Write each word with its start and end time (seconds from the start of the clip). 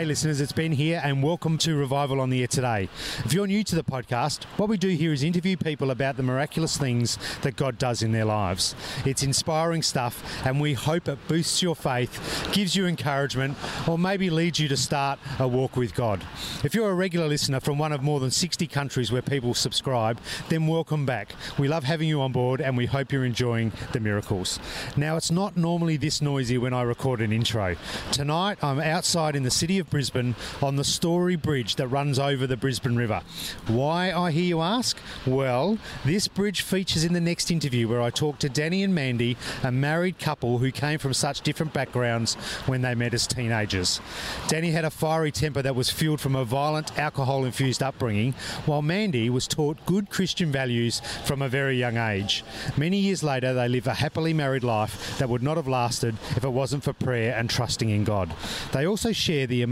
Hey, 0.00 0.06
listeners, 0.06 0.40
it's 0.40 0.52
Ben 0.52 0.72
here, 0.72 0.98
and 1.04 1.22
welcome 1.22 1.58
to 1.58 1.76
Revival 1.76 2.22
on 2.22 2.30
the 2.30 2.40
Air 2.40 2.46
today. 2.46 2.88
If 3.22 3.34
you're 3.34 3.46
new 3.46 3.62
to 3.64 3.76
the 3.76 3.84
podcast, 3.84 4.44
what 4.56 4.70
we 4.70 4.78
do 4.78 4.88
here 4.88 5.12
is 5.12 5.22
interview 5.22 5.58
people 5.58 5.90
about 5.90 6.16
the 6.16 6.22
miraculous 6.22 6.78
things 6.78 7.18
that 7.42 7.54
God 7.54 7.76
does 7.76 8.02
in 8.02 8.10
their 8.10 8.24
lives. 8.24 8.74
It's 9.04 9.22
inspiring 9.22 9.82
stuff, 9.82 10.24
and 10.46 10.58
we 10.58 10.72
hope 10.72 11.06
it 11.06 11.18
boosts 11.28 11.60
your 11.60 11.76
faith, 11.76 12.48
gives 12.50 12.74
you 12.74 12.86
encouragement, 12.86 13.58
or 13.86 13.98
maybe 13.98 14.30
leads 14.30 14.58
you 14.58 14.68
to 14.68 14.76
start 14.78 15.18
a 15.38 15.46
walk 15.46 15.76
with 15.76 15.94
God. 15.94 16.24
If 16.64 16.74
you're 16.74 16.88
a 16.88 16.94
regular 16.94 17.28
listener 17.28 17.60
from 17.60 17.76
one 17.76 17.92
of 17.92 18.02
more 18.02 18.20
than 18.20 18.30
60 18.30 18.66
countries 18.68 19.12
where 19.12 19.20
people 19.20 19.52
subscribe, 19.52 20.18
then 20.48 20.66
welcome 20.66 21.04
back. 21.04 21.34
We 21.58 21.68
love 21.68 21.84
having 21.84 22.08
you 22.08 22.22
on 22.22 22.32
board, 22.32 22.62
and 22.62 22.74
we 22.74 22.86
hope 22.86 23.12
you're 23.12 23.26
enjoying 23.26 23.70
the 23.92 24.00
miracles. 24.00 24.60
Now, 24.96 25.18
it's 25.18 25.30
not 25.30 25.58
normally 25.58 25.98
this 25.98 26.22
noisy 26.22 26.56
when 26.56 26.72
I 26.72 26.80
record 26.84 27.20
an 27.20 27.32
intro. 27.32 27.76
Tonight, 28.12 28.64
I'm 28.64 28.80
outside 28.80 29.36
in 29.36 29.42
the 29.42 29.50
city 29.50 29.78
of 29.78 29.89
Brisbane 29.90 30.34
on 30.62 30.76
the 30.76 30.84
Story 30.84 31.36
Bridge 31.36 31.76
that 31.76 31.88
runs 31.88 32.18
over 32.18 32.46
the 32.46 32.56
Brisbane 32.56 32.96
River. 32.96 33.22
Why, 33.66 34.12
I 34.12 34.30
hear 34.30 34.44
you 34.44 34.60
ask? 34.60 34.96
Well, 35.26 35.78
this 36.04 36.28
bridge 36.28 36.62
features 36.62 37.04
in 37.04 37.12
the 37.12 37.20
next 37.20 37.50
interview 37.50 37.88
where 37.88 38.00
I 38.00 38.10
talk 38.10 38.38
to 38.38 38.48
Danny 38.48 38.82
and 38.82 38.94
Mandy, 38.94 39.36
a 39.62 39.72
married 39.72 40.18
couple 40.18 40.58
who 40.58 40.70
came 40.70 40.98
from 40.98 41.12
such 41.12 41.40
different 41.40 41.72
backgrounds 41.72 42.34
when 42.66 42.82
they 42.82 42.94
met 42.94 43.14
as 43.14 43.26
teenagers. 43.26 44.00
Danny 44.48 44.70
had 44.70 44.84
a 44.84 44.90
fiery 44.90 45.32
temper 45.32 45.62
that 45.62 45.74
was 45.74 45.90
fueled 45.90 46.20
from 46.20 46.36
a 46.36 46.44
violent, 46.44 46.98
alcohol 46.98 47.44
infused 47.44 47.82
upbringing, 47.82 48.32
while 48.66 48.82
Mandy 48.82 49.28
was 49.28 49.48
taught 49.48 49.84
good 49.86 50.10
Christian 50.10 50.52
values 50.52 51.00
from 51.24 51.42
a 51.42 51.48
very 51.48 51.78
young 51.78 51.96
age. 51.96 52.44
Many 52.76 52.98
years 52.98 53.22
later, 53.22 53.52
they 53.52 53.68
live 53.68 53.86
a 53.86 53.94
happily 53.94 54.32
married 54.32 54.64
life 54.64 55.18
that 55.18 55.28
would 55.28 55.42
not 55.42 55.56
have 55.56 55.68
lasted 55.68 56.16
if 56.36 56.44
it 56.44 56.48
wasn't 56.48 56.84
for 56.84 56.92
prayer 56.92 57.34
and 57.34 57.50
trusting 57.50 57.90
in 57.90 58.04
God. 58.04 58.32
They 58.72 58.86
also 58.86 59.12
share 59.12 59.46
the 59.46 59.62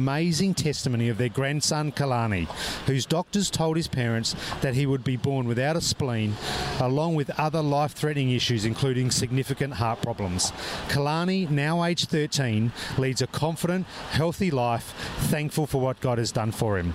testimony 0.55 1.11
of 1.11 1.19
their 1.19 1.29
grandson 1.29 1.93
Kalani, 1.93 2.47
whose 2.87 3.05
doctors 3.05 3.51
told 3.51 3.77
his 3.77 3.89
parents 3.89 4.35
that 4.63 4.75
he 4.75 4.87
would 4.87 5.05
be 5.05 5.17
born 5.17 5.47
without 5.47 5.77
a 5.77 5.81
spleen, 5.81 6.35
along 6.81 7.15
with 7.15 7.31
other 7.39 7.61
life 7.61 7.93
threatening 7.93 8.31
issues, 8.31 8.65
including 8.65 9.11
significant 9.11 9.75
heart 9.75 10.01
problems. 10.01 10.51
Kalani, 10.89 11.51
now 11.51 11.85
aged 11.85 12.09
13, 12.09 12.73
leads 12.97 13.21
a 13.21 13.27
confident, 13.27 13.87
healthy 14.11 14.51
life, 14.51 14.95
thankful 15.31 15.67
for 15.67 15.81
what 15.81 16.01
God 16.01 16.19
has 16.19 16.33
done 16.33 16.53
for 16.53 16.79
him. 16.79 16.95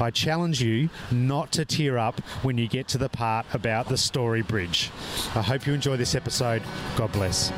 I 0.00 0.10
challenge 0.10 0.62
you 0.62 0.88
not 1.10 1.52
to 1.52 1.64
tear 1.64 1.98
up 1.98 2.18
when 2.42 2.56
you 2.56 2.66
get 2.66 2.88
to 2.88 2.98
the 2.98 3.08
part 3.10 3.46
about 3.52 3.88
the 3.88 3.98
Story 3.98 4.42
Bridge. 4.42 4.90
I 5.34 5.42
hope 5.42 5.66
you 5.66 5.74
enjoy 5.74 5.96
this 5.96 6.14
episode. 6.14 6.62
God 6.96 7.12
bless. 7.12 7.52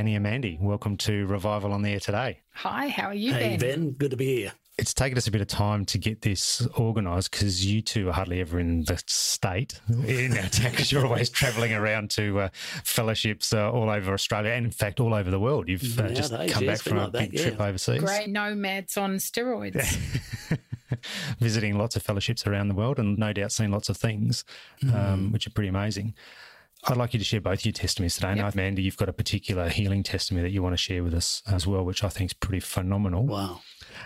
Danny 0.00 0.14
and 0.14 0.22
Mandy, 0.22 0.56
welcome 0.58 0.96
to 0.96 1.26
Revival 1.26 1.74
on 1.74 1.82
the 1.82 1.90
Air 1.92 2.00
today. 2.00 2.38
Hi, 2.54 2.88
how 2.88 3.08
are 3.08 3.14
you, 3.14 3.34
Hey, 3.34 3.58
Ben? 3.58 3.80
Ben, 3.80 3.90
good 3.90 4.12
to 4.12 4.16
be 4.16 4.34
here. 4.36 4.52
It's 4.78 4.94
taken 4.94 5.18
us 5.18 5.26
a 5.26 5.30
bit 5.30 5.42
of 5.42 5.46
time 5.48 5.84
to 5.84 5.98
get 5.98 6.22
this 6.22 6.66
organised 6.78 7.30
because 7.32 7.66
you 7.66 7.82
two 7.82 8.08
are 8.08 8.12
hardly 8.12 8.40
ever 8.40 8.58
in 8.58 8.84
the 8.84 8.98
state 9.06 9.78
in 10.06 10.38
our 10.38 10.48
town 10.48 10.70
because 10.70 10.90
you're 10.90 11.04
always 11.04 11.28
travelling 11.28 11.74
around 11.74 12.08
to 12.12 12.40
uh, 12.40 12.48
fellowships 12.82 13.52
uh, 13.52 13.70
all 13.70 13.90
over 13.90 14.14
Australia 14.14 14.52
and, 14.52 14.64
in 14.64 14.72
fact, 14.72 15.00
all 15.00 15.12
over 15.12 15.30
the 15.30 15.38
world. 15.38 15.68
You've 15.68 16.00
uh, 16.00 16.08
just 16.08 16.32
Nowadays, 16.32 16.52
come 16.54 16.62
yeah, 16.64 16.70
back 16.70 16.74
it's 16.76 16.82
from 16.82 16.96
a 16.96 17.02
like 17.02 17.12
that, 17.12 17.30
big 17.32 17.38
trip 17.38 17.60
overseas. 17.60 18.00
Great 18.02 18.30
nomads 18.30 18.96
on 18.96 19.16
steroids. 19.16 19.84
visiting 21.40 21.76
lots 21.76 21.94
of 21.94 22.02
fellowships 22.02 22.46
around 22.46 22.68
the 22.68 22.74
world 22.74 22.98
and 22.98 23.18
no 23.18 23.34
doubt 23.34 23.52
seeing 23.52 23.70
lots 23.70 23.90
of 23.90 23.98
things, 23.98 24.44
Mm. 24.82 24.94
um, 24.94 25.30
which 25.32 25.46
are 25.46 25.50
pretty 25.50 25.68
amazing. 25.68 26.14
I'd 26.86 26.96
like 26.96 27.12
you 27.12 27.18
to 27.18 27.24
share 27.24 27.40
both 27.40 27.64
your 27.64 27.72
testimonies 27.72 28.14
today. 28.14 28.34
Now, 28.34 28.48
Amanda, 28.48 28.80
you've 28.80 28.96
got 28.96 29.08
a 29.08 29.12
particular 29.12 29.68
healing 29.68 30.02
testimony 30.02 30.42
that 30.44 30.50
you 30.50 30.62
want 30.62 30.72
to 30.72 30.78
share 30.78 31.04
with 31.04 31.12
us 31.12 31.42
as 31.46 31.66
well, 31.66 31.84
which 31.84 32.02
I 32.02 32.08
think 32.08 32.30
is 32.30 32.32
pretty 32.32 32.60
phenomenal. 32.60 33.26
Wow. 33.26 33.60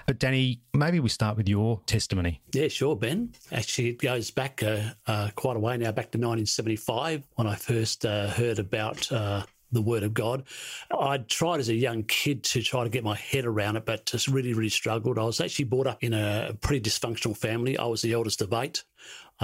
But 0.06 0.18
Danny, 0.18 0.60
maybe 0.72 0.98
we 0.98 1.08
start 1.08 1.36
with 1.36 1.48
your 1.48 1.80
testimony. 1.86 2.40
Yeah, 2.52 2.68
sure, 2.68 2.96
Ben. 2.96 3.32
Actually, 3.52 3.90
it 3.90 4.00
goes 4.00 4.30
back 4.30 4.62
uh, 4.62 4.90
uh, 5.06 5.30
quite 5.36 5.56
a 5.56 5.60
way 5.60 5.76
now, 5.76 5.92
back 5.92 6.10
to 6.12 6.18
1975 6.18 7.26
when 7.34 7.46
I 7.46 7.54
first 7.54 8.04
uh, 8.04 8.28
heard 8.28 8.58
about 8.58 9.10
uh, 9.12 9.44
the 9.70 9.82
Word 9.82 10.02
of 10.02 10.12
God. 10.12 10.44
I 10.90 11.18
tried 11.18 11.60
as 11.60 11.68
a 11.68 11.74
young 11.74 12.02
kid 12.04 12.42
to 12.44 12.62
try 12.62 12.82
to 12.82 12.90
get 12.90 13.04
my 13.04 13.16
head 13.16 13.44
around 13.44 13.76
it, 13.76 13.84
but 13.84 14.06
just 14.06 14.28
really, 14.28 14.52
really 14.52 14.68
struggled. 14.68 15.18
I 15.18 15.24
was 15.24 15.40
actually 15.40 15.66
brought 15.66 15.86
up 15.86 16.02
in 16.02 16.12
a 16.12 16.56
pretty 16.60 16.88
dysfunctional 16.88 17.36
family. 17.36 17.78
I 17.78 17.84
was 17.84 18.02
the 18.02 18.12
eldest 18.12 18.42
of 18.42 18.52
eight. 18.52 18.84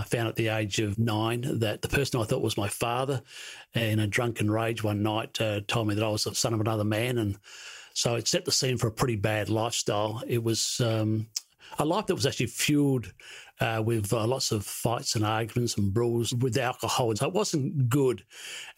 I 0.00 0.04
found 0.04 0.28
at 0.28 0.36
the 0.36 0.48
age 0.48 0.78
of 0.80 0.98
nine 0.98 1.58
that 1.58 1.82
the 1.82 1.88
person 1.88 2.20
I 2.20 2.24
thought 2.24 2.40
was 2.40 2.56
my 2.56 2.68
father, 2.68 3.20
in 3.74 3.98
a 3.98 4.06
drunken 4.06 4.50
rage 4.50 4.82
one 4.82 5.02
night, 5.02 5.38
uh, 5.38 5.60
told 5.68 5.88
me 5.88 5.94
that 5.94 6.02
I 6.04 6.08
was 6.08 6.24
the 6.24 6.34
son 6.34 6.54
of 6.54 6.60
another 6.60 6.84
man. 6.84 7.18
And 7.18 7.36
so 7.92 8.14
it 8.14 8.26
set 8.26 8.46
the 8.46 8.50
scene 8.50 8.78
for 8.78 8.86
a 8.86 8.92
pretty 8.92 9.16
bad 9.16 9.50
lifestyle. 9.50 10.22
It 10.26 10.42
was 10.42 10.80
um, 10.80 11.26
a 11.78 11.84
life 11.84 12.06
that 12.06 12.14
was 12.14 12.24
actually 12.24 12.46
fueled 12.46 13.12
uh, 13.60 13.82
with 13.84 14.12
uh, 14.12 14.26
lots 14.26 14.52
of 14.52 14.64
fights 14.64 15.14
and 15.16 15.24
arguments 15.24 15.76
and 15.76 15.92
brawls 15.92 16.32
with 16.32 16.56
alcohol. 16.56 17.10
And 17.10 17.18
so 17.18 17.28
it 17.28 17.34
wasn't 17.34 17.88
good. 17.88 18.24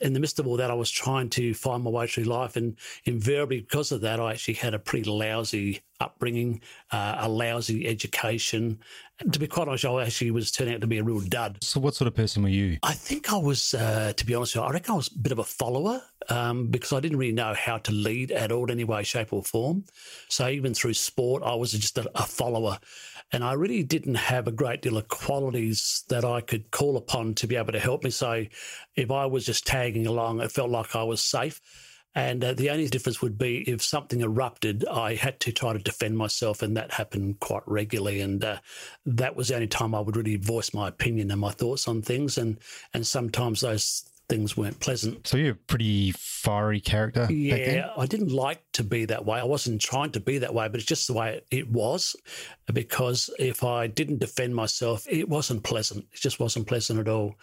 In 0.00 0.12
the 0.12 0.20
midst 0.20 0.38
of 0.38 0.47
all 0.47 0.56
that, 0.56 0.70
I 0.70 0.75
was 0.75 0.91
trying 0.91 1.31
to 1.31 1.54
find 1.54 1.84
my 1.84 1.91
way 1.91 2.06
through 2.06 2.25
life. 2.25 2.56
And 2.56 2.76
invariably, 3.04 3.60
because 3.60 3.93
of 3.93 4.00
that, 4.00 4.19
I 4.19 4.32
actually 4.32 4.54
had 4.54 4.75
a 4.75 4.78
pretty 4.78 5.09
lousy 5.09 5.82
upbringing, 6.00 6.60
uh, 6.91 7.16
a 7.19 7.28
lousy 7.28 7.87
education. 7.87 8.81
And 9.20 9.32
to 9.32 9.38
be 9.38 9.47
quite 9.47 9.69
honest, 9.69 9.84
I 9.84 10.03
actually 10.03 10.32
was 10.32 10.50
turning 10.50 10.75
out 10.75 10.81
to 10.81 10.88
be 10.88 10.99
a 10.99 11.04
real 11.04 11.20
dud. 11.20 11.59
So, 11.62 11.78
what 11.78 11.94
sort 11.94 12.09
of 12.09 12.14
person 12.14 12.43
were 12.43 12.49
you? 12.49 12.78
I 12.82 12.93
think 12.93 13.32
I 13.32 13.37
was, 13.37 13.75
uh, 13.75 14.12
to 14.16 14.26
be 14.26 14.34
honest, 14.34 14.56
with 14.56 14.62
you, 14.62 14.69
I 14.69 14.72
reckon 14.72 14.94
I 14.94 14.97
was 14.97 15.09
a 15.09 15.19
bit 15.19 15.31
of 15.31 15.38
a 15.38 15.44
follower 15.44 16.03
um, 16.28 16.66
because 16.69 16.93
I 16.93 16.99
didn't 16.99 17.19
really 17.19 17.32
know 17.32 17.54
how 17.54 17.78
to 17.78 17.93
lead 17.93 18.32
at 18.32 18.50
all 18.50 18.64
in 18.64 18.70
any 18.70 18.84
way, 18.84 19.04
shape, 19.04 19.32
or 19.32 19.44
form. 19.44 19.84
So 20.28 20.49
even 20.49 20.75
through 20.75 20.94
sport, 20.94 21.43
I 21.44 21.54
was 21.54 21.72
just 21.72 21.99
a, 21.99 22.10
a 22.14 22.26
follower. 22.26 22.78
And 23.32 23.43
I 23.43 23.54
really 23.54 23.82
didn't 23.82 24.16
have 24.16 24.47
a 24.47 24.53
great 24.53 24.82
deal 24.82 24.98
of 24.98 25.09
qualities 25.09 26.04
that 26.09 26.25
I 26.25 26.43
could 26.43 26.70
call 26.70 26.97
upon 26.97 27.34
to 27.37 27.47
be 27.47 27.56
able 27.56 27.72
to 27.72 27.81
help 27.81 28.04
me. 28.04 28.10
So 28.10 28.44
if 28.94 29.10
I 29.10 29.26
was 29.26 29.47
just 29.47 29.66
tagging 29.66 30.06
along, 30.06 30.41
it 30.41 30.53
felt 30.53 30.70
like 30.70 30.94
I 30.94 31.03
was 31.03 31.22
safe. 31.22 31.60
And 32.15 32.44
uh, 32.44 32.53
the 32.53 32.69
only 32.69 32.88
difference 32.88 33.22
would 33.22 33.38
be 33.38 33.62
if 33.69 33.82
something 33.82 34.20
erupted, 34.20 34.84
I 34.87 35.15
had 35.15 35.41
to 35.41 35.53
try 35.53 35.72
to 35.72 35.78
defend 35.78 36.19
myself, 36.19 36.60
and 36.60 36.76
that 36.76 36.93
happened 36.93 37.41
quite 37.41 37.62
regularly. 37.66 38.20
And 38.20 38.44
uh, 38.44 38.59
that 39.06 39.34
was 39.34 39.49
the 39.49 39.54
only 39.54 39.66
time 39.66 39.94
I 39.94 40.00
would 40.00 40.16
really 40.16 40.37
voice 40.37 40.75
my 40.75 40.88
opinion 40.88 41.31
and 41.31 41.41
my 41.41 41.53
thoughts 41.53 41.88
on 41.88 42.03
things. 42.03 42.37
And 42.37 42.59
and 42.93 43.06
sometimes 43.06 43.62
those 43.62 44.04
things 44.32 44.56
weren't 44.56 44.81
pleasant. 44.81 45.26
So, 45.26 45.37
you're 45.37 45.53
a 45.53 45.54
pretty 45.54 46.12
fiery 46.12 46.81
character. 46.81 47.20
back 47.20 47.28
then? 47.28 47.76
Yeah, 47.76 47.91
I 47.97 48.06
didn't 48.06 48.32
like 48.32 48.62
to 48.72 48.82
be 48.82 49.04
that 49.04 49.26
way. 49.26 49.38
I 49.38 49.44
wasn't 49.44 49.82
trying 49.82 50.10
to 50.12 50.20
be 50.20 50.38
that 50.38 50.54
way, 50.54 50.69
but 50.69 50.76
it's 50.76 50.87
just 50.87 51.06
the 51.06 51.12
way 51.12 51.43
it 51.50 51.70
was. 51.70 52.16
Because 52.72 53.28
if 53.38 53.62
I 53.62 53.88
didn't 53.88 54.20
defend 54.20 54.54
myself, 54.54 55.06
it 55.10 55.28
wasn't 55.28 55.65
pleasant. 55.65 56.06
It 56.12 56.20
just 56.20 56.41
wasn't 56.41 56.66
pleasant 56.66 56.98
at 56.98 57.09
all. 57.09 57.34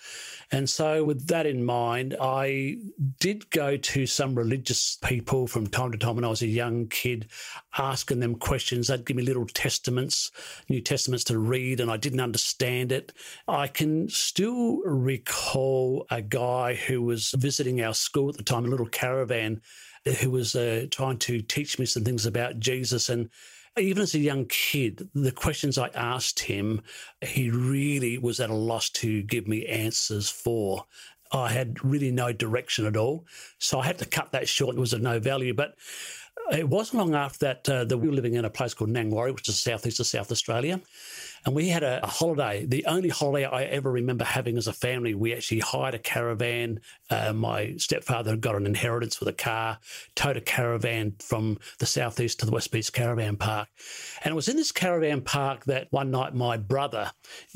And 0.51 0.67
so, 0.67 1.03
with 1.03 1.27
that 1.27 1.45
in 1.45 1.63
mind, 1.63 2.15
I 2.19 2.77
did 3.19 3.51
go 3.51 3.77
to 3.77 4.07
some 4.07 4.33
religious 4.33 4.97
people 5.03 5.45
from 5.45 5.67
time 5.67 5.91
to 5.91 5.97
time 5.97 6.15
when 6.15 6.25
I 6.25 6.29
was 6.29 6.41
a 6.41 6.47
young 6.47 6.87
kid, 6.87 7.29
asking 7.77 8.19
them 8.19 8.33
questions. 8.33 8.87
They'd 8.87 9.05
give 9.05 9.15
me 9.15 9.23
little 9.23 9.45
testaments, 9.45 10.31
New 10.69 10.81
Testaments 10.81 11.23
to 11.25 11.37
read, 11.37 11.79
and 11.79 11.91
I 11.91 11.97
didn't 11.97 12.19
understand 12.19 12.91
it. 12.91 13.13
I 13.47 13.67
can 13.67 14.09
still 14.09 14.77
recall 14.83 16.07
a 16.09 16.23
guy 16.23 16.78
who 16.87 17.01
was 17.01 17.31
visiting 17.37 17.81
our 17.81 17.93
school 17.93 18.29
at 18.29 18.37
the 18.37 18.43
time, 18.43 18.65
a 18.65 18.69
little 18.69 18.85
caravan, 18.85 19.61
who 20.19 20.31
was 20.31 20.55
uh, 20.55 20.85
trying 20.91 21.17
to 21.19 21.41
teach 21.41 21.79
me 21.79 21.85
some 21.85 22.03
things 22.03 22.25
about 22.25 22.59
Jesus. 22.59 23.09
And 23.09 23.29
even 23.77 24.03
as 24.03 24.15
a 24.15 24.19
young 24.19 24.45
kid, 24.45 25.09
the 25.13 25.31
questions 25.31 25.77
I 25.77 25.89
asked 25.89 26.39
him, 26.39 26.81
he 27.21 27.49
really 27.49 28.17
was 28.17 28.39
at 28.39 28.49
a 28.49 28.55
loss 28.55 28.89
to 28.91 29.21
give 29.23 29.47
me 29.47 29.65
answers 29.65 30.29
for. 30.29 30.85
I 31.31 31.51
had 31.51 31.83
really 31.83 32.11
no 32.11 32.33
direction 32.33 32.85
at 32.85 32.97
all. 32.97 33.25
So 33.59 33.79
I 33.79 33.85
had 33.85 33.99
to 33.99 34.05
cut 34.05 34.31
that 34.31 34.47
short. 34.47 34.75
It 34.75 34.79
was 34.79 34.93
of 34.93 35.01
no 35.01 35.19
value. 35.19 35.53
But 35.53 35.75
it 36.51 36.67
wasn't 36.67 36.99
long 36.99 37.15
after 37.15 37.45
that 37.45 37.69
uh, 37.69 37.85
that 37.85 37.97
we 37.97 38.07
were 38.07 38.15
living 38.15 38.33
in 38.33 38.45
a 38.45 38.49
place 38.49 38.73
called 38.73 38.89
Nangwarry, 38.89 39.33
which 39.33 39.47
is 39.47 39.59
southeast 39.59 39.99
of 39.99 40.07
South 40.07 40.31
Australia. 40.31 40.81
And 41.45 41.55
we 41.55 41.69
had 41.69 41.83
a, 41.83 42.03
a 42.03 42.07
holiday, 42.07 42.65
the 42.65 42.85
only 42.85 43.09
holiday 43.09 43.45
I 43.45 43.63
ever 43.63 43.91
remember 43.91 44.25
having 44.25 44.57
as 44.57 44.67
a 44.67 44.73
family. 44.73 45.13
We 45.13 45.33
actually 45.33 45.59
hired 45.59 45.95
a 45.95 45.99
caravan. 45.99 46.81
Uh, 47.09 47.33
my 47.33 47.75
stepfather 47.77 48.31
had 48.31 48.41
got 48.41 48.55
an 48.55 48.65
inheritance 48.65 49.19
with 49.19 49.29
a 49.29 49.33
car, 49.33 49.79
towed 50.15 50.37
a 50.37 50.41
caravan 50.41 51.15
from 51.19 51.57
the 51.79 51.85
southeast 51.85 52.39
to 52.39 52.45
the 52.45 52.51
West 52.51 52.71
Beach 52.71 52.91
Caravan 52.91 53.37
Park. 53.37 53.69
And 54.23 54.31
it 54.31 54.35
was 54.35 54.49
in 54.49 54.57
this 54.57 54.71
caravan 54.71 55.21
park 55.21 55.65
that 55.65 55.87
one 55.91 56.11
night 56.11 56.35
my 56.35 56.57
brother, 56.57 57.11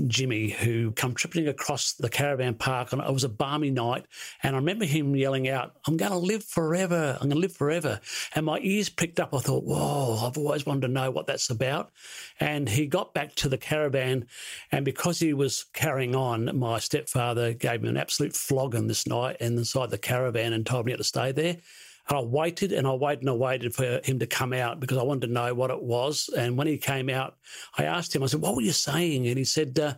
Jimmy, 0.07 0.49
who 0.49 0.91
come 0.91 1.13
tripping 1.13 1.47
across 1.47 1.93
the 1.93 2.09
caravan 2.09 2.55
park, 2.55 2.93
and 2.93 3.01
it 3.01 3.13
was 3.13 3.23
a 3.23 3.29
balmy 3.29 3.69
night. 3.69 4.05
And 4.41 4.55
I 4.55 4.59
remember 4.59 4.85
him 4.85 5.15
yelling 5.15 5.49
out, 5.49 5.73
I'm 5.87 5.97
going 5.97 6.11
to 6.11 6.17
live 6.17 6.43
forever. 6.43 7.17
I'm 7.19 7.29
going 7.29 7.31
to 7.31 7.47
live 7.47 7.55
forever. 7.55 7.99
And 8.35 8.45
my 8.45 8.59
ears 8.61 8.89
pricked 8.89 9.19
up. 9.19 9.33
I 9.33 9.39
thought, 9.39 9.63
whoa, 9.63 10.25
I've 10.25 10.37
always 10.37 10.65
wanted 10.65 10.81
to 10.81 10.87
know 10.87 11.11
what 11.11 11.27
that's 11.27 11.49
about. 11.49 11.91
And 12.39 12.67
he 12.69 12.87
got 12.87 13.13
back 13.13 13.35
to 13.35 13.49
the 13.49 13.57
caravan. 13.57 13.72
And 14.71 14.85
because 14.85 15.19
he 15.19 15.33
was 15.33 15.65
carrying 15.73 16.15
on, 16.15 16.57
my 16.57 16.79
stepfather 16.79 17.53
gave 17.53 17.83
him 17.83 17.89
an 17.89 17.97
absolute 17.97 18.35
flogging 18.35 18.87
this 18.87 19.07
night 19.07 19.37
inside 19.39 19.89
the 19.89 19.97
caravan 19.97 20.53
and 20.53 20.65
told 20.65 20.85
me 20.85 20.95
to 20.95 21.03
stay 21.03 21.31
there. 21.31 21.57
And 22.09 22.17
I 22.17 22.21
waited 22.21 22.73
and 22.73 22.85
I 22.85 22.93
waited 22.93 23.21
and 23.21 23.29
I 23.29 23.33
waited 23.33 23.73
for 23.73 24.01
him 24.03 24.19
to 24.19 24.27
come 24.27 24.51
out 24.51 24.79
because 24.79 24.97
I 24.97 25.03
wanted 25.03 25.27
to 25.27 25.33
know 25.33 25.53
what 25.53 25.71
it 25.71 25.81
was. 25.81 26.29
And 26.35 26.57
when 26.57 26.67
he 26.67 26.77
came 26.77 27.09
out, 27.09 27.37
I 27.77 27.85
asked 27.85 28.13
him, 28.13 28.23
I 28.23 28.25
said, 28.25 28.41
What 28.41 28.55
were 28.55 28.61
you 28.61 28.73
saying? 28.73 29.25
And 29.27 29.37
he 29.37 29.45
said, 29.45 29.79
uh, 29.79 29.93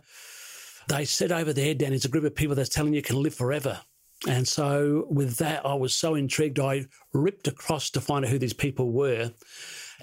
They 0.88 1.04
said 1.04 1.32
over 1.32 1.52
there, 1.52 1.74
Dan, 1.74 1.92
it's 1.92 2.04
a 2.04 2.08
group 2.08 2.24
of 2.24 2.34
people 2.34 2.54
that's 2.54 2.68
telling 2.68 2.94
you 2.94 3.02
can 3.02 3.20
live 3.22 3.34
forever. 3.34 3.80
And 4.26 4.48
so, 4.48 5.06
with 5.10 5.36
that, 5.36 5.66
I 5.66 5.74
was 5.74 5.94
so 5.94 6.14
intrigued. 6.14 6.58
I 6.58 6.86
ripped 7.12 7.48
across 7.48 7.90
to 7.90 8.00
find 8.00 8.24
out 8.24 8.30
who 8.30 8.38
these 8.38 8.54
people 8.54 8.90
were. 8.90 9.32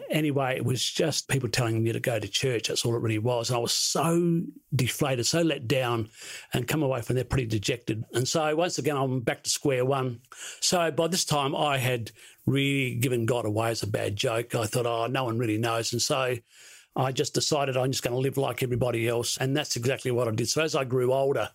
Anyway, 0.09 0.55
it 0.55 0.65
was 0.65 0.83
just 0.83 1.27
people 1.27 1.49
telling 1.49 1.83
me 1.83 1.91
to 1.91 1.99
go 1.99 2.19
to 2.19 2.27
church. 2.27 2.67
That's 2.67 2.85
all 2.85 2.95
it 2.95 3.01
really 3.01 3.19
was. 3.19 3.49
And 3.49 3.57
I 3.57 3.59
was 3.59 3.73
so 3.73 4.41
deflated, 4.75 5.25
so 5.25 5.41
let 5.41 5.67
down, 5.67 6.09
and 6.53 6.67
come 6.67 6.81
away 6.83 7.01
from 7.01 7.15
there 7.15 7.25
pretty 7.25 7.47
dejected. 7.47 8.03
And 8.13 8.27
so, 8.27 8.55
once 8.55 8.77
again, 8.77 8.97
I'm 8.97 9.21
back 9.21 9.43
to 9.43 9.49
square 9.49 9.85
one. 9.85 10.21
So, 10.59 10.89
by 10.91 11.07
this 11.07 11.25
time, 11.25 11.55
I 11.55 11.77
had 11.77 12.11
really 12.45 12.95
given 12.95 13.25
God 13.25 13.45
away 13.45 13.69
as 13.69 13.83
a 13.83 13.87
bad 13.87 14.15
joke. 14.15 14.55
I 14.55 14.65
thought, 14.65 14.85
oh, 14.85 15.07
no 15.07 15.25
one 15.25 15.37
really 15.37 15.57
knows. 15.57 15.93
And 15.93 16.01
so, 16.01 16.37
I 16.95 17.11
just 17.11 17.33
decided 17.33 17.77
I'm 17.77 17.91
just 17.91 18.03
going 18.03 18.15
to 18.15 18.19
live 18.19 18.37
like 18.37 18.63
everybody 18.63 19.07
else. 19.07 19.37
And 19.37 19.55
that's 19.55 19.75
exactly 19.75 20.11
what 20.11 20.27
I 20.27 20.31
did. 20.31 20.49
So, 20.49 20.63
as 20.63 20.75
I 20.75 20.85
grew 20.85 21.13
older, 21.13 21.49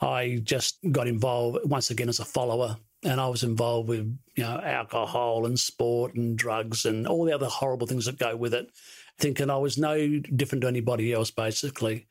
I 0.00 0.40
just 0.42 0.78
got 0.90 1.08
involved 1.08 1.58
once 1.64 1.90
again 1.90 2.08
as 2.08 2.20
a 2.20 2.24
follower. 2.24 2.76
And 3.04 3.20
I 3.20 3.28
was 3.28 3.42
involved 3.42 3.88
with, 3.88 4.18
you 4.34 4.42
know, 4.42 4.60
alcohol 4.60 5.44
and 5.44 5.60
sport 5.60 6.14
and 6.14 6.36
drugs 6.36 6.86
and 6.86 7.06
all 7.06 7.24
the 7.24 7.34
other 7.34 7.46
horrible 7.46 7.86
things 7.86 8.06
that 8.06 8.18
go 8.18 8.34
with 8.34 8.54
it, 8.54 8.70
thinking 9.18 9.50
I 9.50 9.58
was 9.58 9.76
no 9.76 10.18
different 10.18 10.62
to 10.62 10.68
anybody 10.68 11.12
else, 11.12 11.30
basically. 11.30 12.06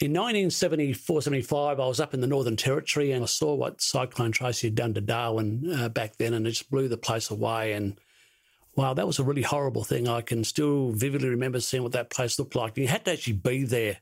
In 0.00 0.12
1974 0.12 1.22
75, 1.22 1.80
I 1.80 1.86
was 1.86 2.00
up 2.00 2.14
in 2.14 2.20
the 2.20 2.26
Northern 2.26 2.56
Territory 2.56 3.12
and 3.12 3.22
I 3.22 3.26
saw 3.26 3.54
what 3.54 3.80
Cyclone 3.80 4.32
Tracy 4.32 4.68
had 4.68 4.74
done 4.74 4.94
to 4.94 5.00
Darwin 5.00 5.70
uh, 5.72 5.88
back 5.88 6.16
then, 6.16 6.34
and 6.34 6.46
it 6.46 6.50
just 6.50 6.70
blew 6.70 6.88
the 6.88 6.96
place 6.96 7.30
away. 7.30 7.72
And 7.72 7.98
wow, 8.76 8.94
that 8.94 9.06
was 9.06 9.18
a 9.18 9.24
really 9.24 9.42
horrible 9.42 9.84
thing. 9.84 10.08
I 10.08 10.20
can 10.20 10.44
still 10.44 10.90
vividly 10.90 11.28
remember 11.28 11.60
seeing 11.60 11.82
what 11.82 11.92
that 11.92 12.10
place 12.10 12.38
looked 12.38 12.56
like. 12.56 12.76
You 12.76 12.88
had 12.88 13.04
to 13.04 13.12
actually 13.12 13.34
be 13.34 13.64
there 13.64 13.98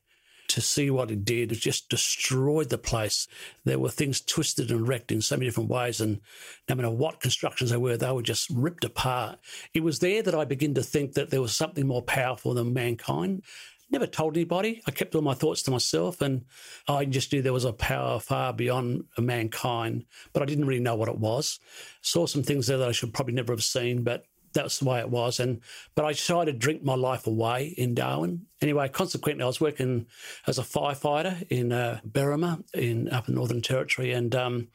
to 0.48 0.60
see 0.60 0.90
what 0.90 1.10
it 1.10 1.24
did. 1.24 1.52
It 1.52 1.56
just 1.56 1.88
destroyed 1.88 2.68
the 2.68 2.78
place. 2.78 3.26
There 3.64 3.78
were 3.78 3.88
things 3.88 4.20
twisted 4.20 4.70
and 4.70 4.86
wrecked 4.86 5.12
in 5.12 5.22
so 5.22 5.36
many 5.36 5.46
different 5.46 5.70
ways, 5.70 6.00
and 6.00 6.20
no 6.68 6.74
matter 6.74 6.90
what 6.90 7.20
constructions 7.20 7.70
they 7.70 7.76
were, 7.76 7.96
they 7.96 8.10
were 8.10 8.22
just 8.22 8.50
ripped 8.50 8.84
apart. 8.84 9.38
It 9.74 9.82
was 9.82 10.00
there 10.00 10.22
that 10.22 10.34
I 10.34 10.44
began 10.44 10.74
to 10.74 10.82
think 10.82 11.14
that 11.14 11.30
there 11.30 11.40
was 11.40 11.56
something 11.56 11.86
more 11.86 12.02
powerful 12.02 12.54
than 12.54 12.72
mankind. 12.72 13.42
Never 13.90 14.06
told 14.06 14.36
anybody. 14.36 14.80
I 14.86 14.90
kept 14.90 15.14
all 15.14 15.20
my 15.20 15.34
thoughts 15.34 15.62
to 15.64 15.70
myself, 15.70 16.22
and 16.22 16.46
I 16.88 17.04
just 17.04 17.30
knew 17.30 17.42
there 17.42 17.52
was 17.52 17.66
a 17.66 17.74
power 17.74 18.18
far 18.20 18.54
beyond 18.54 19.04
mankind, 19.18 20.06
but 20.32 20.42
I 20.42 20.46
didn't 20.46 20.64
really 20.64 20.80
know 20.80 20.94
what 20.94 21.10
it 21.10 21.18
was. 21.18 21.60
Saw 22.00 22.26
some 22.26 22.42
things 22.42 22.66
there 22.66 22.78
that 22.78 22.88
I 22.88 22.92
should 22.92 23.12
probably 23.12 23.34
never 23.34 23.52
have 23.52 23.62
seen, 23.62 24.02
but 24.02 24.24
that's 24.52 24.78
the 24.78 24.84
way 24.84 25.00
it 25.00 25.10
was. 25.10 25.40
And 25.40 25.60
but 25.94 26.04
I 26.04 26.12
decided 26.12 26.52
to 26.52 26.58
drink 26.58 26.82
my 26.82 26.94
life 26.94 27.26
away 27.26 27.74
in 27.76 27.94
Darwin. 27.94 28.46
Anyway, 28.60 28.88
consequently, 28.88 29.42
I 29.42 29.46
was 29.46 29.60
working 29.60 30.06
as 30.46 30.58
a 30.58 30.62
firefighter 30.62 31.44
in 31.50 31.72
uh, 31.72 32.00
Berrimah 32.08 32.62
in 32.74 33.08
up 33.10 33.28
in 33.28 33.34
Northern 33.34 33.62
Territory, 33.62 34.12
and 34.12 34.34
um, 34.34 34.68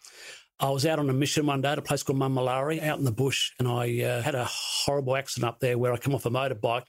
I 0.60 0.70
was 0.72 0.86
out 0.86 0.98
on 1.00 1.10
a 1.10 1.14
mission 1.14 1.46
one 1.46 1.62
day 1.62 1.72
at 1.72 1.78
a 1.78 1.84
place 1.84 2.02
called 2.02 2.18
Mummalari 2.18 2.82
out 2.82 2.98
in 2.98 3.06
the 3.06 3.12
bush, 3.12 3.52
and 3.60 3.68
I 3.68 4.02
uh, 4.02 4.22
had 4.22 4.34
a 4.34 4.46
horrible 4.46 5.16
accident 5.16 5.50
up 5.50 5.60
there 5.60 5.78
where 5.78 5.94
I 5.94 5.98
come 5.98 6.16
off 6.16 6.26
a 6.26 6.32
motorbike, 6.32 6.86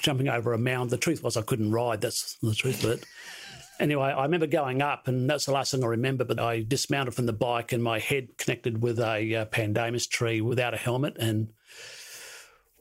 jumping 0.00 0.28
over 0.28 0.52
a 0.52 0.58
mound. 0.58 0.90
The 0.90 0.96
truth 0.96 1.22
was 1.22 1.36
I 1.36 1.42
couldn't 1.42 1.70
ride. 1.70 2.00
That's 2.00 2.36
the 2.42 2.54
truth 2.54 2.82
of 2.82 2.90
it. 2.90 3.06
Anyway, 3.78 4.06
I 4.06 4.22
remember 4.22 4.46
going 4.46 4.82
up, 4.82 5.06
and 5.06 5.28
that's 5.28 5.44
the 5.46 5.52
last 5.52 5.70
thing 5.70 5.84
I 5.84 5.88
remember. 5.88 6.24
But 6.24 6.40
I 6.40 6.62
dismounted 6.62 7.14
from 7.14 7.26
the 7.26 7.32
bike, 7.32 7.72
and 7.72 7.82
my 7.82 7.98
head 7.98 8.38
connected 8.38 8.82
with 8.82 8.98
a 8.98 9.34
uh, 9.34 9.44
pandanus 9.46 10.08
tree 10.08 10.40
without 10.40 10.74
a 10.74 10.78
helmet, 10.78 11.16
and 11.18 11.52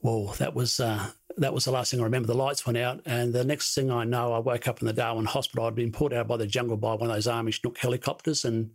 whoa, 0.06 0.34
that 0.36 0.54
was 0.54 0.80
uh, 0.80 1.10
that 1.38 1.54
was 1.54 1.66
the 1.66 1.72
last 1.72 1.92
thing 1.92 2.00
I 2.00 2.04
remember. 2.04 2.28
The 2.28 2.36
lights 2.36 2.66
went 2.66 2.78
out, 2.78 3.02
and 3.06 3.34
the 3.34 3.44
next 3.44 3.74
thing 3.74 3.92
I 3.92 4.04
know, 4.04 4.34
I 4.34 4.40
woke 4.40 4.68
up 4.68 4.80
in 4.80 4.88
the 4.88 4.94
Darwin 4.94 5.26
Hospital. 5.26 5.66
I'd 5.66 5.76
been 5.76 5.92
pulled 5.92 6.14
out 6.14 6.28
by 6.28 6.38
the 6.38 6.48
jungle 6.48 6.78
by 6.78 6.94
one 6.94 7.10
of 7.10 7.16
those 7.16 7.28
Army 7.28 7.52
Chinook 7.52 7.78
helicopters, 7.78 8.46
and 8.46 8.72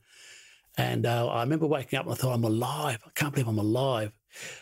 and 0.77 1.07
uh, 1.07 1.29
I 1.29 1.43
remember 1.43 1.67
waking 1.67 1.99
up 1.99 2.07
and 2.07 2.15
I 2.15 2.17
thought, 2.17 2.35
I'm 2.35 2.45
alive. 2.45 2.99
I 3.07 3.11
can't 3.15 3.33
believe 3.33 3.49
I'm 3.49 3.59
alive. 3.59 4.13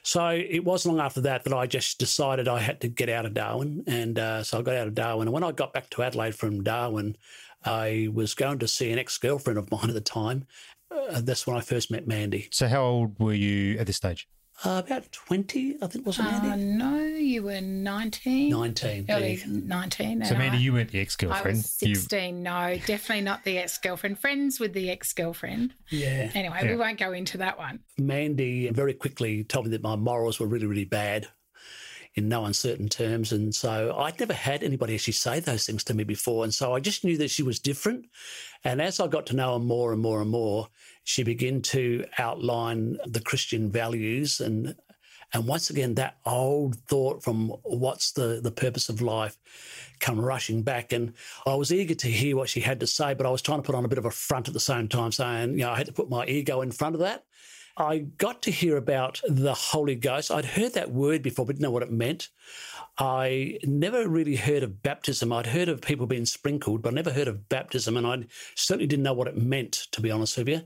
So 0.02 0.28
it 0.28 0.64
wasn't 0.64 0.96
long 0.96 1.04
after 1.04 1.20
that 1.22 1.44
that 1.44 1.52
I 1.52 1.66
just 1.66 1.98
decided 1.98 2.48
I 2.48 2.60
had 2.60 2.80
to 2.80 2.88
get 2.88 3.08
out 3.08 3.26
of 3.26 3.34
Darwin, 3.34 3.84
and 3.86 4.18
uh, 4.18 4.42
so 4.42 4.58
I 4.58 4.62
got 4.62 4.76
out 4.76 4.88
of 4.88 4.94
Darwin. 4.94 5.28
And 5.28 5.32
when 5.32 5.44
I 5.44 5.52
got 5.52 5.72
back 5.72 5.88
to 5.90 6.02
Adelaide 6.02 6.34
from 6.34 6.62
Darwin, 6.62 7.16
I 7.64 8.08
was 8.12 8.34
going 8.34 8.58
to 8.60 8.68
see 8.68 8.92
an 8.92 8.98
ex 8.98 9.16
girlfriend 9.16 9.58
of 9.58 9.70
mine 9.70 9.88
at 9.88 9.94
the 9.94 10.00
time. 10.00 10.46
Uh, 10.90 11.20
that's 11.22 11.46
when 11.46 11.56
I 11.56 11.60
first 11.60 11.90
met 11.90 12.06
Mandy. 12.06 12.48
So, 12.50 12.66
how 12.66 12.82
old 12.82 13.18
were 13.18 13.34
you 13.34 13.78
at 13.78 13.86
this 13.86 13.96
stage? 13.96 14.28
Uh, 14.64 14.82
about 14.84 15.10
20, 15.12 15.76
I 15.80 15.86
think, 15.86 16.04
was 16.04 16.18
it, 16.18 16.22
Mandy? 16.22 16.48
Uh, 16.48 16.56
no, 16.56 16.96
you 16.98 17.44
were 17.44 17.60
19. 17.60 18.50
19. 18.50 19.06
Early 19.08 19.40
19. 19.46 20.24
So, 20.24 20.34
Mandy, 20.36 20.56
I- 20.56 20.60
you 20.60 20.72
weren't 20.72 20.90
the 20.90 20.98
ex 21.00 21.16
I 21.20 21.26
girlfriend. 21.26 21.58
was 21.58 21.72
16. 21.74 22.42
No, 22.42 22.76
definitely 22.84 23.22
not 23.22 23.44
the 23.44 23.58
ex 23.58 23.78
girlfriend. 23.78 24.18
Friends 24.18 24.58
with 24.58 24.72
the 24.72 24.90
ex 24.90 25.12
girlfriend. 25.12 25.74
Yeah. 25.90 26.32
Anyway, 26.34 26.58
Yeah. 26.64 26.70
we 26.70 26.76
won't 26.76 26.98
go 26.98 27.12
into 27.12 27.38
that 27.38 27.56
one. 27.56 27.80
Mandy 27.98 28.68
very 28.70 28.94
quickly 28.94 29.44
told 29.44 29.66
me 29.66 29.70
that 29.70 29.82
my 29.82 29.94
morals 29.94 30.40
were 30.40 30.48
really, 30.48 30.66
really 30.66 30.84
bad 30.84 31.28
in 32.14 32.28
no 32.28 32.44
uncertain 32.44 32.88
terms. 32.88 33.30
And 33.30 33.54
so 33.54 33.94
I'd 33.96 34.18
never 34.18 34.32
had 34.32 34.64
anybody 34.64 34.94
actually 34.94 35.12
say 35.12 35.38
those 35.38 35.66
things 35.66 35.84
to 35.84 35.94
me 35.94 36.02
before. 36.02 36.42
And 36.42 36.52
so 36.52 36.74
I 36.74 36.80
just 36.80 37.04
knew 37.04 37.16
that 37.18 37.30
she 37.30 37.44
was 37.44 37.60
different. 37.60 38.06
And 38.64 38.82
as 38.82 38.98
I 38.98 39.06
got 39.06 39.26
to 39.26 39.36
know 39.36 39.52
her 39.52 39.60
more 39.60 39.92
and 39.92 40.02
more 40.02 40.20
and 40.20 40.30
more, 40.30 40.68
she 41.08 41.22
began 41.22 41.62
to 41.62 42.04
outline 42.18 42.98
the 43.06 43.20
Christian 43.20 43.70
values 43.70 44.40
and 44.40 44.74
and 45.34 45.46
once 45.46 45.68
again, 45.68 45.94
that 45.96 46.16
old 46.24 46.76
thought 46.86 47.22
from 47.22 47.48
what's 47.62 48.12
the, 48.12 48.40
the 48.42 48.50
purpose 48.50 48.88
of 48.88 49.02
life 49.02 49.36
come 50.00 50.18
rushing 50.18 50.62
back. 50.62 50.90
And 50.90 51.12
I 51.44 51.54
was 51.54 51.70
eager 51.70 51.94
to 51.94 52.08
hear 52.08 52.34
what 52.34 52.48
she 52.48 52.60
had 52.60 52.80
to 52.80 52.86
say, 52.86 53.12
but 53.12 53.26
I 53.26 53.30
was 53.30 53.42
trying 53.42 53.58
to 53.58 53.62
put 53.62 53.74
on 53.74 53.84
a 53.84 53.88
bit 53.88 53.98
of 53.98 54.06
a 54.06 54.10
front 54.10 54.48
at 54.48 54.54
the 54.54 54.60
same 54.60 54.88
time, 54.88 55.12
saying, 55.12 55.50
you 55.50 55.66
know, 55.66 55.70
I 55.70 55.76
had 55.76 55.86
to 55.86 55.92
put 55.92 56.08
my 56.08 56.24
ego 56.24 56.62
in 56.62 56.70
front 56.70 56.94
of 56.94 57.02
that. 57.02 57.24
I 57.78 57.98
got 57.98 58.42
to 58.42 58.50
hear 58.50 58.76
about 58.76 59.20
the 59.28 59.54
Holy 59.54 59.94
Ghost. 59.94 60.32
I'd 60.32 60.44
heard 60.44 60.74
that 60.74 60.90
word 60.90 61.22
before, 61.22 61.46
but 61.46 61.54
didn't 61.54 61.62
know 61.62 61.70
what 61.70 61.84
it 61.84 61.92
meant. 61.92 62.28
I 62.98 63.58
never 63.62 64.08
really 64.08 64.34
heard 64.34 64.64
of 64.64 64.82
baptism. 64.82 65.32
I'd 65.32 65.46
heard 65.46 65.68
of 65.68 65.80
people 65.80 66.08
being 66.08 66.26
sprinkled, 66.26 66.82
but 66.82 66.92
I 66.92 66.94
never 66.96 67.12
heard 67.12 67.28
of 67.28 67.48
baptism. 67.48 67.96
And 67.96 68.04
I 68.04 68.24
certainly 68.56 68.88
didn't 68.88 69.04
know 69.04 69.12
what 69.12 69.28
it 69.28 69.36
meant, 69.36 69.86
to 69.92 70.00
be 70.00 70.10
honest 70.10 70.36
with 70.36 70.48
you. 70.48 70.62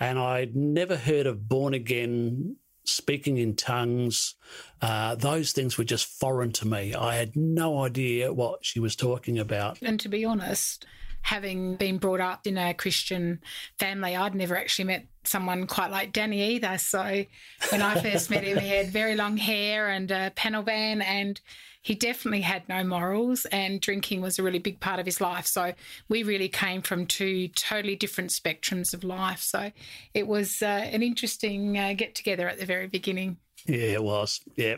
And 0.00 0.18
I'd 0.18 0.56
never 0.56 0.96
heard 0.96 1.26
of 1.26 1.48
born 1.48 1.74
again, 1.74 2.56
speaking 2.82 3.38
in 3.38 3.54
tongues. 3.54 4.34
Uh, 4.82 5.14
those 5.14 5.52
things 5.52 5.78
were 5.78 5.84
just 5.84 6.06
foreign 6.06 6.50
to 6.54 6.66
me. 6.66 6.92
I 6.92 7.14
had 7.14 7.36
no 7.36 7.84
idea 7.84 8.32
what 8.32 8.64
she 8.64 8.80
was 8.80 8.96
talking 8.96 9.38
about. 9.38 9.78
And 9.80 10.00
to 10.00 10.08
be 10.08 10.24
honest, 10.24 10.86
having 11.22 11.76
been 11.76 11.98
brought 11.98 12.20
up 12.20 12.46
in 12.46 12.56
a 12.56 12.74
Christian 12.74 13.40
family, 13.78 14.16
I'd 14.16 14.34
never 14.34 14.56
actually 14.56 14.86
met 14.86 15.06
someone 15.24 15.66
quite 15.66 15.90
like 15.90 16.12
Danny 16.12 16.54
either. 16.54 16.78
So 16.78 17.24
when 17.70 17.82
I 17.82 18.00
first 18.00 18.30
met 18.30 18.44
him, 18.44 18.58
he 18.58 18.70
had 18.70 18.88
very 18.88 19.14
long 19.14 19.36
hair 19.36 19.88
and 19.88 20.10
a 20.10 20.32
panel 20.34 20.62
van, 20.62 21.02
and 21.02 21.40
he 21.82 21.94
definitely 21.94 22.40
had 22.40 22.68
no 22.68 22.82
morals, 22.82 23.46
and 23.46 23.80
drinking 23.80 24.20
was 24.20 24.38
a 24.38 24.42
really 24.42 24.58
big 24.58 24.80
part 24.80 25.00
of 25.00 25.06
his 25.06 25.20
life. 25.20 25.46
So 25.46 25.72
we 26.08 26.22
really 26.22 26.48
came 26.48 26.82
from 26.82 27.06
two 27.06 27.48
totally 27.48 27.96
different 27.96 28.30
spectrums 28.30 28.92
of 28.94 29.04
life. 29.04 29.40
So 29.40 29.70
it 30.14 30.26
was 30.26 30.62
uh, 30.62 30.66
an 30.66 31.02
interesting 31.02 31.78
uh, 31.78 31.94
get 31.94 32.14
together 32.14 32.48
at 32.48 32.58
the 32.58 32.66
very 32.66 32.88
beginning. 32.88 33.38
Yeah, 33.66 33.76
it 33.76 34.02
was. 34.02 34.40
Yeah, 34.56 34.76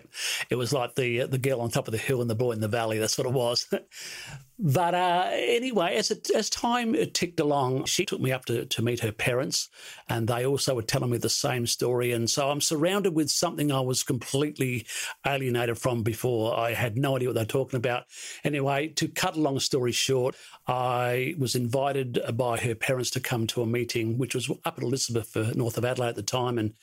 it 0.49 0.57
was 0.57 0.73
like 0.73 0.95
the 0.95 1.27
the 1.27 1.39
girl 1.39 1.61
on 1.61 1.71
top 1.71 1.87
of 1.87 1.93
the 1.93 1.99
hill 1.99 2.21
and 2.21 2.31
the 2.31 2.35
boy 2.35 2.53
in 2.53 2.61
the 2.61 2.69
valley. 2.69 2.99
That's 2.99 3.19
what 3.19 3.27
it 3.27 3.33
was. 3.33 3.67
but 4.59 4.95
uh, 4.95 5.29
anyway, 5.33 5.97
as 5.97 6.11
it, 6.11 6.29
as 6.31 6.51
time 6.51 6.95
ticked 7.13 7.41
along, 7.41 7.85
she 7.85 8.05
took 8.05 8.21
me 8.21 8.33
up 8.33 8.47
to, 8.47 8.65
to 8.67 8.83
meet 8.83 9.01
her 9.01 9.13
parents, 9.13 9.69
and 10.09 10.27
they 10.27 10.45
also 10.45 10.75
were 10.75 10.83
telling 10.83 11.11
me 11.11 11.19
the 11.19 11.29
same 11.29 11.67
story. 11.67 12.13
And 12.13 12.29
so 12.29 12.51
I'm 12.51 12.61
surrounded 12.61 13.15
with 13.15 13.31
something 13.31 13.71
I 13.71 13.81
was 13.81 14.03
completely 14.03 14.87
alienated 15.27 15.79
from 15.79 16.03
before. 16.03 16.59
I 16.59 16.73
had 16.73 16.97
no 16.97 17.17
idea 17.17 17.29
what 17.29 17.35
they 17.35 17.43
were 17.43 17.47
talking 17.47 17.79
about. 17.79 18.05
Anyway, 18.45 18.89
to 18.89 19.09
cut 19.09 19.37
a 19.37 19.41
long 19.41 19.61
story 19.61 19.93
short, 19.93 20.35
I 20.67 21.35
was 21.39 21.55
invited 21.55 22.19
by 22.35 22.59
her 22.59 22.75
parents 22.75 23.11
to 23.11 23.21
come 23.21 23.47
to 23.49 23.63
a 23.63 23.67
meeting, 23.67 24.19
which 24.19 24.35
was 24.35 24.51
up 24.65 24.79
at 24.79 24.83
Elizabeth, 24.83 25.37
uh, 25.37 25.53
north 25.55 25.79
of 25.79 25.85
Adelaide 25.85 26.11
at 26.11 26.17
the 26.17 26.23
time, 26.23 26.59
and 26.59 26.75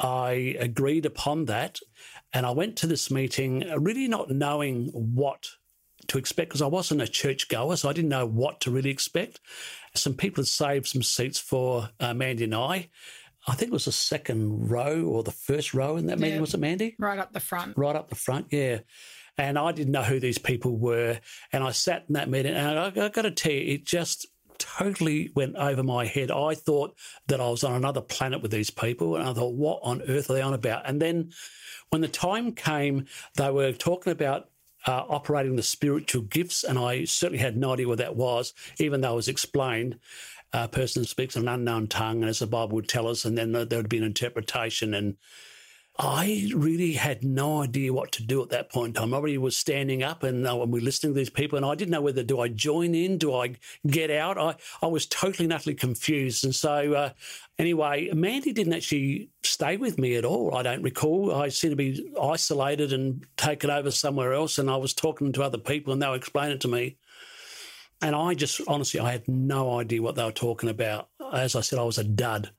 I 0.00 0.56
agreed 0.58 1.06
upon 1.06 1.44
that. 1.46 1.78
And 2.32 2.46
I 2.46 2.50
went 2.50 2.76
to 2.76 2.86
this 2.86 3.10
meeting 3.10 3.68
uh, 3.68 3.78
really 3.78 4.08
not 4.08 4.30
knowing 4.30 4.86
what 4.92 5.50
to 6.06 6.18
expect 6.18 6.50
because 6.50 6.62
I 6.62 6.66
wasn't 6.66 7.02
a 7.02 7.08
church 7.08 7.48
goer, 7.48 7.76
so 7.76 7.88
I 7.88 7.92
didn't 7.92 8.08
know 8.08 8.26
what 8.26 8.60
to 8.62 8.70
really 8.70 8.90
expect. 8.90 9.40
Some 9.94 10.14
people 10.14 10.42
had 10.42 10.48
saved 10.48 10.86
some 10.86 11.02
seats 11.02 11.38
for 11.38 11.90
uh, 12.00 12.14
Mandy 12.14 12.44
and 12.44 12.54
I. 12.54 12.88
I 13.46 13.54
think 13.54 13.70
it 13.70 13.72
was 13.72 13.86
the 13.86 13.92
second 13.92 14.70
row 14.70 15.02
or 15.04 15.22
the 15.22 15.30
first 15.30 15.72
row 15.72 15.96
in 15.96 16.06
that 16.06 16.18
meeting, 16.18 16.40
was 16.40 16.54
it, 16.54 16.60
Mandy? 16.60 16.94
Right 16.98 17.18
up 17.18 17.32
the 17.32 17.40
front. 17.40 17.76
right 17.76 17.96
up 17.96 18.08
the 18.08 18.14
front, 18.14 18.46
yeah. 18.50 18.80
And 19.38 19.58
I 19.58 19.72
didn't 19.72 19.92
know 19.92 20.02
who 20.02 20.20
these 20.20 20.38
people 20.38 20.76
were. 20.76 21.18
And 21.52 21.64
I 21.64 21.70
sat 21.70 22.04
in 22.08 22.14
that 22.14 22.28
meeting, 22.28 22.54
and 22.54 22.78
I, 22.78 22.86
I 22.86 23.08
got 23.08 23.22
to 23.22 23.30
tell 23.30 23.52
you, 23.52 23.74
it 23.74 23.86
just 23.86 24.26
totally 24.60 25.32
went 25.34 25.56
over 25.56 25.82
my 25.82 26.06
head. 26.06 26.30
I 26.30 26.54
thought 26.54 26.94
that 27.26 27.40
I 27.40 27.48
was 27.48 27.64
on 27.64 27.74
another 27.74 28.00
planet 28.00 28.42
with 28.42 28.52
these 28.52 28.70
people, 28.70 29.16
and 29.16 29.28
I 29.28 29.32
thought, 29.32 29.54
what 29.54 29.80
on 29.82 30.02
earth 30.02 30.30
are 30.30 30.34
they 30.34 30.42
on 30.42 30.54
about? 30.54 30.88
And 30.88 31.02
then 31.02 31.32
when 31.88 32.02
the 32.02 32.08
time 32.08 32.52
came, 32.52 33.06
they 33.34 33.50
were 33.50 33.72
talking 33.72 34.12
about 34.12 34.48
uh, 34.86 35.04
operating 35.08 35.56
the 35.56 35.62
spiritual 35.62 36.22
gifts, 36.22 36.62
and 36.62 36.78
I 36.78 37.04
certainly 37.04 37.42
had 37.42 37.56
no 37.56 37.72
idea 37.72 37.88
what 37.88 37.98
that 37.98 38.16
was, 38.16 38.54
even 38.78 39.00
though 39.00 39.14
it 39.14 39.16
was 39.16 39.28
explained. 39.28 39.98
A 40.52 40.68
person 40.68 41.04
speaks 41.04 41.36
an 41.36 41.48
unknown 41.48 41.88
tongue, 41.88 42.22
and 42.22 42.28
as 42.28 42.40
the 42.40 42.46
Bible 42.46 42.76
would 42.76 42.88
tell 42.88 43.08
us, 43.08 43.24
and 43.24 43.36
then 43.36 43.52
there 43.52 43.78
would 43.78 43.88
be 43.88 43.98
an 43.98 44.04
interpretation. 44.04 44.94
And 44.94 45.16
I 46.02 46.50
really 46.54 46.94
had 46.94 47.22
no 47.22 47.62
idea 47.62 47.92
what 47.92 48.12
to 48.12 48.22
do 48.22 48.42
at 48.42 48.48
that 48.48 48.72
point 48.72 48.88
in 48.88 48.94
time. 48.94 49.12
Everybody 49.12 49.36
was 49.36 49.54
standing 49.54 50.02
up 50.02 50.22
and 50.22 50.48
uh, 50.48 50.56
we 50.56 50.80
were 50.80 50.84
listening 50.84 51.12
to 51.12 51.18
these 51.18 51.28
people, 51.28 51.58
and 51.58 51.66
I 51.66 51.74
didn't 51.74 51.90
know 51.90 52.00
whether 52.00 52.22
do 52.22 52.40
I 52.40 52.48
join 52.48 52.94
in, 52.94 53.18
do 53.18 53.34
I 53.34 53.56
get 53.86 54.10
out. 54.10 54.38
I, 54.38 54.56
I 54.80 54.86
was 54.86 55.04
totally 55.04 55.44
and 55.44 55.52
utterly 55.52 55.74
confused. 55.74 56.42
And 56.42 56.54
so, 56.54 56.94
uh, 56.94 57.10
anyway, 57.58 58.08
Mandy 58.14 58.54
didn't 58.54 58.72
actually 58.72 59.28
stay 59.42 59.76
with 59.76 59.98
me 59.98 60.14
at 60.14 60.24
all. 60.24 60.56
I 60.56 60.62
don't 60.62 60.82
recall. 60.82 61.34
I 61.34 61.50
seemed 61.50 61.72
to 61.72 61.76
be 61.76 62.10
isolated 62.20 62.94
and 62.94 63.26
taken 63.36 63.68
over 63.68 63.90
somewhere 63.90 64.32
else, 64.32 64.56
and 64.56 64.70
I 64.70 64.76
was 64.76 64.94
talking 64.94 65.32
to 65.32 65.42
other 65.42 65.58
people, 65.58 65.92
and 65.92 66.00
they 66.00 66.08
were 66.08 66.16
explaining 66.16 66.54
it 66.54 66.60
to 66.62 66.68
me. 66.68 66.96
And 68.00 68.16
I 68.16 68.32
just 68.32 68.62
honestly, 68.66 69.00
I 69.00 69.12
had 69.12 69.28
no 69.28 69.78
idea 69.78 70.00
what 70.00 70.14
they 70.14 70.24
were 70.24 70.32
talking 70.32 70.70
about. 70.70 71.10
As 71.30 71.54
I 71.54 71.60
said, 71.60 71.78
I 71.78 71.84
was 71.84 71.98
a 71.98 72.04
dud. 72.04 72.50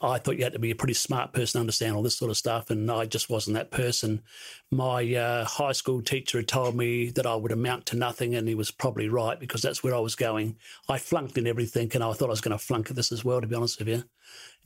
I 0.00 0.18
thought 0.18 0.36
you 0.36 0.44
had 0.44 0.52
to 0.52 0.58
be 0.58 0.70
a 0.70 0.76
pretty 0.76 0.94
smart 0.94 1.32
person 1.32 1.58
to 1.58 1.60
understand 1.60 1.94
all 1.94 2.02
this 2.02 2.18
sort 2.18 2.30
of 2.30 2.36
stuff, 2.36 2.68
and 2.70 2.90
I 2.90 3.06
just 3.06 3.30
wasn't 3.30 3.54
that 3.54 3.70
person. 3.70 4.22
My 4.70 5.14
uh, 5.14 5.44
high 5.44 5.72
school 5.72 6.02
teacher 6.02 6.38
had 6.38 6.48
told 6.48 6.76
me 6.76 7.10
that 7.10 7.26
I 7.26 7.34
would 7.36 7.52
amount 7.52 7.86
to 7.86 7.96
nothing, 7.96 8.34
and 8.34 8.46
he 8.46 8.54
was 8.54 8.70
probably 8.70 9.08
right 9.08 9.38
because 9.38 9.62
that's 9.62 9.82
where 9.82 9.94
I 9.94 10.00
was 10.00 10.16
going. 10.16 10.56
I 10.88 10.98
flunked 10.98 11.38
in 11.38 11.46
everything, 11.46 11.90
and 11.94 12.02
I 12.04 12.12
thought 12.12 12.26
I 12.26 12.30
was 12.30 12.40
going 12.40 12.56
to 12.56 12.64
flunk 12.64 12.90
at 12.90 12.96
this 12.96 13.12
as 13.12 13.24
well, 13.24 13.40
to 13.40 13.46
be 13.46 13.54
honest 13.54 13.78
with 13.78 13.88
you. 13.88 14.04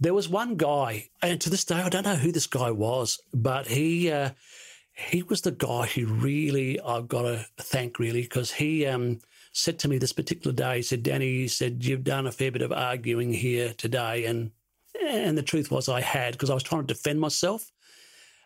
There 0.00 0.14
was 0.14 0.28
one 0.28 0.56
guy, 0.56 1.10
and 1.22 1.40
to 1.40 1.50
this 1.50 1.64
day, 1.64 1.76
I 1.76 1.88
don't 1.88 2.04
know 2.04 2.16
who 2.16 2.32
this 2.32 2.46
guy 2.46 2.70
was, 2.70 3.20
but 3.32 3.68
he. 3.68 4.10
Uh, 4.10 4.30
he 5.10 5.22
was 5.22 5.42
the 5.42 5.52
guy 5.52 5.86
who 5.86 6.06
really 6.06 6.80
I've 6.80 7.06
got 7.06 7.22
to 7.22 7.46
thank 7.58 8.00
really 8.00 8.22
because 8.22 8.50
he 8.50 8.84
um, 8.84 9.20
said 9.52 9.78
to 9.80 9.88
me 9.88 9.98
this 9.98 10.12
particular 10.12 10.52
day, 10.52 10.78
he 10.78 10.82
said, 10.82 11.04
Danny, 11.04 11.26
he 11.26 11.48
said, 11.48 11.84
you've 11.84 12.02
done 12.02 12.26
a 12.26 12.32
fair 12.32 12.50
bit 12.50 12.62
of 12.62 12.72
arguing 12.72 13.32
here 13.32 13.72
today 13.74 14.24
and 14.24 14.50
and 15.08 15.38
the 15.38 15.42
truth 15.42 15.70
was, 15.70 15.88
I 15.88 16.00
had 16.00 16.32
because 16.32 16.50
I 16.50 16.54
was 16.54 16.62
trying 16.62 16.86
to 16.86 16.94
defend 16.94 17.20
myself. 17.20 17.70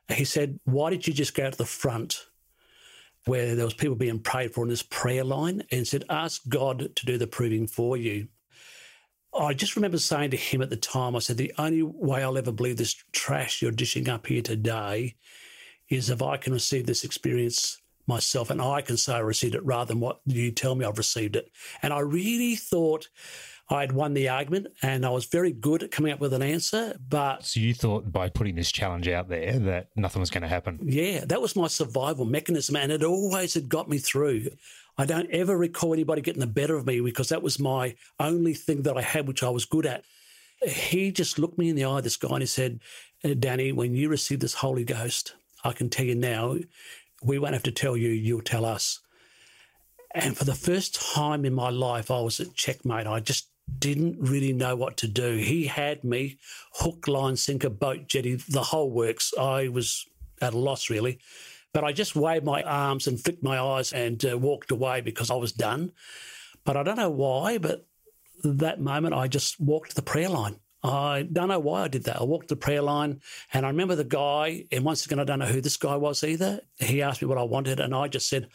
He 0.09 0.25
said, 0.25 0.59
Why 0.65 0.91
did 0.91 1.07
you 1.07 1.13
just 1.13 1.35
go 1.35 1.47
out 1.47 1.53
to 1.53 1.59
the 1.59 1.65
front 1.65 2.27
where 3.25 3.55
there 3.55 3.65
was 3.65 3.75
people 3.75 3.97
being 3.97 4.19
prayed 4.19 4.53
for 4.53 4.65
in 4.65 4.69
this 4.69 4.83
prayer 4.83 5.25
line 5.25 5.63
and 5.71 5.87
said, 5.87 6.05
Ask 6.09 6.49
God 6.49 6.95
to 6.97 7.07
do 7.07 7.19
the 7.19 7.27
proving 7.27 7.67
for 7.67 7.97
you? 7.97 8.29
I 9.35 9.55
just 9.55 9.77
remember 9.77 9.99
saying 9.99 10.31
to 10.33 10.37
him 10.37 10.61
at 10.61 10.71
the 10.71 10.77
time, 10.77 11.17
I 11.17 11.21
said, 11.21 11.37
The 11.37 11.55
only 11.59 11.83
way 11.83 12.23
I'll 12.23 12.39
ever 12.39 12.53
believe 12.53 12.77
this 12.77 13.03
trash 13.13 13.63
you're 13.63 13.71
dishing 13.71 14.09
up 14.09 14.27
here 14.27 14.43
today 14.43 15.17
is 15.89 16.11
if 16.11 16.23
I 16.23 16.37
can 16.37 16.53
receive 16.53 16.87
this 16.87 17.05
experience 17.05 17.81
myself 18.07 18.51
and 18.51 18.61
I 18.61 18.81
can 18.83 18.97
say 18.97 19.15
I 19.15 19.21
received 19.21 19.55
it 19.55 19.65
rather 19.65 19.89
than 19.89 20.01
what 20.01 20.21
you 20.27 20.51
tell 20.51 20.75
me 20.75 20.85
I've 20.85 20.99
received 20.99 21.37
it. 21.37 21.51
And 21.83 21.93
I 21.93 22.01
really 22.01 22.57
thought 22.57 23.09
I'd 23.73 23.93
won 23.93 24.13
the 24.13 24.29
argument 24.29 24.67
and 24.83 25.07
I 25.07 25.09
was 25.09 25.25
very 25.25 25.51
good 25.51 25.83
at 25.83 25.91
coming 25.91 26.13
up 26.13 26.21
with 26.21 26.35
an 26.35 26.43
answer. 26.43 26.95
But 27.09 27.47
so 27.47 27.59
you 27.59 27.73
thought 27.73 28.13
by 28.13 28.29
putting 28.29 28.55
this 28.55 28.71
challenge 28.71 29.09
out 29.09 29.31
there 29.31 29.59
that 29.59 29.89
nothing 29.97 30.21
was 30.21 30.31
going 30.31 30.43
to 30.43 30.49
happen? 30.49 30.79
Yeah, 30.83 31.25
that 31.25 31.41
was 31.41 31.57
my 31.57 31.69
survival 31.69 32.27
mechanism, 32.27 32.77
and 32.77 32.93
it 32.93 33.03
always 33.03 33.55
had 33.55 33.71
got 33.71 33.89
me 33.89 33.97
through. 33.97 34.51
I 34.99 35.07
don't 35.07 35.31
ever 35.31 35.57
recall 35.57 35.95
anybody 35.95 36.21
getting 36.21 36.41
the 36.41 36.47
better 36.47 36.77
of 36.77 36.87
me 36.87 37.01
because 37.01 37.31
that 37.31 37.43
was 37.43 37.59
my 37.59 37.97
only 38.21 38.53
thing 38.53 38.83
that 38.83 38.99
I 38.99 39.03
had, 39.03 39.27
which 39.27 39.43
I 39.43 39.49
was 39.49 39.65
good 39.65 39.87
at. 39.87 40.05
He 40.67 41.11
just 41.11 41.39
looked 41.39 41.59
me 41.59 41.71
in 41.71 41.77
the 41.77 41.87
eye, 41.87 42.03
this 42.03 42.19
guy, 42.19 42.29
and 42.29 42.43
he 42.43 42.47
said, 42.47 42.81
uh, 43.25 43.35
Danny, 43.39 43.73
when 43.73 43.95
you 43.95 44.11
receive 44.11 44.41
this 44.41 44.55
Holy 44.55 44.85
Ghost, 44.85 45.35
I 45.65 45.73
can 45.73 45.89
tell 45.89 46.05
you 46.05 46.15
now, 46.15 46.57
we 47.23 47.39
won't 47.39 47.55
have 47.55 47.63
to 47.63 47.73
tell 47.73 47.97
you, 47.97 48.11
you'll 48.11 48.43
tell 48.43 48.67
us. 48.67 49.01
And 50.15 50.37
for 50.37 50.45
the 50.45 50.55
first 50.55 51.15
time 51.15 51.47
in 51.47 51.55
my 51.55 51.71
life, 51.71 52.11
I 52.11 52.21
was 52.21 52.39
at 52.39 52.55
checkmate. 52.55 53.07
I 53.07 53.21
just 53.21 53.49
didn't 53.79 54.19
really 54.21 54.53
know 54.53 54.77
what 54.77 54.97
to 54.99 55.09
do. 55.09 55.37
He 55.37 55.67
had 55.67 56.05
me 56.05 56.39
hook, 56.75 57.09
line, 57.09 57.37
sinker, 57.37 57.71
boat, 57.71 58.09
jetty, 58.09 58.35
the 58.35 58.63
whole 58.63 58.91
works. 58.91 59.33
I 59.39 59.69
was 59.69 60.07
at 60.41 60.55
a 60.55 60.59
loss, 60.59 60.91
really. 60.91 61.19
But 61.73 61.85
I 61.85 61.93
just 61.93 62.15
waved 62.15 62.45
my 62.45 62.63
arms 62.63 63.07
and 63.07 63.21
flicked 63.21 63.43
my 63.43 63.59
eyes 63.59 63.93
and 63.93 64.23
uh, 64.25 64.37
walked 64.37 64.71
away 64.71 65.01
because 65.01 65.31
I 65.31 65.37
was 65.37 65.53
done. 65.53 65.93
But 66.65 66.77
I 66.77 66.83
don't 66.83 66.99
know 66.99 67.11
why, 67.11 67.59
but 67.59 67.87
that 68.45 68.81
moment 68.81 69.15
I 69.15 69.29
just 69.29 69.61
walked 69.61 69.95
the 69.95 70.03
prayer 70.03 70.29
line. 70.29 70.57
I 70.85 71.29
don't 71.31 71.49
know 71.49 71.61
why 71.61 71.83
I 71.83 71.89
did 71.89 72.05
that. 72.05 72.21
I 72.21 72.25
walked 72.25 72.49
the 72.49 72.57
prayer 72.57 72.83
line 72.83 73.21
and 73.53 73.65
I 73.65 73.69
remember 73.69 73.95
the 73.95 74.05
guy, 74.05 74.65
and 74.73 74.85
once 74.85 75.07
again, 75.07 75.21
I 75.21 75.25
don't 75.25 75.39
know 75.39 75.47
who 75.47 75.61
this 75.61 75.77
guy 75.77 75.95
was 75.97 76.25
either. 76.25 76.61
He 76.79 77.03
asked 77.03 77.23
me 77.23 77.29
what 77.29 77.39
I 77.39 77.45
wanted, 77.45 77.79
and 77.79 77.95
I 77.95 78.09
just 78.09 78.29
said, 78.29 78.49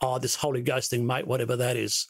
Oh, 0.00 0.18
this 0.18 0.34
Holy 0.36 0.62
Ghost 0.62 0.90
thing, 0.90 1.06
mate, 1.06 1.26
whatever 1.26 1.56
that 1.56 1.76
is. 1.76 2.06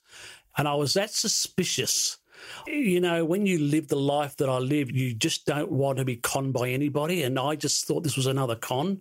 And 0.57 0.67
I 0.67 0.75
was 0.75 0.95
that 0.95 1.11
suspicious 1.11 2.19
you 2.66 3.00
know, 3.00 3.25
when 3.25 3.47
you 3.47 3.59
live 3.59 3.88
the 3.88 3.97
life 3.97 4.37
that 4.37 4.49
I 4.49 4.59
live, 4.59 4.90
you 4.90 5.14
just 5.14 5.47
don't 5.47 5.70
want 5.70 5.99
to 5.99 6.04
be 6.04 6.16
conned 6.16 6.52
by 6.52 6.70
anybody. 6.70 7.23
And 7.23 7.38
I 7.38 7.56
just 7.56 7.87
thought 7.87 8.02
this 8.02 8.16
was 8.16 8.26
another 8.26 8.56
con. 8.56 9.00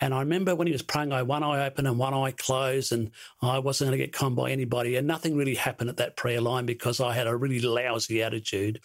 And 0.00 0.14
I 0.14 0.20
remember 0.20 0.54
when 0.54 0.66
he 0.66 0.72
was 0.72 0.82
praying, 0.82 1.12
I 1.12 1.22
one 1.22 1.42
eye 1.42 1.66
open 1.66 1.86
and 1.86 1.98
one 1.98 2.14
eye 2.14 2.32
closed, 2.32 2.92
and 2.92 3.10
I 3.42 3.58
wasn't 3.58 3.88
going 3.88 3.98
to 3.98 4.04
get 4.04 4.12
conned 4.12 4.36
by 4.36 4.50
anybody. 4.50 4.96
And 4.96 5.06
nothing 5.06 5.36
really 5.36 5.54
happened 5.54 5.90
at 5.90 5.96
that 5.98 6.16
prayer 6.16 6.40
line 6.40 6.66
because 6.66 7.00
I 7.00 7.14
had 7.14 7.26
a 7.26 7.36
really 7.36 7.60
lousy 7.60 8.22
attitude. 8.22 8.80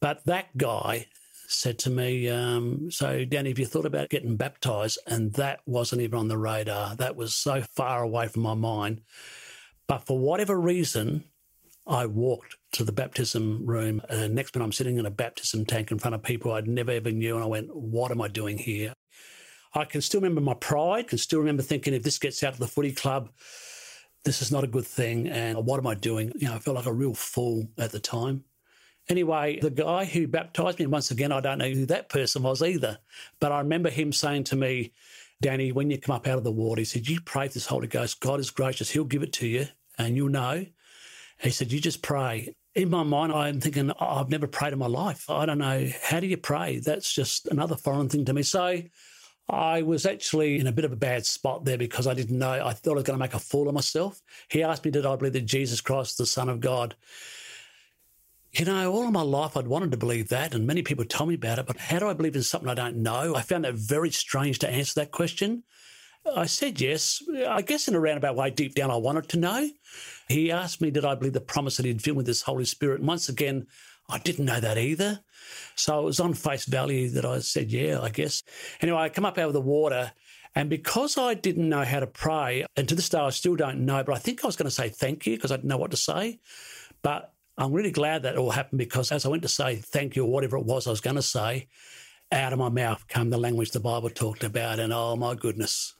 But 0.00 0.24
that 0.24 0.56
guy 0.56 1.06
said 1.46 1.78
to 1.80 1.90
me, 1.90 2.28
um, 2.28 2.90
So, 2.90 3.24
Danny, 3.24 3.50
have 3.50 3.58
you 3.58 3.66
thought 3.66 3.86
about 3.86 4.08
getting 4.08 4.36
baptized? 4.36 4.98
And 5.06 5.32
that 5.34 5.60
wasn't 5.66 6.02
even 6.02 6.18
on 6.18 6.28
the 6.28 6.38
radar. 6.38 6.94
That 6.96 7.16
was 7.16 7.34
so 7.34 7.62
far 7.62 8.02
away 8.02 8.28
from 8.28 8.42
my 8.42 8.54
mind. 8.54 9.02
But 9.86 10.06
for 10.06 10.18
whatever 10.18 10.58
reason, 10.58 11.24
I 11.90 12.06
walked 12.06 12.56
to 12.72 12.84
the 12.84 12.92
baptism 12.92 13.66
room. 13.66 14.00
And 14.08 14.34
next 14.34 14.54
minute, 14.54 14.64
I'm 14.64 14.72
sitting 14.72 14.96
in 14.96 15.06
a 15.06 15.10
baptism 15.10 15.66
tank 15.66 15.90
in 15.90 15.98
front 15.98 16.14
of 16.14 16.22
people 16.22 16.52
I'd 16.52 16.68
never 16.68 16.92
ever 16.92 17.10
knew. 17.10 17.34
And 17.34 17.44
I 17.44 17.48
went, 17.48 17.74
What 17.74 18.12
am 18.12 18.22
I 18.22 18.28
doing 18.28 18.58
here? 18.58 18.94
I 19.74 19.84
can 19.84 20.00
still 20.00 20.20
remember 20.20 20.40
my 20.40 20.54
pride, 20.54 21.08
can 21.08 21.18
still 21.18 21.40
remember 21.40 21.62
thinking, 21.62 21.92
if 21.94 22.02
this 22.02 22.18
gets 22.18 22.42
out 22.42 22.54
of 22.54 22.58
the 22.58 22.66
footy 22.66 22.92
club, 22.92 23.30
this 24.24 24.40
is 24.40 24.52
not 24.52 24.64
a 24.64 24.68
good 24.68 24.86
thing. 24.86 25.28
And 25.28 25.64
what 25.66 25.78
am 25.78 25.86
I 25.86 25.94
doing? 25.94 26.32
You 26.36 26.48
know, 26.48 26.54
I 26.54 26.58
felt 26.58 26.76
like 26.76 26.86
a 26.86 26.92
real 26.92 27.14
fool 27.14 27.68
at 27.76 27.90
the 27.90 28.00
time. 28.00 28.44
Anyway, 29.08 29.58
the 29.60 29.70
guy 29.70 30.04
who 30.04 30.28
baptized 30.28 30.78
me, 30.78 30.86
once 30.86 31.10
again, 31.10 31.32
I 31.32 31.40
don't 31.40 31.58
know 31.58 31.70
who 31.70 31.86
that 31.86 32.08
person 32.08 32.42
was 32.42 32.62
either, 32.62 32.98
but 33.40 33.50
I 33.50 33.58
remember 33.58 33.90
him 33.90 34.12
saying 34.12 34.44
to 34.44 34.56
me, 34.56 34.92
Danny, 35.40 35.72
when 35.72 35.90
you 35.90 35.98
come 35.98 36.14
up 36.14 36.28
out 36.28 36.38
of 36.38 36.44
the 36.44 36.52
water, 36.52 36.80
he 36.80 36.84
said, 36.84 37.08
You 37.08 37.20
pray 37.20 37.48
for 37.48 37.54
this 37.54 37.66
Holy 37.66 37.88
Ghost. 37.88 38.20
God 38.20 38.38
is 38.38 38.50
gracious. 38.50 38.90
He'll 38.90 39.04
give 39.04 39.22
it 39.22 39.32
to 39.34 39.46
you 39.48 39.66
and 39.98 40.16
you'll 40.16 40.28
know. 40.28 40.66
He 41.40 41.50
said, 41.50 41.72
You 41.72 41.80
just 41.80 42.02
pray. 42.02 42.54
In 42.74 42.90
my 42.90 43.02
mind, 43.02 43.32
I'm 43.32 43.60
thinking, 43.60 43.90
oh, 43.90 44.06
I've 44.06 44.28
never 44.28 44.46
prayed 44.46 44.72
in 44.72 44.78
my 44.78 44.86
life. 44.86 45.28
I 45.28 45.44
don't 45.44 45.58
know. 45.58 45.88
How 46.02 46.20
do 46.20 46.28
you 46.28 46.36
pray? 46.36 46.78
That's 46.78 47.12
just 47.12 47.48
another 47.48 47.76
foreign 47.76 48.08
thing 48.08 48.24
to 48.26 48.32
me. 48.32 48.44
So 48.44 48.82
I 49.48 49.82
was 49.82 50.06
actually 50.06 50.60
in 50.60 50.68
a 50.68 50.72
bit 50.72 50.84
of 50.84 50.92
a 50.92 50.96
bad 50.96 51.26
spot 51.26 51.64
there 51.64 51.78
because 51.78 52.06
I 52.06 52.14
didn't 52.14 52.38
know. 52.38 52.64
I 52.64 52.72
thought 52.72 52.92
I 52.92 52.94
was 52.94 53.04
going 53.04 53.18
to 53.18 53.24
make 53.24 53.34
a 53.34 53.40
fool 53.40 53.66
of 53.66 53.74
myself. 53.74 54.20
He 54.48 54.62
asked 54.62 54.84
me, 54.84 54.92
Did 54.92 55.06
I 55.06 55.16
believe 55.16 55.32
that 55.32 55.46
Jesus 55.46 55.80
Christ 55.80 56.12
is 56.12 56.16
the 56.18 56.26
Son 56.26 56.48
of 56.48 56.60
God? 56.60 56.94
You 58.52 58.64
know, 58.64 58.92
all 58.92 59.06
of 59.06 59.12
my 59.12 59.22
life 59.22 59.56
I'd 59.56 59.68
wanted 59.68 59.92
to 59.92 59.96
believe 59.96 60.28
that, 60.28 60.54
and 60.54 60.66
many 60.66 60.82
people 60.82 61.04
tell 61.04 61.26
me 61.26 61.34
about 61.34 61.60
it, 61.60 61.66
but 61.66 61.76
how 61.76 62.00
do 62.00 62.08
I 62.08 62.14
believe 62.14 62.34
in 62.34 62.42
something 62.42 62.68
I 62.68 62.74
don't 62.74 62.96
know? 62.96 63.34
I 63.36 63.42
found 63.42 63.64
that 63.64 63.74
very 63.74 64.10
strange 64.10 64.58
to 64.60 64.70
answer 64.70 65.00
that 65.00 65.12
question. 65.12 65.62
I 66.26 66.46
said 66.46 66.80
yes. 66.80 67.22
I 67.48 67.62
guess 67.62 67.88
in 67.88 67.94
a 67.94 68.00
roundabout 68.00 68.36
way, 68.36 68.50
deep 68.50 68.74
down, 68.74 68.90
I 68.90 68.96
wanted 68.96 69.28
to 69.30 69.38
know. 69.38 69.68
He 70.28 70.52
asked 70.52 70.80
me, 70.80 70.90
did 70.90 71.04
I 71.04 71.14
believe 71.14 71.32
the 71.32 71.40
promise 71.40 71.76
that 71.76 71.86
he'd 71.86 72.02
fill 72.02 72.14
with 72.14 72.26
this 72.26 72.42
Holy 72.42 72.64
Spirit? 72.64 73.00
And 73.00 73.08
once 73.08 73.28
again, 73.28 73.66
I 74.08 74.18
didn't 74.18 74.44
know 74.44 74.60
that 74.60 74.78
either. 74.78 75.20
So 75.76 76.00
it 76.00 76.04
was 76.04 76.20
on 76.20 76.34
face 76.34 76.66
value 76.66 77.08
that 77.10 77.24
I 77.24 77.38
said, 77.40 77.72
yeah, 77.72 78.00
I 78.00 78.10
guess. 78.10 78.42
Anyway, 78.80 78.98
I 78.98 79.08
come 79.08 79.24
up 79.24 79.38
out 79.38 79.48
of 79.48 79.54
the 79.54 79.60
water. 79.60 80.12
And 80.54 80.68
because 80.68 81.16
I 81.16 81.34
didn't 81.34 81.68
know 81.68 81.84
how 81.84 82.00
to 82.00 82.06
pray, 82.06 82.66
and 82.76 82.88
to 82.88 82.94
this 82.94 83.08
day 83.08 83.18
I 83.18 83.30
still 83.30 83.56
don't 83.56 83.86
know, 83.86 84.02
but 84.02 84.14
I 84.14 84.18
think 84.18 84.42
I 84.42 84.48
was 84.48 84.56
going 84.56 84.68
to 84.68 84.70
say 84.70 84.88
thank 84.88 85.26
you 85.26 85.36
because 85.36 85.52
I 85.52 85.56
didn't 85.56 85.68
know 85.68 85.76
what 85.76 85.92
to 85.92 85.96
say. 85.96 86.40
But 87.02 87.32
I'm 87.56 87.72
really 87.72 87.92
glad 87.92 88.22
that 88.22 88.36
all 88.36 88.50
happened 88.50 88.78
because 88.78 89.12
as 89.12 89.24
I 89.24 89.28
went 89.28 89.42
to 89.42 89.48
say 89.48 89.76
thank 89.76 90.16
you 90.16 90.24
or 90.24 90.30
whatever 90.30 90.56
it 90.56 90.64
was 90.64 90.86
I 90.86 90.90
was 90.90 91.00
going 91.00 91.16
to 91.16 91.22
say, 91.22 91.68
out 92.32 92.52
of 92.52 92.58
my 92.58 92.68
mouth 92.68 93.06
came 93.08 93.30
the 93.30 93.38
language 93.38 93.70
the 93.70 93.80
Bible 93.80 94.10
talked 94.10 94.44
about. 94.44 94.80
And 94.80 94.92
oh 94.92 95.14
my 95.16 95.34
goodness, 95.34 95.94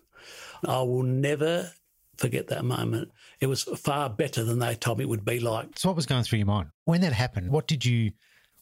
I 0.67 0.83
will 0.83 1.02
never 1.02 1.73
forget 2.17 2.49
that 2.49 2.64
moment. 2.64 3.11
It 3.40 3.47
was 3.47 3.62
far 3.62 4.11
better 4.11 4.45
than 4.45 4.59
they 4.59 4.75
told 4.75 4.99
me 4.99 5.05
it 5.05 5.09
would 5.09 5.25
be 5.25 5.40
like. 5.40 5.79
So 5.79 5.88
what 5.88 5.97
was 5.97 6.07
going 6.07 6.23
through 6.23 6.38
your 6.38 6.47
mind 6.47 6.69
when 6.85 7.00
that 7.00 7.12
happened? 7.12 7.50
What 7.50 7.67
did 7.67 7.85
you 7.85 8.12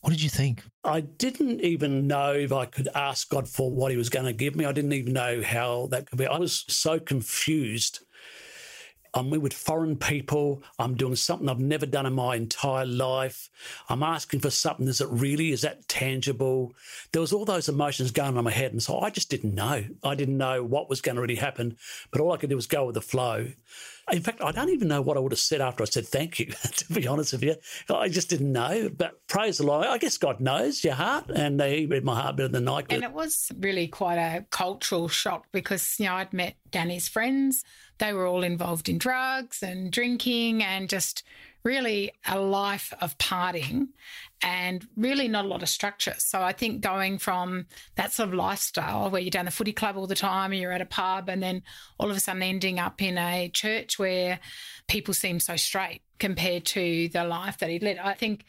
what 0.00 0.10
did 0.10 0.22
you 0.22 0.28
think? 0.28 0.62
I 0.84 1.00
didn't 1.00 1.60
even 1.60 2.06
know 2.06 2.32
if 2.32 2.52
I 2.52 2.66
could 2.66 2.88
ask 2.94 3.28
God 3.28 3.48
for 3.48 3.70
what 3.70 3.90
He 3.90 3.96
was 3.96 4.08
going 4.08 4.26
to 4.26 4.32
give 4.32 4.54
me. 4.54 4.64
I 4.64 4.72
didn't 4.72 4.92
even 4.92 5.12
know 5.12 5.42
how 5.42 5.88
that 5.90 6.08
could 6.08 6.18
be. 6.18 6.26
I 6.26 6.38
was 6.38 6.64
so 6.68 7.00
confused. 7.00 8.00
I'm 9.14 9.30
with 9.30 9.52
foreign 9.52 9.96
people. 9.96 10.62
I'm 10.78 10.94
doing 10.94 11.16
something 11.16 11.48
I've 11.48 11.58
never 11.58 11.86
done 11.86 12.06
in 12.06 12.12
my 12.12 12.36
entire 12.36 12.86
life. 12.86 13.48
I'm 13.88 14.02
asking 14.02 14.40
for 14.40 14.50
something. 14.50 14.86
Is 14.88 15.00
it 15.00 15.08
really? 15.10 15.50
Is 15.52 15.62
that 15.62 15.88
tangible? 15.88 16.74
There 17.12 17.20
was 17.20 17.32
all 17.32 17.44
those 17.44 17.68
emotions 17.68 18.10
going 18.10 18.30
on 18.30 18.38
in 18.38 18.44
my 18.44 18.50
head. 18.50 18.72
And 18.72 18.82
so 18.82 19.00
I 19.00 19.10
just 19.10 19.30
didn't 19.30 19.54
know. 19.54 19.84
I 20.02 20.14
didn't 20.14 20.38
know 20.38 20.62
what 20.62 20.88
was 20.88 21.00
going 21.00 21.16
to 21.16 21.22
really 21.22 21.36
happen. 21.36 21.76
But 22.10 22.20
all 22.20 22.32
I 22.32 22.36
could 22.36 22.50
do 22.50 22.56
was 22.56 22.66
go 22.66 22.86
with 22.86 22.94
the 22.94 23.00
flow. 23.00 23.48
In 24.10 24.22
fact, 24.22 24.40
I 24.42 24.52
don't 24.52 24.70
even 24.70 24.88
know 24.88 25.02
what 25.02 25.16
I 25.16 25.20
would 25.20 25.32
have 25.32 25.38
said 25.38 25.60
after 25.60 25.82
I 25.82 25.86
said 25.86 26.06
thank 26.06 26.38
you, 26.38 26.46
to 26.76 26.92
be 26.92 27.06
honest 27.06 27.32
with 27.32 27.42
you. 27.42 27.56
I 27.90 28.08
just 28.08 28.30
didn't 28.30 28.52
know. 28.52 28.90
But 28.94 29.26
praise 29.26 29.58
the 29.58 29.66
Lord. 29.66 29.86
I 29.86 29.98
guess 29.98 30.18
God 30.18 30.40
knows 30.40 30.82
your 30.82 30.94
heart 30.94 31.30
and 31.30 31.60
He 31.60 31.86
read 31.86 32.04
my 32.04 32.20
heart 32.20 32.36
better 32.36 32.48
than 32.48 32.68
I 32.68 32.82
could. 32.82 32.92
And 32.92 33.04
it 33.04 33.12
was 33.12 33.50
really 33.58 33.88
quite 33.88 34.18
a 34.18 34.44
cultural 34.50 35.08
shock 35.08 35.46
because, 35.52 35.96
you 35.98 36.06
know, 36.06 36.14
I'd 36.14 36.32
met 36.32 36.54
Danny's 36.70 37.08
friends. 37.08 37.64
They 37.98 38.12
were 38.12 38.26
all 38.26 38.44
involved 38.44 38.88
in 38.88 38.98
drugs 38.98 39.62
and 39.62 39.90
drinking 39.90 40.62
and 40.62 40.88
just 40.88 41.24
really 41.64 42.12
a 42.26 42.38
life 42.38 42.92
of 43.00 43.16
partying 43.18 43.88
and 44.42 44.86
really 44.96 45.28
not 45.28 45.44
a 45.44 45.48
lot 45.48 45.62
of 45.62 45.68
structure. 45.68 46.14
So 46.18 46.40
I 46.40 46.52
think 46.52 46.80
going 46.80 47.18
from 47.18 47.66
that 47.96 48.12
sort 48.12 48.28
of 48.28 48.34
lifestyle 48.34 49.10
where 49.10 49.20
you're 49.20 49.30
down 49.30 49.46
the 49.46 49.50
footy 49.50 49.72
club 49.72 49.96
all 49.96 50.06
the 50.06 50.14
time 50.14 50.52
and 50.52 50.60
you're 50.60 50.72
at 50.72 50.80
a 50.80 50.86
pub 50.86 51.28
and 51.28 51.42
then 51.42 51.62
all 51.98 52.10
of 52.10 52.16
a 52.16 52.20
sudden 52.20 52.42
ending 52.42 52.78
up 52.78 53.02
in 53.02 53.18
a 53.18 53.48
church 53.48 53.98
where 53.98 54.38
people 54.86 55.12
seem 55.12 55.40
so 55.40 55.56
straight 55.56 56.02
compared 56.18 56.64
to 56.66 57.08
the 57.08 57.24
life 57.24 57.58
that 57.58 57.70
he'd 57.70 57.82
led. 57.82 57.98
I 57.98 58.14
think 58.14 58.44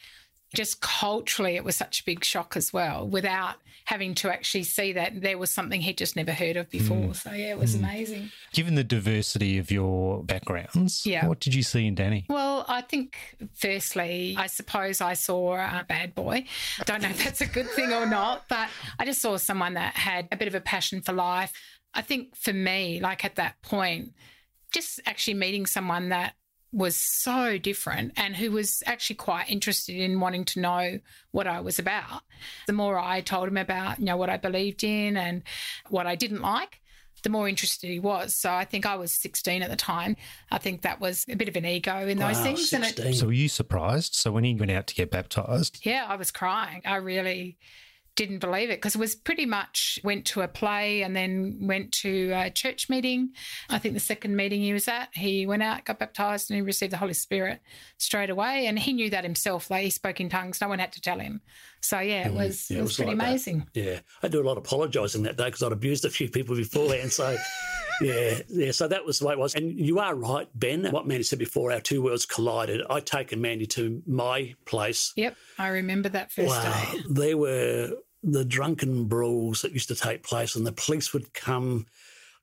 just 0.54 0.82
culturally, 0.82 1.56
it 1.56 1.64
was 1.64 1.76
such 1.76 2.02
a 2.02 2.06
big 2.06 2.24
shock 2.24 2.58
as 2.58 2.74
well, 2.74 3.08
without 3.08 3.56
having 3.86 4.14
to 4.14 4.32
actually 4.32 4.64
see 4.64 4.94
that 4.94 5.22
there 5.22 5.38
was 5.38 5.50
something 5.50 5.82
he'd 5.82 5.98
just 5.98 6.16
never 6.16 6.32
heard 6.32 6.58
of 6.58 6.70
before. 6.70 6.98
Mm. 6.98 7.16
So, 7.16 7.32
yeah, 7.32 7.52
it 7.52 7.58
was 7.58 7.76
mm. 7.76 7.80
amazing. 7.80 8.32
Given 8.54 8.76
the 8.76 8.84
diversity 8.84 9.58
of 9.58 9.72
your 9.72 10.24
backgrounds, 10.24 11.06
yeah. 11.06 11.26
what 11.26 11.40
did 11.40 11.56
you 11.56 11.64
see 11.64 11.88
in 11.88 11.96
Danny? 11.96 12.26
Well, 12.30 12.66
I 12.68 12.82
think, 12.82 13.18
firstly, 13.56 14.36
I 14.38 14.48
suppose 14.48 15.02
I 15.02 15.14
saw 15.14 15.56
a 15.56 15.86
bad 15.88 16.14
boy. 16.14 16.46
I 16.80 16.84
don't 16.84 17.02
know 17.02 17.10
if 17.10 17.24
that's 17.24 17.42
a 17.42 17.48
good 17.48 17.70
thing 17.72 17.92
or 17.92 18.06
not, 18.06 18.44
but 18.48 18.70
I 19.00 19.06
just 19.06 19.22
saw 19.22 19.38
someone 19.38 19.74
that 19.74 19.96
had 19.96 20.28
a 20.32 20.38
bit 20.38 20.48
of 20.48 20.56
a 20.56 20.62
passion 20.62 21.02
for 21.02 21.14
life. 21.14 21.52
I 21.94 22.02
think 22.02 22.36
for 22.36 22.54
me, 22.54 23.00
like 23.00 23.26
at 23.26 23.38
that 23.38 23.62
point, 23.64 24.14
just 24.72 25.00
actually 25.08 25.34
meeting 25.34 25.66
someone 25.66 26.10
that 26.10 26.36
was 26.72 26.96
so 26.96 27.58
different 27.58 28.14
and 28.16 28.36
who 28.36 28.52
was 28.52 28.84
actually 28.86 29.16
quite 29.16 29.50
interested 29.50 29.96
in 29.96 30.20
wanting 30.20 30.46
to 30.46 30.60
know 30.60 31.00
what 31.32 31.48
I 31.48 31.62
was 31.62 31.80
about. 31.80 32.22
The 32.68 32.74
more 32.74 33.00
I 33.00 33.22
told 33.22 33.48
him 33.48 33.58
about, 33.58 34.00
you 34.00 34.06
know, 34.06 34.18
what 34.18 34.30
I 34.30 34.38
believed 34.38 34.84
in 34.84 35.18
and 35.18 35.44
what 35.90 36.06
I 36.06 36.16
didn't 36.16 36.42
like, 36.42 36.80
the 37.24 37.30
more 37.30 37.50
interested 37.50 37.90
he 37.90 38.00
was. 38.00 38.36
So 38.36 38.52
I 38.52 38.66
think 38.66 38.86
I 38.86 38.96
was 38.96 39.12
16 39.12 39.62
at 39.62 39.70
the 39.70 39.76
time. 39.76 40.16
I 40.52 40.58
think 40.58 40.84
that 40.84 41.02
was 41.02 41.26
a 41.28 41.36
bit 41.36 41.50
of 41.50 41.56
an 41.56 41.66
ego 41.66 42.08
in 42.08 42.18
those 42.18 42.40
things. 42.40 42.70
16. 42.70 43.06
And 43.06 43.14
it, 43.14 43.18
so 43.18 43.26
were 43.26 43.34
you 43.34 43.50
surprised? 43.50 44.16
So 44.16 44.32
when 44.32 44.44
he 44.44 44.56
went 44.56 44.72
out 44.72 44.88
to 44.88 44.96
get 44.96 45.12
baptized? 45.12 45.80
Yeah, 45.84 46.06
I 46.08 46.16
was 46.16 46.32
crying. 46.32 46.82
I 46.86 46.98
really 46.98 47.58
didn't 48.20 48.40
believe 48.40 48.70
it 48.70 48.82
because 48.82 48.96
it 48.96 49.00
was 49.00 49.16
pretty 49.16 49.46
much 49.46 49.98
went 50.04 50.26
to 50.26 50.42
a 50.42 50.48
play 50.50 51.04
and 51.04 51.16
then 51.16 51.58
went 51.62 51.94
to 51.94 52.34
a 52.36 52.50
church 52.50 52.90
meeting. 52.90 53.30
I 53.70 53.80
think 53.80 53.94
the 53.94 54.02
second 54.02 54.36
meeting 54.36 54.60
he 54.60 54.74
was 54.74 54.90
at, 54.90 55.08
he 55.14 55.48
went 55.48 55.64
out, 55.64 55.86
got 55.86 56.00
baptized, 56.00 56.52
and 56.52 56.58
he 56.58 56.62
received 56.62 56.92
the 56.92 56.98
Holy 56.98 57.14
Spirit 57.14 57.62
straight 57.98 58.30
away. 58.30 58.68
And 58.68 58.78
he 58.78 58.92
knew 58.92 59.10
that 59.12 59.24
himself. 59.24 59.72
Like 59.72 59.84
he 59.84 59.90
spoke 59.90 60.20
in 60.20 60.28
tongues. 60.28 60.60
No 60.60 60.68
one 60.68 60.80
had 60.80 60.92
to 60.94 61.02
tell 61.02 61.18
him. 61.18 61.40
So 61.80 62.00
yeah, 62.00 62.28
it 62.28 62.34
mm, 62.34 62.40
was, 62.40 62.70
yeah, 62.70 62.80
it 62.80 62.82
was, 62.82 62.82
it 62.82 62.82
was 62.82 62.96
pretty 62.98 63.16
like 63.16 63.28
amazing. 63.30 63.68
That. 63.74 63.82
Yeah, 63.82 64.00
I 64.22 64.28
do 64.28 64.42
a 64.42 64.44
lot 64.44 64.58
of 64.58 64.66
apologising 64.66 65.24
that 65.24 65.38
day 65.38 65.46
because 65.46 65.64
I'd 65.64 65.72
abused 65.72 66.04
a 66.04 66.10
few 66.10 66.28
people 66.28 66.58
beforehand. 66.58 67.14
So. 67.14 67.38
yeah, 68.02 68.40
yeah. 68.50 68.72
So 68.72 68.90
that 68.90 69.06
was 69.06 69.20
the 69.20 69.28
way 69.28 69.34
it 69.34 69.40
was. 69.40 69.56
And 69.56 69.80
you 69.80 70.00
are 70.00 70.14
right, 70.14 70.48
Ben. 70.56 70.86
What 70.92 71.08
Mandy 71.08 71.24
said 71.24 71.40
before, 71.40 71.72
our 71.72 71.80
two 71.80 72.02
worlds 72.02 72.26
collided. 72.26 72.82
I'd 72.90 73.06
taken 73.06 73.40
Mandy 73.40 73.66
to 73.68 74.02
my 74.06 74.56
place. 74.66 75.14
Yep, 75.16 75.38
I 75.58 75.70
remember 75.70 76.10
that 76.10 76.34
first 76.34 76.50
wow, 76.50 76.92
day. 76.92 77.02
There 77.10 77.38
were 77.38 77.92
the 78.24 78.46
drunken 78.46 79.06
brawls 79.06 79.62
that 79.62 79.72
used 79.72 79.88
to 79.90 79.96
take 79.96 80.24
place, 80.24 80.56
and 80.56 80.66
the 80.66 80.72
police 80.72 81.14
would 81.14 81.34
come 81.34 81.86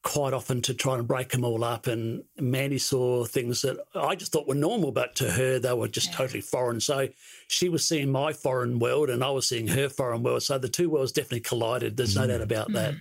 quite 0.03 0.33
often 0.33 0.63
to 0.63 0.73
try 0.73 0.95
and 0.95 1.09
break 1.09 1.31
them 1.31 1.45
all 1.45 1.65
up. 1.65 1.89
And 1.89 2.23
Mandy 2.39 2.79
saw 2.79 3.25
things 3.25 3.63
that 3.63 3.77
I 3.93 4.15
just 4.15 4.31
thought 4.31 4.47
were 4.47 4.55
normal, 4.55 4.93
but 4.93 5.17
to 5.17 5.33
her, 5.33 5.59
they 5.59 5.73
were 5.73 5.89
just 5.89 6.11
yeah. 6.11 6.17
totally 6.19 6.41
foreign. 6.41 6.79
So 6.81 7.09
she 7.49 7.69
was 7.69 7.87
seeing 7.87 8.13
my 8.13 8.33
foreign 8.33 8.79
world, 8.79 9.11
and 9.11 9.25
I 9.25 9.31
was 9.31 9.49
seeing 9.49 9.67
her 9.69 9.89
foreign 9.89 10.23
world. 10.23 10.45
So 10.45 10.59
the 10.59 10.69
two 10.69 10.91
worlds 10.91 11.11
definitely 11.11 11.41
collided. 11.41 11.97
There's 11.97 12.15
mm. 12.15 12.21
no 12.21 12.27
doubt 12.29 12.41
about 12.41 12.69
mm. 12.69 12.75
that. 12.75 12.95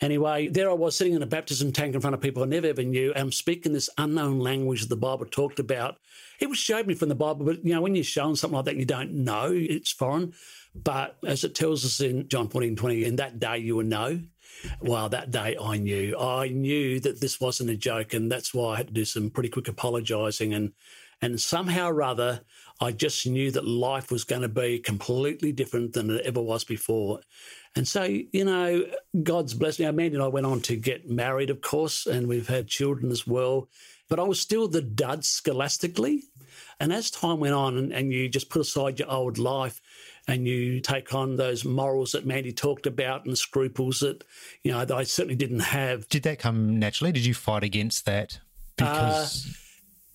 Anyway, 0.00 0.46
there 0.46 0.70
I 0.70 0.74
was 0.74 0.96
sitting 0.96 1.14
in 1.14 1.22
a 1.22 1.26
baptism 1.26 1.72
tank 1.72 1.96
in 1.96 2.00
front 2.00 2.14
of 2.14 2.20
people 2.20 2.44
I 2.44 2.46
never 2.46 2.68
ever 2.68 2.84
knew. 2.84 3.12
I'm 3.16 3.32
speaking 3.32 3.72
this 3.72 3.90
unknown 3.98 4.38
language 4.38 4.82
that 4.82 4.88
the 4.90 4.96
Bible 4.96 5.26
talked 5.26 5.58
about. 5.58 5.96
It 6.38 6.48
was 6.48 6.58
showed 6.58 6.86
me 6.86 6.94
from 6.94 7.08
the 7.08 7.16
Bible, 7.16 7.44
but 7.44 7.64
you 7.64 7.74
know, 7.74 7.80
when 7.80 7.96
you're 7.96 8.04
shown 8.04 8.36
something 8.36 8.54
like 8.54 8.66
that, 8.66 8.76
you 8.76 8.84
don't 8.84 9.24
know 9.24 9.50
it's 9.52 9.90
foreign. 9.90 10.34
But 10.74 11.16
as 11.26 11.44
it 11.44 11.54
tells 11.54 11.84
us 11.84 12.00
in 12.00 12.28
John 12.28 12.48
14 12.48 12.76
20, 12.76 13.04
in 13.04 13.16
that 13.16 13.38
day 13.38 13.58
you 13.58 13.76
will 13.76 13.84
know. 13.84 14.20
Well, 14.80 15.08
that 15.10 15.30
day 15.30 15.56
I 15.60 15.76
knew. 15.78 16.18
I 16.18 16.48
knew 16.48 16.98
that 17.00 17.20
this 17.20 17.40
wasn't 17.40 17.70
a 17.70 17.76
joke, 17.76 18.12
and 18.12 18.30
that's 18.30 18.52
why 18.52 18.74
I 18.74 18.76
had 18.78 18.88
to 18.88 18.92
do 18.92 19.04
some 19.04 19.30
pretty 19.30 19.50
quick 19.50 19.68
apologising. 19.68 20.52
And 20.52 20.72
and 21.20 21.40
somehow 21.40 21.88
or 21.88 22.02
other, 22.02 22.42
I 22.80 22.92
just 22.92 23.26
knew 23.26 23.50
that 23.50 23.66
life 23.66 24.10
was 24.10 24.24
going 24.24 24.42
to 24.42 24.48
be 24.48 24.78
completely 24.78 25.50
different 25.50 25.92
than 25.92 26.10
it 26.10 26.24
ever 26.24 26.40
was 26.40 26.62
before. 26.62 27.20
And 27.74 27.86
so, 27.86 28.04
you 28.04 28.44
know, 28.44 28.84
God's 29.22 29.54
blessing. 29.54 29.86
Amanda 29.86 30.16
and 30.16 30.24
I 30.24 30.28
went 30.28 30.46
on 30.46 30.60
to 30.62 30.76
get 30.76 31.10
married, 31.10 31.50
of 31.50 31.60
course, 31.60 32.06
and 32.06 32.28
we've 32.28 32.48
had 32.48 32.68
children 32.68 33.10
as 33.10 33.26
well. 33.26 33.68
But 34.08 34.20
I 34.20 34.22
was 34.22 34.40
still 34.40 34.68
the 34.68 34.80
dud 34.80 35.24
scholastically. 35.24 36.22
And 36.80 36.92
as 36.92 37.10
time 37.10 37.40
went 37.40 37.54
on 37.54 37.76
and, 37.76 37.92
and 37.92 38.12
you 38.12 38.28
just 38.28 38.48
put 38.48 38.62
aside 38.62 39.00
your 39.00 39.10
old 39.10 39.38
life, 39.38 39.80
and 40.28 40.46
you 40.46 40.80
take 40.80 41.14
on 41.14 41.36
those 41.36 41.64
morals 41.64 42.12
that 42.12 42.26
Mandy 42.26 42.52
talked 42.52 42.86
about 42.86 43.24
and 43.24 43.36
scruples 43.36 44.00
that, 44.00 44.22
you 44.62 44.70
know, 44.70 44.84
that 44.84 44.94
I 44.94 45.02
certainly 45.02 45.36
didn't 45.36 45.60
have. 45.60 46.06
Did 46.08 46.22
that 46.24 46.38
come 46.38 46.78
naturally? 46.78 47.12
Did 47.12 47.24
you 47.24 47.34
fight 47.34 47.64
against 47.64 48.04
that? 48.04 48.38
Because. 48.76 49.46
Uh, 49.46 49.50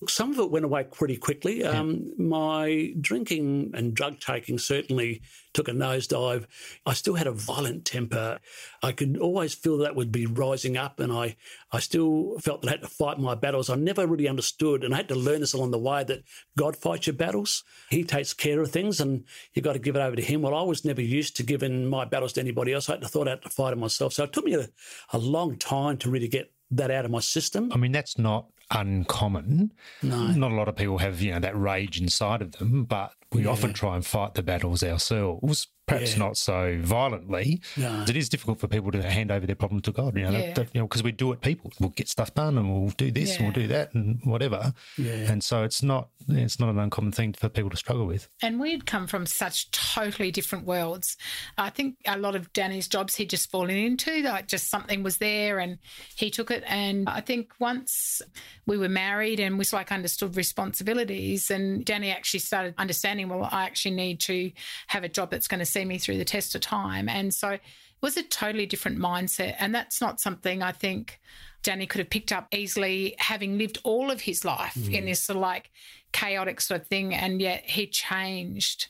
some 0.10 0.32
of 0.32 0.40
it 0.40 0.52
went 0.52 0.66
away 0.66 0.84
pretty 0.84 1.18
quickly. 1.18 1.60
Yeah. 1.60 1.70
Um, 1.70 2.12
my 2.18 2.94
drinking 3.00 3.72
and 3.74 3.94
drug 3.94 4.20
taking 4.20 4.58
certainly 4.58 5.22
took 5.54 5.68
a 5.68 5.72
nosedive. 5.72 6.46
I 6.86 6.94
still 6.94 7.16
had 7.16 7.28
a 7.28 7.32
violent 7.32 7.86
temper. 7.86 8.40
I 8.82 8.92
could 8.92 9.18
always 9.18 9.54
feel 9.54 9.78
that 9.78 9.96
would 9.96 10.12
be 10.12 10.26
rising 10.26 10.78
up, 10.78 11.00
and 11.00 11.12
I, 11.12 11.36
I 11.72 11.80
still 11.80 12.40
felt 12.40 12.62
that 12.62 12.68
I 12.70 12.72
had 12.72 12.82
to 12.82 12.88
fight 12.88 13.20
my 13.20 13.36
battles. 13.36 13.70
I 13.70 13.76
never 13.76 14.08
really 14.08 14.28
understood, 14.28 14.84
and 14.84 14.94
I 14.94 14.98
had 14.98 15.10
to 15.10 15.16
learn 15.16 15.42
this 15.42 15.54
along 15.54 15.72
the 15.72 15.80
way 15.80 16.04
that 16.04 16.24
God 16.58 16.76
fights 16.76 17.08
your 17.08 17.16
battles. 17.16 17.64
He 17.90 18.04
takes 18.04 18.34
care 18.34 18.62
of 18.62 18.72
things, 18.72 19.00
and 19.00 19.26
you've 19.54 19.66
got 19.66 19.74
to 19.74 19.80
give 19.80 19.96
it 19.96 20.02
over 20.02 20.16
to 20.16 20.22
Him. 20.22 20.42
Well, 20.42 20.56
I 20.56 20.64
was 20.64 20.86
never 20.86 21.02
used 21.02 21.36
to 21.38 21.44
giving 21.44 21.86
my 21.88 22.06
battles 22.06 22.34
to 22.34 22.42
anybody 22.42 22.74
else. 22.74 22.90
I 22.90 22.94
had 22.94 23.02
to 23.02 23.08
thought 23.08 23.28
out 23.28 23.44
to 23.44 23.50
fight 23.50 23.74
it 23.74 23.78
myself. 23.78 24.14
So 24.14 24.24
it 24.24 24.34
took 24.34 24.46
me 24.46 24.56
a, 24.56 24.68
a 25.12 25.18
long 25.18 25.58
time 25.58 25.98
to 25.98 26.10
really 26.10 26.28
get 26.28 26.52
that 26.72 26.92
out 26.92 27.06
of 27.06 27.12
my 27.12 27.20
system. 27.20 27.72
I 27.72 27.78
mean, 27.78 27.92
that's 27.92 28.18
not 28.18 28.48
uncommon. 28.74 29.72
No. 30.02 30.28
Not 30.28 30.52
a 30.52 30.56
lot 30.56 30.68
of 30.68 30.76
people 30.76 30.98
have, 31.00 31.22
you 31.22 31.32
know, 31.32 31.40
that 31.40 31.58
rage 31.58 32.00
inside 32.00 32.42
of 32.42 32.54
them, 32.54 32.84
but 32.86 33.14
we 33.34 33.44
yeah. 33.44 33.50
often 33.50 33.74
try 33.74 33.96
and 33.96 34.06
fight 34.06 34.34
the 34.34 34.44
battles 34.44 34.84
ourselves 34.84 35.68
perhaps 35.86 36.14
yeah. 36.14 36.20
not 36.20 36.38
so 36.38 36.78
violently. 36.82 37.62
No. 37.76 38.06
It 38.08 38.16
is 38.16 38.30
difficult 38.30 38.60
for 38.60 38.68
people 38.68 38.92
to 38.92 39.02
hand 39.02 39.32
over 39.32 39.46
their 39.46 39.56
problems 39.56 39.84
to 39.84 39.92
God, 39.92 40.16
you 40.16 40.24
know, 40.24 40.32
yeah. 40.32 40.54
you 40.74 40.82
know, 40.82 40.88
because 40.88 41.04
we 41.04 41.12
do 41.12 41.32
it 41.34 41.42
people. 41.42 41.72
We'll 41.80 41.90
get 41.90 42.08
stuff 42.08 42.34
done 42.34 42.58
and 42.58 42.72
we'll 42.72 42.92
do 42.92 43.12
this 43.12 43.36
and 43.36 43.46
we'll 43.46 43.54
do 43.54 43.68
that 43.68 43.94
and 43.94 44.20
whatever. 44.24 44.74
And 44.98 45.44
so 45.44 45.64
it's 45.64 45.84
not 45.84 46.10
it's 46.30 46.60
not 46.60 46.70
an 46.70 46.80
uncommon 46.80 47.12
thing 47.12 47.34
for 47.34 47.50
people 47.50 47.70
to 47.70 47.78
struggle 47.78 48.06
with. 48.06 48.30
And 48.42 48.60
we'd 48.60 48.86
come 48.86 49.08
from 49.08 49.26
such 49.26 49.72
totally 49.72 50.32
different 50.32 50.66
worlds. 50.66 51.18
I 51.58 51.70
think 51.70 51.98
a 52.06 52.18
lot 52.18 52.36
of 52.36 52.54
Danny's 52.54 52.88
jobs 52.88 53.16
he'd 53.16 53.30
just 53.30 53.52
fallen 53.52 53.76
into, 53.76 54.22
like 54.22 54.48
just 54.48 54.70
something 54.70 55.04
was 55.04 55.18
there 55.18 55.60
and 55.60 55.80
he 56.16 56.30
took 56.30 56.50
it. 56.50 56.64
And 56.66 57.10
I 57.10 57.20
think 57.20 57.52
once 57.60 58.22
we 58.66 58.78
were 58.78 58.90
married 58.90 59.42
and 59.42 59.58
we 59.58 59.66
like 59.74 59.92
understood 59.92 60.36
responsibilities 60.38 61.50
and 61.50 61.84
Danny 61.84 62.12
actually 62.12 62.42
started 62.42 62.76
understanding, 62.78 63.23
well, 63.30 63.48
I 63.52 63.64
actually 63.64 63.96
need 63.96 64.20
to 64.22 64.52
have 64.88 65.04
a 65.04 65.10
job 65.10 65.32
that's 65.32 65.48
going 65.48 65.60
to 65.60 65.66
see 65.66 65.86
me 65.86 65.98
through 65.98 66.18
the 66.18 66.26
test 66.26 66.56
of 66.56 66.62
time. 66.62 67.10
And 67.10 67.34
so 67.34 67.50
it 67.52 67.62
was 68.02 68.18
a 68.18 68.24
totally 68.24 68.66
different 68.66 68.98
mindset. 68.98 69.56
And 69.60 69.74
that's 69.74 70.02
not 70.02 70.20
something 70.20 70.62
I 70.62 70.72
think 70.72 71.20
Danny 71.64 71.86
could 71.86 72.00
have 72.00 72.10
picked 72.10 72.32
up 72.32 72.48
easily, 72.54 73.16
having 73.18 73.58
lived 73.58 73.80
all 73.84 74.12
of 74.12 74.22
his 74.22 74.44
life 74.44 74.76
mm. 74.76 74.94
in 74.94 75.06
this 75.06 75.24
sort 75.24 75.38
of 75.38 75.42
like 75.42 75.72
chaotic 76.12 76.62
sort 76.62 76.82
of 76.82 76.88
thing. 76.88 77.14
And 77.14 77.42
yet 77.42 77.64
he 77.66 77.88
changed 77.88 78.90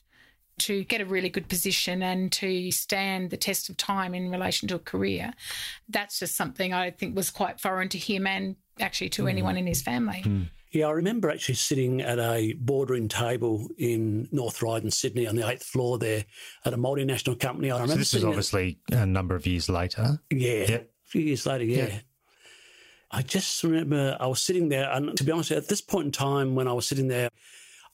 to 0.60 0.84
get 0.84 1.02
a 1.02 1.06
really 1.06 1.30
good 1.30 1.50
position 1.50 2.04
and 2.04 2.32
to 2.32 2.72
stand 2.72 3.30
the 3.30 3.38
test 3.38 3.70
of 3.70 3.78
time 3.78 4.14
in 4.14 4.30
relation 4.30 4.68
to 4.68 4.76
a 4.76 4.80
career. 4.80 5.34
That's 5.90 6.20
just 6.20 6.36
something 6.36 6.74
I 6.74 6.92
think 6.92 7.16
was 7.16 7.32
quite 7.32 7.60
foreign 7.60 7.90
to 7.90 7.98
him 7.98 8.28
and 8.28 8.56
actually 8.80 9.10
to 9.10 9.24
mm. 9.24 9.30
anyone 9.30 9.58
in 9.58 9.68
his 9.68 9.82
family. 9.82 10.24
Mm. 10.24 10.50
Yeah, 10.74 10.88
I 10.88 10.92
remember 10.92 11.30
actually 11.30 11.56
sitting 11.56 12.02
at 12.02 12.18
a 12.18 12.54
boardroom 12.54 13.08
table 13.08 13.70
in 13.78 14.28
North 14.32 14.60
Ryde 14.64 14.84
in 14.84 14.90
Sydney 14.90 15.28
on 15.28 15.36
the 15.36 15.48
eighth 15.48 15.64
floor 15.64 16.00
there 16.00 16.26
at 16.66 16.74
a 16.74 16.78
multinational 16.78 17.40
company. 17.40 17.70
I 17.70 17.76
remember 17.76 17.94
so 17.94 18.00
this 18.00 18.14
is 18.16 18.26
obviously 18.26 18.80
at, 18.92 18.98
a 18.98 19.06
number 19.06 19.36
of 19.36 19.46
years 19.46 19.70
later. 19.70 20.20
Yeah, 20.32 20.66
yep. 20.68 20.92
a 21.06 21.08
few 21.08 21.22
years 21.22 21.46
later, 21.46 21.64
yeah. 21.64 21.86
yeah. 21.86 22.00
I 23.12 23.22
just 23.22 23.64
remember 23.64 24.18
I 24.20 24.26
was 24.26 24.42
sitting 24.42 24.70
there, 24.70 24.92
and 24.92 25.16
to 25.16 25.24
be 25.24 25.32
honest, 25.32 25.52
at 25.52 25.68
this 25.68 25.82
point 25.82 26.06
in 26.06 26.12
time 26.12 26.56
when 26.56 26.68
I 26.68 26.74
was 26.74 26.88
sitting 26.88 27.08
there, 27.08 27.30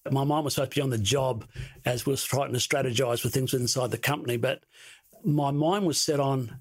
my 0.09 0.23
mind 0.23 0.45
was 0.45 0.53
supposed 0.53 0.71
to 0.71 0.75
be 0.75 0.81
on 0.81 0.89
the 0.89 0.97
job 0.97 1.45
as 1.83 2.05
we 2.05 2.11
was 2.11 2.23
trying 2.23 2.53
to 2.53 2.59
strategize 2.59 3.19
for 3.19 3.27
things 3.27 3.53
inside 3.53 3.91
the 3.91 3.97
company, 3.97 4.37
but 4.37 4.63
my 5.25 5.51
mind 5.51 5.85
was 5.85 5.99
set 5.99 6.21
on 6.21 6.59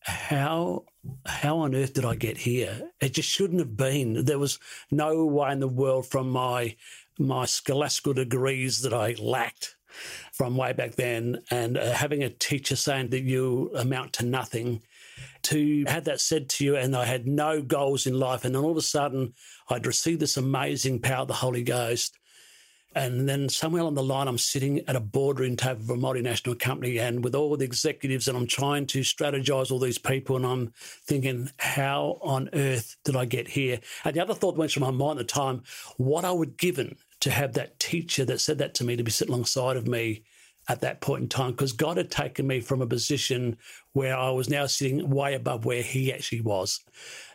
how 0.00 0.84
how 1.26 1.58
on 1.58 1.74
earth 1.74 1.94
did 1.94 2.04
I 2.04 2.14
get 2.14 2.38
here? 2.38 2.90
It 3.00 3.14
just 3.14 3.28
shouldn't 3.28 3.60
have 3.60 3.76
been. 3.76 4.24
There 4.24 4.38
was 4.38 4.58
no 4.90 5.24
way 5.26 5.52
in 5.52 5.60
the 5.60 5.68
world 5.68 6.06
from 6.06 6.30
my 6.30 6.76
my 7.18 7.46
scholastical 7.46 8.14
degrees 8.14 8.82
that 8.82 8.92
I 8.92 9.14
lacked 9.18 9.76
from 10.32 10.56
way 10.56 10.72
back 10.72 10.96
then, 10.96 11.42
and 11.50 11.78
uh, 11.78 11.92
having 11.92 12.22
a 12.22 12.28
teacher 12.28 12.76
saying 12.76 13.08
that 13.10 13.22
you 13.22 13.70
amount 13.74 14.12
to 14.14 14.26
nothing 14.26 14.82
to 15.42 15.84
have 15.86 16.04
that 16.04 16.20
said 16.20 16.48
to 16.50 16.64
you, 16.64 16.76
and 16.76 16.94
I 16.94 17.04
had 17.04 17.26
no 17.26 17.62
goals 17.62 18.06
in 18.06 18.18
life. 18.18 18.44
And 18.44 18.54
then 18.54 18.62
all 18.62 18.72
of 18.72 18.76
a 18.76 18.82
sudden, 18.82 19.34
I'd 19.70 19.86
received 19.86 20.20
this 20.20 20.36
amazing 20.36 21.00
power 21.00 21.22
of 21.22 21.28
the 21.28 21.34
Holy 21.34 21.62
Ghost. 21.62 22.18
And 22.96 23.28
then 23.28 23.50
somewhere 23.50 23.82
along 23.82 23.94
the 23.94 24.02
line, 24.02 24.26
I'm 24.26 24.38
sitting 24.38 24.80
at 24.88 24.96
a 24.96 25.00
boardroom 25.00 25.54
table 25.54 25.82
of 25.82 25.90
a 25.90 25.96
multinational 25.96 26.58
company 26.58 26.98
and 26.98 27.22
with 27.22 27.34
all 27.34 27.54
the 27.54 27.66
executives, 27.66 28.26
and 28.26 28.38
I'm 28.38 28.46
trying 28.46 28.86
to 28.86 29.00
strategize 29.00 29.70
all 29.70 29.78
these 29.78 29.98
people. 29.98 30.34
And 30.34 30.46
I'm 30.46 30.72
thinking, 31.04 31.50
how 31.58 32.18
on 32.22 32.48
earth 32.54 32.96
did 33.04 33.14
I 33.14 33.26
get 33.26 33.48
here? 33.48 33.80
And 34.06 34.16
the 34.16 34.20
other 34.20 34.32
thought 34.32 34.56
went 34.56 34.72
through 34.72 34.86
my 34.86 34.90
mind 34.90 35.20
at 35.20 35.28
the 35.28 35.32
time 35.32 35.62
what 35.98 36.24
I 36.24 36.32
would 36.32 36.56
given 36.56 36.96
to 37.20 37.30
have 37.30 37.52
that 37.52 37.78
teacher 37.78 38.24
that 38.24 38.40
said 38.40 38.56
that 38.58 38.72
to 38.76 38.84
me 38.84 38.96
to 38.96 39.04
be 39.04 39.10
sitting 39.10 39.34
alongside 39.34 39.76
of 39.76 39.86
me 39.86 40.22
at 40.66 40.80
that 40.80 41.02
point 41.02 41.22
in 41.22 41.28
time 41.28 41.50
because 41.50 41.72
God 41.72 41.98
had 41.98 42.10
taken 42.10 42.46
me 42.46 42.60
from 42.60 42.80
a 42.80 42.86
position 42.86 43.58
where 43.92 44.16
I 44.16 44.30
was 44.30 44.48
now 44.48 44.64
sitting 44.64 45.10
way 45.10 45.34
above 45.34 45.66
where 45.66 45.82
He 45.82 46.14
actually 46.14 46.40
was. 46.40 46.80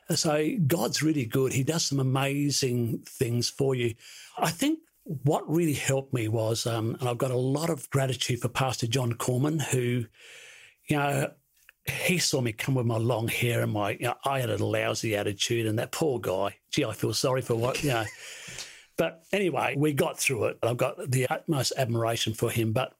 So 0.09 0.55
God's 0.65 1.03
really 1.03 1.25
good. 1.25 1.53
He 1.53 1.63
does 1.63 1.85
some 1.85 1.99
amazing 1.99 3.03
things 3.05 3.47
for 3.47 3.75
you. 3.75 3.93
I 4.39 4.49
think 4.49 4.79
what 5.03 5.49
really 5.49 5.73
helped 5.73 6.13
me 6.13 6.27
was, 6.27 6.65
um, 6.65 6.95
and 6.99 7.09
I've 7.09 7.17
got 7.17 7.31
a 7.31 7.37
lot 7.37 7.69
of 7.69 7.89
gratitude 7.89 8.41
for 8.41 8.49
Pastor 8.49 8.87
John 8.87 9.13
Corman, 9.13 9.59
who, 9.59 10.05
you 10.87 10.97
know, 10.97 11.31
he 11.85 12.19
saw 12.19 12.41
me 12.41 12.51
come 12.53 12.75
with 12.75 12.85
my 12.85 12.97
long 12.97 13.27
hair 13.27 13.61
and 13.61 13.71
my, 13.71 13.91
you 13.91 14.05
know, 14.05 14.15
I 14.23 14.39
had 14.39 14.51
a 14.51 14.63
lousy 14.63 15.15
attitude, 15.15 15.65
and 15.65 15.79
that 15.79 15.91
poor 15.91 16.19
guy, 16.19 16.57
gee, 16.71 16.85
I 16.85 16.93
feel 16.93 17.13
sorry 17.13 17.41
for 17.41 17.55
what, 17.55 17.83
you 17.83 17.89
know. 17.89 18.05
But 18.97 19.23
anyway, 19.33 19.73
we 19.75 19.93
got 19.93 20.19
through 20.19 20.45
it. 20.45 20.59
I've 20.61 20.77
got 20.77 21.09
the 21.09 21.25
utmost 21.27 21.73
admiration 21.75 22.35
for 22.35 22.51
him. 22.51 22.71
But 22.71 22.93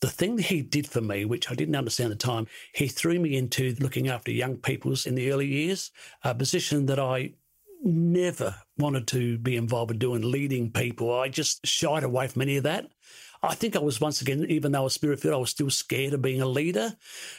the 0.00 0.10
thing 0.10 0.36
that 0.36 0.46
he 0.46 0.60
did 0.60 0.86
for 0.86 1.00
me, 1.00 1.24
which 1.24 1.50
I 1.50 1.54
didn't 1.54 1.76
understand 1.76 2.12
at 2.12 2.18
the 2.18 2.26
time, 2.26 2.46
he 2.74 2.88
threw 2.88 3.18
me 3.18 3.36
into 3.36 3.74
looking 3.80 4.08
after 4.08 4.30
young 4.30 4.58
people's 4.58 5.06
in 5.06 5.14
the 5.14 5.32
early 5.32 5.46
years, 5.46 5.92
a 6.22 6.34
position 6.34 6.84
that 6.86 6.98
I 6.98 7.32
never 7.82 8.54
wanted 8.78 9.06
to 9.08 9.38
be 9.38 9.56
involved 9.56 9.90
in 9.90 9.98
doing 9.98 10.22
leading 10.22 10.70
people. 10.70 11.18
I 11.18 11.28
just 11.28 11.66
shied 11.66 12.04
away 12.04 12.28
from 12.28 12.42
any 12.42 12.56
of 12.56 12.64
that. 12.64 12.86
I 13.42 13.54
think 13.54 13.76
I 13.76 13.80
was 13.80 14.00
once 14.00 14.20
again, 14.20 14.46
even 14.48 14.72
though 14.72 14.80
I 14.80 14.84
was 14.84 14.94
spirit 14.94 15.20
filled, 15.20 15.34
I 15.34 15.38
was 15.38 15.50
still 15.50 15.70
scared 15.70 16.14
of 16.14 16.22
being 16.22 16.40
a 16.40 16.46
leader. 16.46 16.96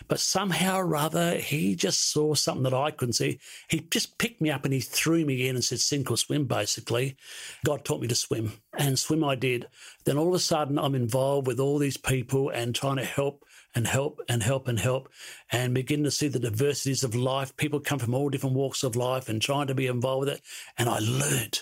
But 0.07 0.19
somehow 0.19 0.77
or 0.77 0.95
other, 0.95 1.35
he 1.35 1.75
just 1.75 2.11
saw 2.11 2.33
something 2.33 2.63
that 2.63 2.73
I 2.73 2.91
couldn't 2.91 3.13
see. 3.13 3.39
He 3.67 3.79
just 3.79 4.17
picked 4.17 4.39
me 4.39 4.49
up 4.49 4.63
and 4.63 4.73
he 4.73 4.79
threw 4.79 5.25
me 5.25 5.47
in 5.47 5.55
and 5.55 5.63
said, 5.63 5.79
sink 5.79 6.11
or 6.11 6.17
swim, 6.17 6.45
basically. 6.45 7.17
God 7.65 7.83
taught 7.83 8.01
me 8.01 8.07
to 8.07 8.15
swim, 8.15 8.53
and 8.77 8.97
swim 8.97 9.23
I 9.23 9.35
did. 9.35 9.67
Then 10.05 10.17
all 10.17 10.29
of 10.29 10.33
a 10.33 10.39
sudden, 10.39 10.77
I'm 10.77 10.95
involved 10.95 11.47
with 11.47 11.59
all 11.59 11.77
these 11.77 11.97
people 11.97 12.49
and 12.49 12.73
trying 12.73 12.97
to 12.97 13.05
help 13.05 13.43
and 13.77 13.85
help 13.85 14.19
and 14.27 14.41
help 14.41 14.67
and 14.67 14.79
help 14.79 15.07
and 15.51 15.75
begin 15.75 16.03
to 16.03 16.09
see 16.09 16.27
the 16.27 16.39
diversities 16.39 17.03
of 17.03 17.13
life. 17.13 17.55
People 17.57 17.79
come 17.79 17.99
from 17.99 18.15
all 18.15 18.27
different 18.27 18.55
walks 18.55 18.81
of 18.81 18.95
life 18.95 19.29
and 19.29 19.39
trying 19.39 19.67
to 19.67 19.75
be 19.75 19.85
involved 19.85 20.21
with 20.25 20.35
it. 20.35 20.41
And 20.79 20.89
I 20.89 20.97
learned. 20.97 21.61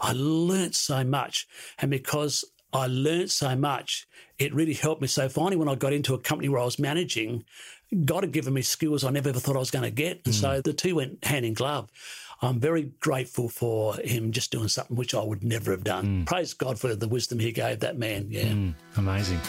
I 0.00 0.14
learned 0.14 0.74
so 0.74 1.04
much. 1.04 1.46
And 1.78 1.90
because 1.90 2.46
I 2.72 2.86
learned 2.86 3.30
so 3.30 3.54
much. 3.56 4.06
It 4.38 4.54
really 4.54 4.72
helped 4.72 5.02
me. 5.02 5.08
So 5.08 5.28
finally, 5.28 5.56
when 5.56 5.68
I 5.68 5.74
got 5.74 5.92
into 5.92 6.14
a 6.14 6.18
company 6.18 6.48
where 6.48 6.62
I 6.62 6.64
was 6.64 6.78
managing, 6.78 7.44
God 8.06 8.22
had 8.22 8.32
given 8.32 8.54
me 8.54 8.62
skills 8.62 9.04
I 9.04 9.10
never 9.10 9.28
ever 9.28 9.40
thought 9.40 9.56
I 9.56 9.58
was 9.58 9.70
going 9.70 9.82
to 9.82 9.90
get. 9.90 10.22
And 10.24 10.32
mm. 10.32 10.40
so 10.40 10.62
the 10.62 10.72
two 10.72 10.94
went 10.94 11.22
hand 11.24 11.44
in 11.44 11.52
glove. 11.52 11.90
I'm 12.40 12.58
very 12.58 12.92
grateful 13.00 13.50
for 13.50 13.96
him 13.96 14.32
just 14.32 14.50
doing 14.50 14.68
something 14.68 14.96
which 14.96 15.14
I 15.14 15.22
would 15.22 15.44
never 15.44 15.72
have 15.72 15.84
done. 15.84 16.22
Mm. 16.22 16.26
Praise 16.26 16.54
God 16.54 16.78
for 16.78 16.94
the 16.94 17.08
wisdom 17.08 17.38
he 17.38 17.52
gave 17.52 17.80
that 17.80 17.98
man. 17.98 18.28
Yeah. 18.30 18.44
Mm, 18.44 18.74
amazing. 18.96 19.40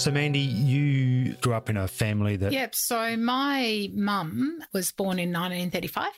So, 0.00 0.10
Mandy, 0.10 0.38
you 0.38 1.34
grew 1.42 1.52
up 1.52 1.68
in 1.68 1.76
a 1.76 1.86
family 1.86 2.36
that. 2.36 2.52
Yep. 2.52 2.74
So, 2.74 3.18
my 3.18 3.90
mum 3.92 4.64
was 4.72 4.92
born 4.92 5.18
in 5.18 5.30
1935 5.30 6.08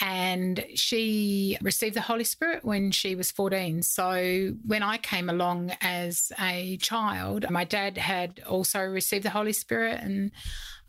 and 0.00 0.64
she 0.76 1.58
received 1.60 1.96
the 1.96 2.02
Holy 2.02 2.22
Spirit 2.22 2.64
when 2.64 2.92
she 2.92 3.16
was 3.16 3.32
14. 3.32 3.82
So, 3.82 4.54
when 4.64 4.84
I 4.84 4.96
came 4.96 5.28
along 5.28 5.72
as 5.80 6.30
a 6.38 6.76
child, 6.76 7.50
my 7.50 7.64
dad 7.64 7.98
had 7.98 8.40
also 8.48 8.78
received 8.78 9.24
the 9.24 9.30
Holy 9.30 9.52
Spirit 9.52 9.98
and 10.00 10.30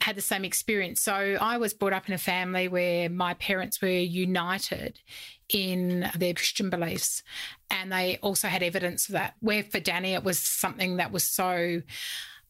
had 0.01 0.15
the 0.15 0.21
same 0.21 0.45
experience. 0.45 1.01
So, 1.01 1.39
I 1.41 1.57
was 1.57 1.73
brought 1.73 1.93
up 1.93 2.07
in 2.07 2.13
a 2.13 2.19
family 2.19 2.67
where 2.67 3.09
my 3.09 3.33
parents 3.33 3.81
were 3.81 3.87
united 3.87 4.99
in 5.49 6.07
their 6.15 6.35
Christian 6.35 6.69
beliefs. 6.69 7.23
And 7.71 7.91
they 7.91 8.19
also 8.21 8.47
had 8.47 8.61
evidence 8.61 9.09
of 9.09 9.13
that. 9.13 9.33
Where 9.39 9.63
for 9.63 9.79
Danny, 9.79 10.13
it 10.13 10.23
was 10.23 10.37
something 10.37 10.97
that 10.97 11.11
was 11.11 11.23
so 11.23 11.81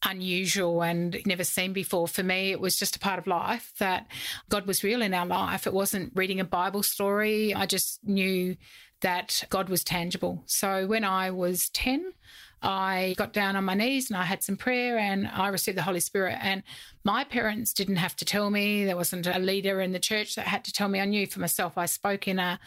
unusual 0.05 0.83
and 0.83 1.19
never 1.25 1.43
seen 1.43 1.73
before. 1.73 2.07
For 2.07 2.23
me, 2.23 2.51
it 2.51 2.59
was 2.59 2.77
just 2.77 2.95
a 2.95 2.99
part 2.99 3.19
of 3.19 3.27
life 3.27 3.73
that 3.79 4.07
God 4.49 4.67
was 4.67 4.83
real 4.83 5.01
in 5.01 5.13
our 5.13 5.25
life. 5.25 5.67
It 5.67 5.73
wasn't 5.73 6.11
reading 6.15 6.39
a 6.39 6.45
Bible 6.45 6.83
story. 6.83 7.53
I 7.53 7.65
just 7.65 8.03
knew 8.03 8.57
that 9.01 9.43
God 9.49 9.69
was 9.69 9.83
tangible. 9.83 10.43
So 10.45 10.87
when 10.87 11.03
I 11.03 11.31
was 11.31 11.69
10, 11.69 12.13
I 12.61 13.13
got 13.17 13.33
down 13.33 13.57
on 13.57 13.65
my 13.65 13.73
knees 13.73 14.09
and 14.09 14.15
I 14.17 14.23
had 14.23 14.41
some 14.41 14.55
prayer 14.55 14.97
and 14.97 15.27
I 15.27 15.49
received 15.49 15.77
the 15.77 15.81
Holy 15.83 15.99
Spirit. 15.99 16.37
And 16.41 16.63
my 17.03 17.25
parents 17.25 17.73
didn't 17.73 17.97
have 17.97 18.15
to 18.15 18.25
tell 18.25 18.49
me. 18.49 18.85
There 18.85 18.95
wasn't 18.95 19.27
a 19.27 19.37
leader 19.39 19.81
in 19.81 19.91
the 19.91 19.99
church 19.99 20.35
that 20.35 20.47
had 20.47 20.63
to 20.63 20.71
tell 20.71 20.87
me. 20.87 21.01
I 21.01 21.05
knew 21.05 21.27
for 21.27 21.41
myself. 21.41 21.77
I 21.77 21.85
spoke 21.85 22.27
in 22.27 22.39
a 22.39 22.59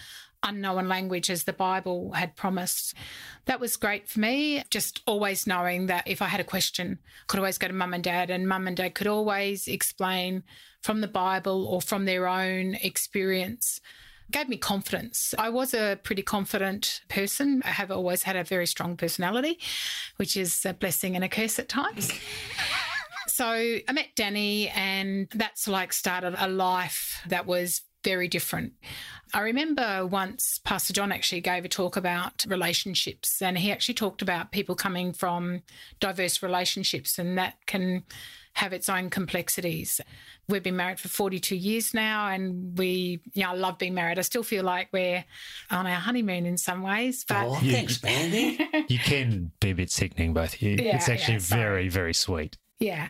unknown 0.47 0.89
language 0.89 1.29
as 1.29 1.45
the 1.45 1.53
Bible 1.53 2.13
had 2.13 2.37
promised. 2.37 2.95
That 3.45 3.61
was 3.61 3.77
great 3.77 4.09
for 4.09 4.21
me, 4.21 4.63
just 4.71 5.03
always 5.07 5.47
knowing 5.47 5.87
that 5.87 6.07
if 6.07 6.23
I 6.23 6.27
had 6.27 6.41
a 6.41 6.45
question, 6.45 6.99
I 7.03 7.25
could 7.27 7.39
always 7.39 7.59
go 7.59 7.69
to 7.69 7.75
mum 7.75 7.93
and 7.93 8.03
dad, 8.03 8.31
and 8.31 8.49
mum 8.49 8.67
and 8.67 8.77
dad 8.77 8.95
could 8.95 9.07
always 9.07 9.69
explain 9.69 10.43
from 10.83 11.01
the 11.01 11.09
Bible 11.09 11.67
or 11.67 11.83
from 11.83 12.05
their 12.05 12.27
own 12.27 12.75
experience. 12.77 13.81
Gave 14.31 14.49
me 14.49 14.57
confidence. 14.57 15.35
I 15.39 15.51
was 15.51 15.73
a 15.73 16.01
pretty 16.03 16.23
confident 16.23 17.03
person. 17.09 17.63
I 17.65 17.69
have 17.69 17.91
always 17.91 18.25
had 18.25 18.35
a 18.35 18.43
very 18.43 18.67
strong 18.67 18.97
personality, 18.97 19.59
which 20.17 20.37
is 20.37 20.65
a 20.65 20.75
blessing 20.75 21.15
and 21.15 21.25
a 21.25 21.29
curse 21.29 21.59
at 21.61 21.69
times. 21.69 22.13
so 23.29 23.47
I 23.47 23.93
met 23.93 24.09
Danny, 24.17 24.69
and 24.71 25.29
that's 25.33 25.69
like 25.69 25.93
started 25.93 26.35
a 26.39 26.49
life 26.49 27.21
that 27.29 27.47
was 27.47 27.83
very 28.07 28.29
different. 28.29 28.73
I 29.35 29.40
remember 29.40 30.07
once 30.07 30.61
Pastor 30.62 30.92
John 30.92 31.11
actually 31.11 31.40
gave 31.40 31.64
a 31.64 31.69
talk 31.69 31.97
about 31.97 32.45
relationships, 32.47 33.42
and 33.42 33.59
he 33.59 33.73
actually 33.73 33.95
talked 33.95 34.23
about 34.23 34.53
people 34.53 34.77
coming 34.77 35.12
from 35.12 35.62
diverse 35.99 36.40
relationships, 36.40 37.19
and 37.19 37.37
that 37.37 37.55
can 37.66 38.05
have 38.53 38.73
its 38.73 38.88
own 38.88 39.11
complexities. 39.11 40.01
We've 40.49 40.62
been 40.62 40.77
married 40.77 41.01
for 41.01 41.09
42 41.09 41.57
years 41.57 41.92
now, 41.92 42.29
and 42.29 42.79
we, 42.79 43.21
you 43.35 43.42
know, 43.42 43.51
I 43.51 43.55
love 43.55 43.77
being 43.77 43.92
married. 43.92 44.21
I 44.21 44.23
still 44.23 44.45
feel 44.45 44.62
like 44.62 44.88
we're 44.92 45.25
on 45.73 45.87
our 45.88 46.01
honeymoon 46.01 46.47
in 46.47 46.57
some 46.57 46.83
ways, 46.83 47.25
but 47.29 47.45
oh, 47.45 47.57
thanks, 47.57 48.01
Mandy. 48.05 48.59
You 48.88 49.01
can 49.01 49.51
be 49.61 49.71
a 49.71 49.75
bit 49.75 49.90
sickening, 49.90 50.33
both 50.33 50.55
of 50.55 50.62
you. 50.62 50.77
Yeah, 50.81 50.95
it's 50.95 51.09
actually 51.09 51.35
yeah, 51.35 51.57
very, 51.57 51.88
very 51.88 52.14
sweet. 52.14 52.57
Yeah. 52.79 53.09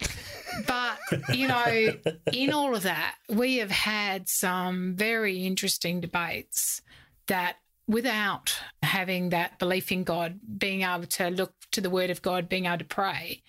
But, 0.66 0.98
you 1.34 1.48
know, 1.48 1.92
in 2.32 2.52
all 2.52 2.74
of 2.74 2.84
that, 2.84 3.16
we 3.28 3.56
have 3.56 3.70
had 3.70 4.28
some 4.28 4.94
very 4.94 5.44
interesting 5.44 6.00
debates 6.00 6.80
that 7.26 7.56
without 7.88 8.56
having 8.82 9.30
that 9.30 9.58
belief 9.58 9.90
in 9.92 10.04
God, 10.04 10.40
being 10.58 10.82
able 10.82 11.06
to 11.06 11.30
look 11.30 11.54
to 11.72 11.80
the 11.80 11.90
word 11.90 12.10
of 12.10 12.22
God, 12.22 12.48
being 12.48 12.66
able 12.66 12.78
to 12.78 12.84
pray, 12.84 13.42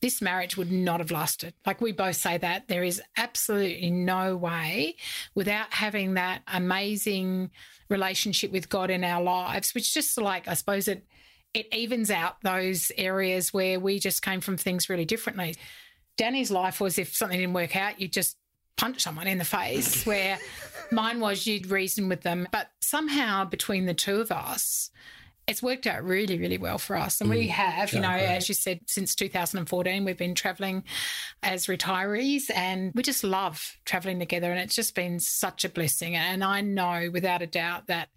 this 0.00 0.20
marriage 0.20 0.56
would 0.56 0.72
not 0.72 1.00
have 1.00 1.10
lasted. 1.10 1.54
Like 1.64 1.80
we 1.80 1.92
both 1.92 2.16
say 2.16 2.36
that 2.38 2.68
there 2.68 2.82
is 2.82 3.00
absolutely 3.16 3.90
no 3.90 4.36
way 4.36 4.96
without 5.34 5.72
having 5.72 6.14
that 6.14 6.42
amazing 6.48 7.50
relationship 7.88 8.50
with 8.50 8.68
God 8.68 8.90
in 8.90 9.04
our 9.04 9.22
lives, 9.22 9.74
which 9.74 9.94
just 9.94 10.20
like, 10.20 10.48
I 10.48 10.54
suppose 10.54 10.88
it, 10.88 11.06
it 11.54 11.72
evens 11.72 12.10
out 12.10 12.36
those 12.42 12.90
areas 12.96 13.52
where 13.52 13.78
we 13.78 13.98
just 13.98 14.22
came 14.22 14.40
from 14.40 14.56
things 14.56 14.88
really 14.88 15.04
differently. 15.04 15.56
Danny's 16.16 16.50
life 16.50 16.80
was 16.80 16.98
if 16.98 17.14
something 17.14 17.38
didn't 17.38 17.54
work 17.54 17.76
out, 17.76 18.00
you 18.00 18.08
just 18.08 18.36
punch 18.76 19.02
someone 19.02 19.26
in 19.26 19.38
the 19.38 19.44
face, 19.44 20.04
where 20.06 20.38
mine 20.90 21.20
was 21.20 21.46
you'd 21.46 21.70
reason 21.70 22.08
with 22.08 22.22
them. 22.22 22.48
But 22.52 22.68
somehow 22.80 23.44
between 23.44 23.86
the 23.86 23.94
two 23.94 24.20
of 24.20 24.32
us, 24.32 24.90
it's 25.48 25.62
worked 25.62 25.86
out 25.86 26.04
really, 26.04 26.38
really 26.38 26.58
well 26.58 26.78
for 26.78 26.96
us. 26.96 27.20
And 27.20 27.28
we 27.28 27.48
mm, 27.48 27.50
have, 27.50 27.92
you 27.92 28.00
know, 28.00 28.12
great. 28.12 28.26
as 28.26 28.48
you 28.48 28.54
said, 28.54 28.80
since 28.86 29.14
2014, 29.16 30.04
we've 30.04 30.16
been 30.16 30.34
traveling 30.34 30.84
as 31.42 31.66
retirees 31.66 32.44
and 32.54 32.92
we 32.94 33.02
just 33.02 33.24
love 33.24 33.76
traveling 33.84 34.20
together. 34.20 34.50
And 34.50 34.60
it's 34.60 34.76
just 34.76 34.94
been 34.94 35.18
such 35.18 35.64
a 35.64 35.68
blessing. 35.68 36.14
And 36.14 36.44
I 36.44 36.60
know 36.60 37.10
without 37.12 37.42
a 37.42 37.46
doubt 37.46 37.88
that 37.88 38.08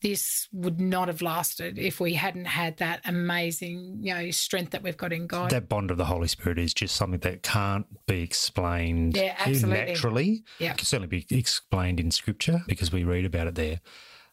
this 0.00 0.48
would 0.52 0.80
not 0.80 1.08
have 1.08 1.22
lasted 1.22 1.78
if 1.78 1.98
we 2.00 2.14
hadn't 2.14 2.44
had 2.44 2.76
that 2.76 3.00
amazing, 3.04 3.98
you 4.00 4.14
know, 4.14 4.30
strength 4.30 4.70
that 4.70 4.82
we've 4.82 4.96
got 4.96 5.12
in 5.12 5.26
God. 5.26 5.50
That 5.50 5.68
bond 5.68 5.90
of 5.90 5.96
the 5.98 6.04
Holy 6.04 6.28
Spirit 6.28 6.58
is 6.58 6.72
just 6.72 6.94
something 6.94 7.20
that 7.20 7.42
can't 7.42 7.86
be 8.06 8.22
explained 8.22 9.16
Yeah, 9.16 9.34
absolutely. 9.38 9.84
naturally. 9.86 10.44
Yeah. 10.58 10.72
It 10.72 10.78
can 10.78 10.86
certainly 10.86 11.24
be 11.28 11.36
explained 11.36 12.00
in 12.00 12.10
scripture 12.10 12.62
because 12.66 12.92
we 12.92 13.04
read 13.04 13.24
about 13.24 13.48
it 13.48 13.54
there. 13.56 13.80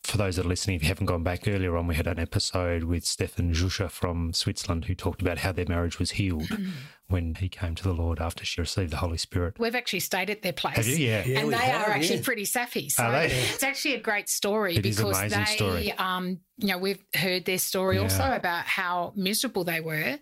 For 0.04 0.18
those 0.18 0.36
that 0.36 0.46
are 0.46 0.50
listening, 0.50 0.76
if 0.76 0.84
you 0.84 0.90
haven't 0.90 1.08
gone 1.08 1.24
back 1.24 1.48
earlier 1.48 1.76
on, 1.76 1.88
we 1.88 1.96
had 1.96 2.06
an 2.06 2.20
episode 2.20 2.84
with 2.84 3.04
Stefan 3.08 3.54
Juscher 3.54 3.90
from 3.90 4.34
Switzerland 4.34 4.86
who 4.86 4.94
talked 4.94 5.20
about 5.20 5.40
how 5.40 5.52
their 5.52 5.66
marriage 5.68 5.98
was 5.98 6.12
healed. 6.12 6.48
when 7.08 7.36
he 7.36 7.48
came 7.50 7.76
to 7.76 7.84
the 7.84 7.94
Lord 7.94 8.20
after 8.20 8.44
she 8.44 8.60
received 8.62 8.92
the 8.92 8.98
Holy 8.98 9.18
Spirit. 9.18 9.58
We've 9.60 9.76
actually 9.76 10.00
stayed 10.00 10.30
at 10.30 10.42
their 10.42 10.54
place. 10.54 10.78
Have 10.78 10.88
you? 10.88 10.96
Yeah. 10.96 11.24
Yeah, 11.26 11.40
and 11.40 11.54
they 11.54 11.58
have, 11.58 11.88
are 11.88 11.92
actually 11.92 12.18
yeah. 12.18 12.24
pretty 12.24 12.46
sappy. 12.46 12.90
So 12.90 13.04
Are 13.04 13.12
they? 13.12 13.26
it's 13.54 13.64
actually 13.64 13.96
a 13.96 14.00
great 14.00 14.28
story 14.30 14.76
It 14.76 14.86
is 14.86 15.00
an 15.00 15.06
because 15.06 15.20
amazing 15.20 15.40
they, 15.40 15.56
story. 15.56 15.92
um, 15.94 16.40
you 16.58 16.68
know, 16.70 16.78
we've 16.78 17.04
heard 17.14 17.46
their 17.46 17.58
story 17.58 17.98
Yeah. 17.98 18.04
also 18.04 18.32
about 18.34 18.66
how 18.66 19.12
miserable 19.16 19.64
they 19.66 19.82
were. 19.82 20.18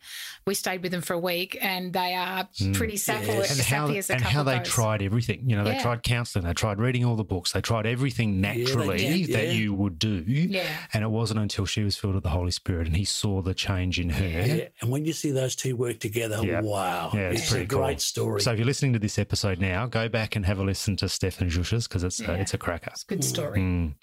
We 0.47 0.55
stayed 0.55 0.81
with 0.81 0.91
them 0.91 1.01
for 1.01 1.13
a 1.13 1.19
week, 1.19 1.57
and 1.61 1.93
they 1.93 2.15
are 2.15 2.47
pretty 2.73 2.97
sappy, 2.97 3.27
Yes. 3.27 3.47
Mm. 3.49 3.51
and 3.51 3.59
how, 3.61 3.85
sappy 3.87 3.97
as 3.99 4.09
a 4.09 4.13
and 4.15 4.21
how 4.23 4.43
they 4.43 4.57
goes. 4.57 4.67
tried 4.67 5.01
everything. 5.03 5.47
You 5.49 5.55
know, 5.55 5.63
they 5.63 5.73
Yeah. 5.75 5.83
tried 5.83 6.03
counselling, 6.03 6.45
they 6.47 6.53
tried 6.53 6.79
reading 6.79 7.05
all 7.05 7.15
the 7.15 7.23
books, 7.23 7.51
they 7.51 7.61
tried 7.61 7.85
everything 7.85 8.41
naturally 8.41 8.97
did, 8.97 9.33
that 9.33 9.45
yeah. 9.47 9.51
you 9.53 9.73
would 9.75 9.99
do. 9.99 10.23
Yeah. 10.27 10.65
And 10.91 11.03
it 11.03 11.09
wasn't 11.09 11.39
until 11.39 11.65
she 11.65 11.83
was 11.83 11.95
filled 11.97 12.15
with 12.15 12.23
the 12.23 12.29
Holy 12.31 12.51
Spirit 12.51 12.87
and 12.87 12.97
he 12.97 13.05
saw 13.05 13.41
the 13.43 13.53
change 13.53 13.99
in 13.99 14.09
her. 14.09 14.25
Yeah. 14.27 14.67
And 14.81 14.89
when 14.89 15.05
you 15.05 15.13
see 15.13 15.31
those 15.31 15.55
two 15.55 15.75
work 15.75 15.99
together, 15.99 16.39
Yeah. 16.43 16.61
Wow. 16.73 17.11
Yeah, 17.13 17.29
it's 17.29 17.41
it's 17.41 17.49
pretty 17.51 17.65
a 17.65 17.67
cool. 17.67 17.79
great 17.85 18.01
story. 18.01 18.41
So 18.41 18.51
if 18.51 18.57
you're 18.57 18.65
listening 18.65 18.93
to 18.93 18.99
this 18.99 19.17
episode 19.19 19.59
now, 19.59 19.85
go 19.85 20.09
back 20.09 20.35
and 20.35 20.45
have 20.45 20.59
a 20.59 20.63
listen 20.63 20.95
to 20.97 21.09
Stefan 21.09 21.49
Juscher's 21.49 21.87
because 21.87 22.03
it's, 22.03 22.19
uh, 22.21 22.25
Yeah. 22.33 22.33
it's 22.35 22.53
a 22.53 22.57
cracker. 22.57 22.89
It's 22.91 23.03
a 23.03 23.07
Good 23.07 23.23
story. 23.23 23.59
Mm. 23.59 23.93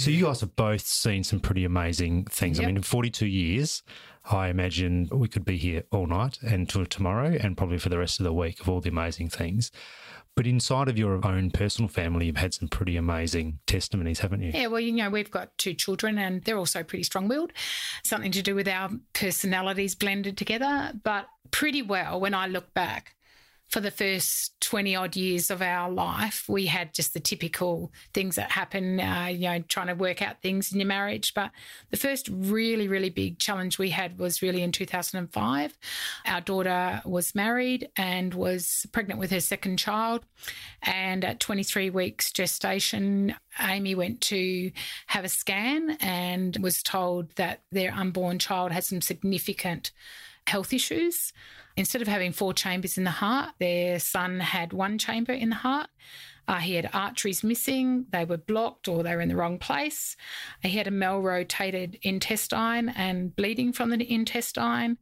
So 0.00 0.10
you 0.10 0.24
guys 0.26 0.40
have 0.40 0.56
both 0.56 0.82
seen 0.86 1.24
some 1.24 1.40
pretty 1.40 1.64
amazing 1.64 2.24
things. 2.26 2.58
I 2.60 2.66
mean, 2.66 2.76
in 2.76 2.82
42 2.82 3.26
years, 3.26 3.82
I 4.28 4.48
imagine 4.48 5.08
we 5.12 5.28
could 5.28 5.44
be 5.44 5.56
here 5.56 5.84
all 5.92 6.06
night 6.06 6.38
and 6.42 6.68
till 6.68 6.84
tomorrow 6.86 7.36
and 7.40 7.56
probably 7.56 7.78
for 7.78 7.88
the 7.90 7.98
rest 7.98 8.18
of 8.20 8.24
the 8.24 8.32
week 8.32 8.60
of 8.60 8.68
all 8.68 8.80
the 8.80 8.88
amazing 8.90 9.28
things. 9.30 9.70
But 10.36 10.46
inside 10.46 10.88
of 10.88 10.98
your 10.98 11.26
own 11.26 11.50
personal 11.50 11.88
family, 11.88 12.26
you've 12.26 12.36
had 12.36 12.52
some 12.52 12.68
pretty 12.68 12.98
amazing 12.98 13.58
testimonies, 13.66 14.20
haven't 14.20 14.42
you? 14.42 14.50
Yeah, 14.52 14.66
well, 14.66 14.80
you 14.80 14.92
know, 14.92 15.08
we've 15.08 15.30
got 15.30 15.56
two 15.56 15.72
children 15.72 16.18
and 16.18 16.44
they're 16.44 16.58
also 16.58 16.82
pretty 16.82 17.04
strong 17.04 17.26
willed. 17.26 17.52
Something 18.04 18.32
to 18.32 18.42
do 18.42 18.54
with 18.54 18.68
our 18.68 18.90
personalities 19.14 19.94
blended 19.94 20.36
together. 20.36 20.92
But 21.02 21.26
pretty 21.52 21.80
well, 21.80 22.20
when 22.20 22.34
I 22.34 22.48
look 22.48 22.74
back, 22.74 23.15
for 23.68 23.80
the 23.80 23.90
first 23.90 24.60
20 24.60 24.94
odd 24.94 25.16
years 25.16 25.50
of 25.50 25.60
our 25.60 25.90
life, 25.90 26.44
we 26.48 26.66
had 26.66 26.94
just 26.94 27.14
the 27.14 27.20
typical 27.20 27.90
things 28.14 28.36
that 28.36 28.52
happen, 28.52 29.00
uh, 29.00 29.26
you 29.30 29.48
know, 29.48 29.58
trying 29.68 29.88
to 29.88 29.94
work 29.94 30.22
out 30.22 30.40
things 30.40 30.72
in 30.72 30.78
your 30.78 30.86
marriage. 30.86 31.34
But 31.34 31.50
the 31.90 31.96
first 31.96 32.28
really, 32.30 32.86
really 32.86 33.10
big 33.10 33.38
challenge 33.38 33.78
we 33.78 33.90
had 33.90 34.18
was 34.18 34.40
really 34.40 34.62
in 34.62 34.70
2005. 34.70 35.78
Our 36.26 36.40
daughter 36.40 37.02
was 37.04 37.34
married 37.34 37.88
and 37.96 38.34
was 38.34 38.86
pregnant 38.92 39.18
with 39.18 39.32
her 39.32 39.40
second 39.40 39.78
child. 39.78 40.24
And 40.82 41.24
at 41.24 41.40
23 41.40 41.90
weeks 41.90 42.30
gestation, 42.30 43.34
Amy 43.60 43.96
went 43.96 44.20
to 44.22 44.70
have 45.08 45.24
a 45.24 45.28
scan 45.28 45.96
and 46.00 46.56
was 46.60 46.82
told 46.82 47.34
that 47.34 47.62
their 47.72 47.92
unborn 47.92 48.38
child 48.38 48.70
had 48.70 48.84
some 48.84 49.00
significant 49.00 49.90
health 50.46 50.72
issues. 50.72 51.32
Instead 51.76 52.00
of 52.00 52.08
having 52.08 52.32
four 52.32 52.54
chambers 52.54 52.96
in 52.96 53.04
the 53.04 53.10
heart, 53.10 53.50
their 53.58 53.98
son 53.98 54.40
had 54.40 54.72
one 54.72 54.96
chamber 54.96 55.32
in 55.32 55.50
the 55.50 55.56
heart. 55.56 55.88
Uh, 56.48 56.58
he 56.58 56.74
had 56.74 56.88
arteries 56.92 57.42
missing, 57.42 58.06
they 58.10 58.24
were 58.24 58.36
blocked 58.36 58.86
or 58.88 59.02
they 59.02 59.14
were 59.14 59.20
in 59.20 59.28
the 59.28 59.36
wrong 59.36 59.58
place. 59.58 60.16
He 60.62 60.76
had 60.76 60.86
a 60.86 60.92
malrotated 60.92 61.98
intestine 62.02 62.88
and 62.90 63.34
bleeding 63.34 63.72
from 63.72 63.90
the 63.90 64.12
intestine. 64.12 64.98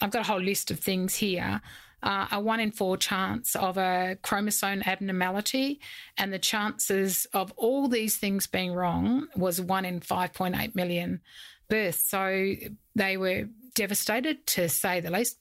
I've 0.00 0.10
got 0.10 0.22
a 0.22 0.32
whole 0.32 0.40
list 0.40 0.70
of 0.70 0.80
things 0.80 1.16
here. 1.16 1.60
Uh, 2.02 2.26
a 2.32 2.40
one 2.40 2.60
in 2.60 2.70
four 2.70 2.96
chance 2.96 3.54
of 3.54 3.76
a 3.76 4.16
chromosome 4.22 4.82
abnormality, 4.86 5.80
and 6.16 6.32
the 6.32 6.38
chances 6.38 7.26
of 7.34 7.52
all 7.56 7.88
these 7.88 8.16
things 8.16 8.46
being 8.46 8.72
wrong 8.72 9.28
was 9.36 9.60
one 9.60 9.84
in 9.84 10.00
5.8 10.00 10.74
million 10.74 11.20
births. 11.68 12.08
So 12.08 12.54
they 12.94 13.18
were 13.18 13.50
devastated, 13.74 14.46
to 14.46 14.70
say 14.70 15.00
the 15.00 15.10
least. 15.10 15.36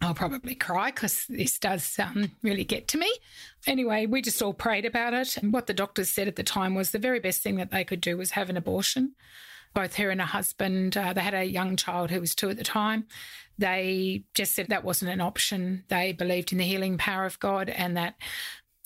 I'll 0.00 0.14
probably 0.14 0.54
cry 0.54 0.90
because 0.90 1.26
this 1.28 1.58
does 1.58 1.98
um, 1.98 2.30
really 2.42 2.64
get 2.64 2.86
to 2.88 2.98
me. 2.98 3.12
Anyway, 3.66 4.06
we 4.06 4.22
just 4.22 4.40
all 4.40 4.52
prayed 4.52 4.84
about 4.84 5.12
it. 5.12 5.36
And 5.36 5.52
what 5.52 5.66
the 5.66 5.74
doctors 5.74 6.08
said 6.08 6.28
at 6.28 6.36
the 6.36 6.44
time 6.44 6.74
was 6.74 6.92
the 6.92 6.98
very 7.00 7.18
best 7.18 7.42
thing 7.42 7.56
that 7.56 7.70
they 7.70 7.84
could 7.84 8.00
do 8.00 8.16
was 8.16 8.32
have 8.32 8.48
an 8.48 8.56
abortion. 8.56 9.14
Both 9.74 9.96
her 9.96 10.10
and 10.10 10.20
her 10.20 10.26
husband, 10.26 10.96
uh, 10.96 11.12
they 11.12 11.20
had 11.20 11.34
a 11.34 11.44
young 11.44 11.76
child 11.76 12.10
who 12.10 12.20
was 12.20 12.34
two 12.34 12.48
at 12.48 12.56
the 12.56 12.64
time. 12.64 13.06
They 13.58 14.24
just 14.34 14.54
said 14.54 14.68
that 14.68 14.84
wasn't 14.84 15.10
an 15.10 15.20
option. 15.20 15.84
They 15.88 16.12
believed 16.12 16.52
in 16.52 16.58
the 16.58 16.64
healing 16.64 16.96
power 16.96 17.26
of 17.26 17.40
God 17.40 17.68
and 17.68 17.96
that 17.96 18.14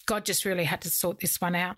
God 0.06 0.24
just 0.24 0.44
really 0.44 0.64
had 0.64 0.80
to 0.82 0.90
sort 0.90 1.20
this 1.20 1.40
one 1.40 1.54
out. 1.54 1.76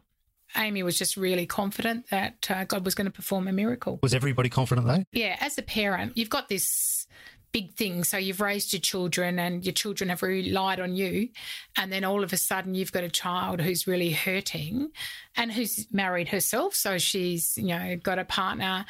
Amy 0.57 0.85
was 0.85 0.97
just 0.97 1.17
really 1.17 1.47
confident 1.47 2.09
that 2.11 2.49
uh, 2.49 2.65
God 2.65 2.85
was 2.85 2.95
going 2.95 3.07
to 3.07 3.11
perform 3.11 3.49
a 3.49 3.53
miracle. 3.53 3.99
Was 4.03 4.15
everybody 4.15 4.49
confident 4.49 4.87
though? 4.87 5.05
Yeah, 5.13 5.37
as 5.41 5.59
a 5.59 5.63
parent, 5.63 6.17
you've 6.17 6.31
got 6.31 6.49
this 6.49 7.07
big 7.55 7.75
thing. 7.75 8.03
So 8.03 8.19
you've 8.19 8.41
raised 8.41 8.73
your 8.73 8.81
children 8.81 9.39
and 9.39 9.65
your 9.65 9.73
children 9.73 10.11
have 10.11 10.23
relied 10.23 10.81
on 10.81 10.97
you. 10.97 11.29
And 11.77 11.93
then 11.93 12.03
all 12.03 12.25
of 12.25 12.33
a 12.33 12.37
sudden 12.37 12.75
you've 12.75 12.91
got 12.91 13.05
a 13.05 13.09
child 13.09 13.61
who's 13.61 13.87
really 13.87 14.11
hurting 14.11 14.91
and 15.37 15.53
who's 15.53 15.87
married 15.93 16.29
herself. 16.29 16.75
So 16.75 16.99
she's, 16.99 17.57
you 17.57 17.69
know, 17.69 17.97
got 17.97 18.19
a 18.19 18.25
partner 18.25 18.85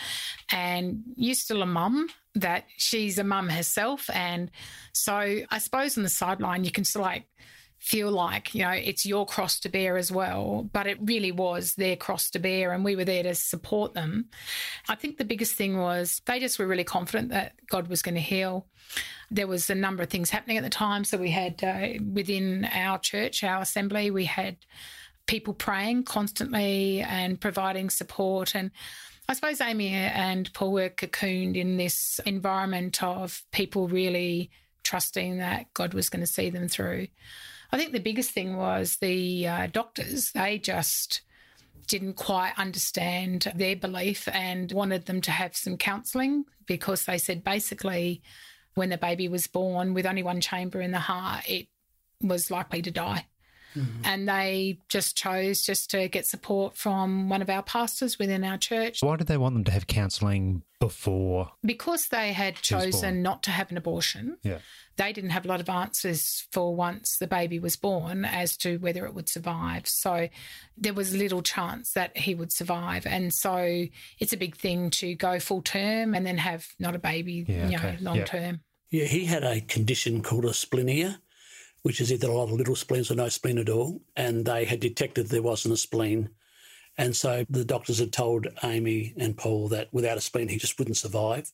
and 0.50 1.03
you're 1.14 1.35
still 1.35 1.61
a 1.61 1.66
mum 1.66 2.09
that 2.37 2.64
she's 2.79 3.18
a 3.18 3.24
mum 3.24 3.50
herself. 3.50 4.09
And 4.11 4.50
so 4.92 5.12
I 5.14 5.59
suppose 5.59 5.98
on 5.98 6.03
the 6.03 6.09
sideline, 6.09 6.64
you 6.64 6.70
can 6.70 6.85
still 6.85 7.03
like, 7.03 7.27
feel 7.85 8.11
like 8.11 8.55
you 8.55 8.62
know 8.62 8.70
it's 8.70 9.05
your 9.05 9.27
cross 9.27 9.61
to 9.61 9.68
bear 9.68 9.99
as 9.99 10.11
well 10.11 10.66
but 10.73 10.87
it 10.87 10.97
really 11.03 11.31
was 11.31 11.75
their 11.75 11.97
cross 11.97 12.31
to 12.31 12.38
bear 12.38 12.73
and 12.73 12.83
we 12.83 12.97
were 12.97 13.05
there 13.05 13.23
to 13.23 13.35
support 13.35 13.92
them. 13.92 14.25
I 14.88 14.94
think 14.94 15.18
the 15.18 15.25
biggest 15.25 15.55
thing 15.55 15.77
was 15.77 16.23
they 16.25 16.40
just 16.40 16.59
were 16.59 16.66
really 16.66 16.85
confident 16.85 17.29
that 17.29 17.53
god 17.68 17.88
was 17.88 18.01
going 18.01 18.14
to 18.14 18.23
heal. 18.23 18.66
There 19.31 19.47
was 19.47 19.68
a 19.68 19.75
number 19.75 20.03
of 20.03 20.09
things 20.09 20.31
happening 20.31 20.57
at 20.57 20.64
the 20.64 20.70
time. 20.70 21.05
So 21.05 21.18
we 21.18 21.31
had 21.31 21.62
uh, 21.62 22.03
within 22.11 22.64
our 22.73 22.99
church 22.99 23.44
our 23.44 23.61
assembly 23.61 24.11
we 24.11 24.25
had 24.25 24.57
people 25.27 25.53
praying 25.53 26.05
constantly 26.05 27.03
and 27.03 27.38
providing 27.38 27.90
support. 27.90 28.55
And 28.55 28.70
I 29.29 29.35
suppose 29.35 29.61
Amy 29.61 29.90
and 29.90 30.51
Paul 30.55 30.73
were 30.73 30.88
cocooned 30.88 31.57
in 31.57 31.77
this 31.77 32.18
environment 32.25 33.03
of 33.03 33.42
people 33.53 33.88
really 33.88 34.51
trusting 34.85 35.38
that 35.38 35.73
God 35.75 35.92
was 35.92 36.09
going 36.09 36.20
to 36.20 36.27
see 36.27 36.49
them 36.49 36.68
through. 36.68 37.09
I 37.74 37.76
think 37.76 37.90
the 37.90 37.98
biggest 37.98 38.30
thing 38.30 38.56
was 38.56 38.98
the 39.00 39.48
uh, 39.48 39.66
doctors, 39.66 40.30
they 40.30 40.58
just 40.58 41.22
didn't 41.88 42.14
quite 42.14 42.52
understand 42.56 43.52
their 43.56 43.74
belief 43.74 44.28
and 44.28 44.70
wanted 44.70 45.06
them 45.06 45.20
to 45.22 45.32
have 45.32 45.56
some 45.56 45.76
counselling 45.76 46.44
because 46.66 47.04
they 47.04 47.18
said 47.18 47.42
basically 47.42 48.22
when 48.74 48.90
the 48.90 48.96
baby 48.96 49.26
was 49.26 49.48
born 49.48 49.92
with 49.92 50.06
only 50.06 50.22
one 50.22 50.40
chamber 50.40 50.80
in 50.80 50.92
the 50.92 51.00
heart, 51.00 51.50
it 51.50 51.66
was 52.20 52.48
likely 52.48 52.80
to 52.80 52.92
die. 52.92 53.26
Mm-hmm. 53.76 54.02
And 54.04 54.28
they 54.28 54.78
just 54.88 55.16
chose 55.16 55.62
just 55.62 55.90
to 55.90 56.08
get 56.08 56.26
support 56.26 56.76
from 56.76 57.28
one 57.28 57.42
of 57.42 57.50
our 57.50 57.62
pastors 57.62 58.18
within 58.18 58.44
our 58.44 58.58
church. 58.58 59.02
Why 59.02 59.16
did 59.16 59.26
they 59.26 59.37
want 59.37 59.54
them 59.54 59.64
to 59.64 59.70
have 59.72 59.87
counselling 59.87 60.62
before? 60.80 61.50
Because 61.64 62.08
they 62.08 62.32
had 62.32 62.58
She 62.62 62.74
was 62.74 62.82
born. 62.84 62.92
chosen 62.92 63.22
not 63.22 63.42
to 63.44 63.50
have 63.50 63.70
an 63.70 63.76
abortion, 63.76 64.37
Yeah. 64.42 64.58
they 64.96 65.12
didn't 65.12 65.30
have 65.30 65.44
a 65.44 65.48
lot 65.48 65.60
of 65.60 65.68
answers 65.68 66.46
for 66.52 66.74
once 66.74 67.16
the 67.18 67.26
baby 67.26 67.58
was 67.58 67.76
born 67.76 68.24
as 68.24 68.56
to 68.58 68.76
whether 68.78 69.06
it 69.06 69.14
would 69.14 69.28
survive. 69.28 69.88
So 69.88 70.28
there 70.76 70.94
was 70.94 71.14
little 71.14 71.42
chance 71.42 71.92
that 71.92 72.16
he 72.16 72.34
would 72.34 72.52
survive. 72.52 73.06
And 73.06 73.32
so 73.34 73.87
it's 74.20 74.32
a 74.32 74.37
big 74.37 74.56
thing 74.56 74.90
to 74.90 75.14
go 75.14 75.40
full 75.40 75.62
term 75.62 76.14
and 76.14 76.24
then 76.26 76.38
have 76.38 76.66
not 76.78 76.94
a 76.94 76.98
baby, 76.98 77.44
Yeah, 77.48 77.68
you 77.68 77.76
know, 77.78 77.88
okay. 77.88 77.96
long 78.00 78.16
Yeah. 78.16 78.24
term. 78.24 78.60
Yeah, 78.90 79.06
he 79.06 79.24
had 79.24 79.42
a 79.42 79.60
condition 79.60 80.22
called 80.22 80.44
asplenia, 80.44 81.18
which 81.85 82.01
is 82.01 82.11
either 82.11 82.29
a 82.29 82.33
lot 82.33 82.44
of 82.44 82.53
little 82.53 82.75
spleens 82.75 83.11
or 83.11 83.14
no 83.14 83.29
spleen 83.29 83.59
at 83.59 83.68
all. 83.68 84.01
And 84.16 84.47
they 84.47 84.64
had 84.64 84.81
detected 84.81 85.29
there 85.29 85.42
wasn't 85.42 85.75
a 85.75 85.77
spleen. 85.77 86.31
And 86.97 87.14
so 87.14 87.44
the 87.51 87.64
doctors 87.64 87.99
had 87.99 88.11
told 88.11 88.47
Amy 88.62 89.12
and 89.18 89.37
Paul 89.37 89.68
that 89.68 89.92
without 89.92 90.16
a 90.16 90.23
spleen, 90.23 90.49
he 90.49 90.57
just 90.57 90.79
wouldn't 90.79 90.97
survive. 90.97 91.53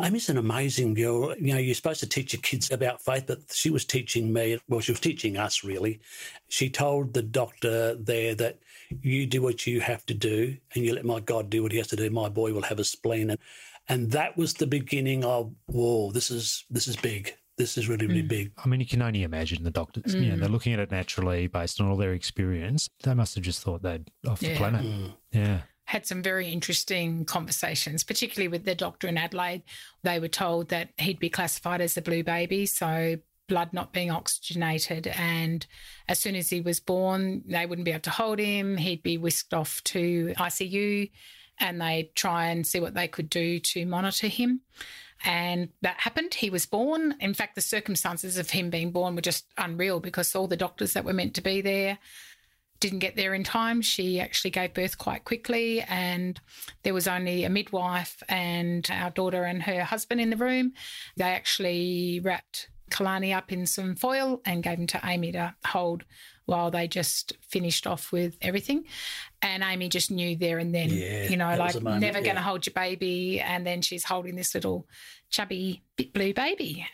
Amy's 0.00 0.28
an 0.28 0.36
amazing 0.36 0.94
girl. 0.94 1.36
You 1.38 1.54
know, 1.54 1.58
you're 1.58 1.74
supposed 1.74 1.98
to 2.00 2.08
teach 2.08 2.34
your 2.34 2.42
kids 2.42 2.70
about 2.70 3.02
faith, 3.02 3.24
but 3.26 3.40
she 3.52 3.68
was 3.68 3.84
teaching 3.84 4.32
me, 4.32 4.60
well, 4.68 4.78
she 4.78 4.92
was 4.92 5.00
teaching 5.00 5.36
us 5.36 5.64
really. 5.64 5.98
She 6.46 6.70
told 6.70 7.12
the 7.12 7.22
doctor 7.22 7.96
there 7.96 8.36
that 8.36 8.60
you 9.00 9.26
do 9.26 9.42
what 9.42 9.66
you 9.66 9.80
have 9.80 10.06
to 10.06 10.14
do 10.14 10.56
and 10.72 10.84
you 10.84 10.94
let 10.94 11.04
my 11.04 11.18
God 11.18 11.50
do 11.50 11.64
what 11.64 11.72
he 11.72 11.78
has 11.78 11.88
to 11.88 11.96
do. 11.96 12.10
My 12.10 12.28
boy 12.28 12.52
will 12.52 12.62
have 12.62 12.78
a 12.78 12.84
spleen. 12.84 13.30
And, 13.30 13.40
and 13.88 14.12
that 14.12 14.36
was 14.36 14.54
the 14.54 14.68
beginning 14.68 15.24
of, 15.24 15.52
whoa, 15.66 16.12
this 16.12 16.30
is 16.30 16.64
this 16.70 16.86
is 16.86 16.94
big. 16.94 17.34
This 17.56 17.78
is 17.78 17.88
really, 17.88 18.06
really 18.06 18.20
hmm. 18.20 18.28
big. 18.28 18.52
I 18.62 18.68
mean, 18.68 18.80
you 18.80 18.86
can 18.86 19.00
only 19.00 19.22
imagine 19.22 19.64
the 19.64 19.70
doctors. 19.70 20.14
You 20.14 20.26
know, 20.26 20.34
hmm. 20.34 20.40
they're 20.40 20.48
looking 20.48 20.74
at 20.74 20.78
it 20.78 20.90
naturally 20.90 21.46
based 21.46 21.80
on 21.80 21.88
all 21.88 21.96
their 21.96 22.12
experience. 22.12 22.88
They 23.02 23.14
must 23.14 23.34
have 23.34 23.44
just 23.44 23.62
thought 23.62 23.82
they'd 23.82 24.10
off 24.28 24.40
the 24.40 24.48
Yeah. 24.48 24.58
planet. 24.58 24.82
Hmm. 24.82 25.06
Yeah. 25.32 25.60
had 25.88 26.04
some 26.04 26.20
very 26.20 26.48
interesting 26.48 27.24
conversations, 27.24 28.02
particularly 28.02 28.48
with 28.48 28.64
the 28.64 28.74
doctor 28.74 29.06
in 29.06 29.16
Adelaide. 29.16 29.62
They 30.02 30.18
were 30.18 30.26
told 30.26 30.68
that 30.70 30.88
he'd 30.98 31.20
be 31.20 31.30
classified 31.30 31.80
as 31.80 31.96
a 31.96 32.02
blue 32.02 32.24
baby, 32.24 32.66
so 32.66 33.18
blood 33.48 33.72
not 33.72 33.92
being 33.92 34.10
oxygenated. 34.10 35.06
And 35.06 35.64
as 36.08 36.18
soon 36.18 36.34
as 36.34 36.50
he 36.50 36.60
was 36.60 36.80
born, 36.80 37.44
they 37.46 37.66
wouldn't 37.66 37.84
be 37.84 37.92
able 37.92 38.00
to 38.00 38.10
hold 38.10 38.40
him. 38.40 38.76
He'd 38.76 39.04
be 39.04 39.16
whisked 39.16 39.54
off 39.54 39.80
to 39.84 40.34
ICU 40.36 41.08
and 41.58 41.80
they'd 41.80 42.14
try 42.14 42.46
and 42.46 42.66
see 42.66 42.80
what 42.80 42.94
they 42.94 43.08
could 43.08 43.30
do 43.30 43.58
to 43.60 43.86
monitor 43.86 44.28
him. 44.28 44.60
And 45.24 45.70
that 45.80 46.00
happened. 46.00 46.34
He 46.34 46.50
was 46.50 46.66
born. 46.66 47.14
In 47.20 47.34
fact, 47.34 47.54
the 47.54 47.60
circumstances 47.60 48.36
of 48.36 48.50
him 48.50 48.70
being 48.70 48.90
born 48.90 49.14
were 49.14 49.22
just 49.22 49.46
unreal 49.56 50.00
because 50.00 50.34
all 50.34 50.46
the 50.46 50.56
doctors 50.56 50.92
that 50.92 51.04
were 51.04 51.14
meant 51.14 51.34
to 51.34 51.40
be 51.40 51.60
there 51.60 51.98
didn't 52.80 52.98
get 52.98 53.16
there 53.16 53.34
in 53.34 53.42
time. 53.42 53.80
She 53.80 54.20
actually 54.20 54.50
gave 54.50 54.74
birth 54.74 54.98
quite 54.98 55.24
quickly, 55.24 55.80
and 55.80 56.38
there 56.82 56.94
was 56.94 57.08
only 57.08 57.44
a 57.44 57.50
midwife 57.50 58.22
and 58.28 58.86
our 58.90 59.10
daughter 59.10 59.44
and 59.44 59.62
her 59.62 59.84
husband 59.84 60.20
in 60.20 60.30
the 60.30 60.36
room. 60.36 60.72
They 61.16 61.24
actually 61.24 62.20
wrapped 62.22 62.68
Kalani 62.90 63.34
up 63.34 63.50
in 63.50 63.66
some 63.66 63.96
foil 63.96 64.40
and 64.44 64.62
gave 64.62 64.78
him 64.78 64.86
to 64.88 65.00
Amy 65.04 65.32
to 65.32 65.54
hold 65.64 66.04
while 66.46 66.70
they 66.70 66.88
just 66.88 67.34
finished 67.42 67.86
off 67.86 68.10
with 68.12 68.36
everything. 68.40 68.84
And 69.42 69.62
Amy 69.62 69.88
just 69.88 70.10
knew 70.10 70.36
there 70.36 70.58
and 70.58 70.74
then, 70.74 70.88
Yeah, 70.90 71.28
you 71.28 71.36
know, 71.36 71.54
like 71.56 71.80
moment, 71.80 72.00
never 72.00 72.20
going 72.20 72.36
to 72.36 72.42
hold 72.42 72.66
your 72.66 72.72
baby. 72.72 73.40
And 73.40 73.66
then 73.66 73.82
she's 73.82 74.04
holding 74.04 74.36
this 74.36 74.54
little 74.54 74.86
chubby 75.28 75.82
bit 75.96 76.12
blue 76.12 76.32
baby. 76.32 76.86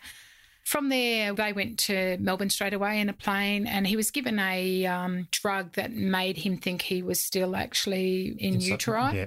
From 0.65 0.87
there, 0.89 1.33
they 1.33 1.51
went 1.51 1.77
to 1.79 2.17
Melbourne 2.19 2.49
straight 2.49 2.73
away 2.73 3.01
in 3.01 3.09
a 3.09 3.13
plane, 3.13 3.67
and 3.67 3.85
he 3.85 3.97
was 3.97 4.11
given 4.11 4.39
a 4.39 4.85
um, 4.85 5.27
drug 5.29 5.73
that 5.73 5.91
made 5.91 6.37
him 6.37 6.57
think 6.57 6.81
he 6.81 7.03
was 7.03 7.19
still 7.19 7.55
actually 7.55 8.27
in 8.39 8.55
Inside- 8.55 8.69
utero, 8.69 9.09
yeah. 9.11 9.25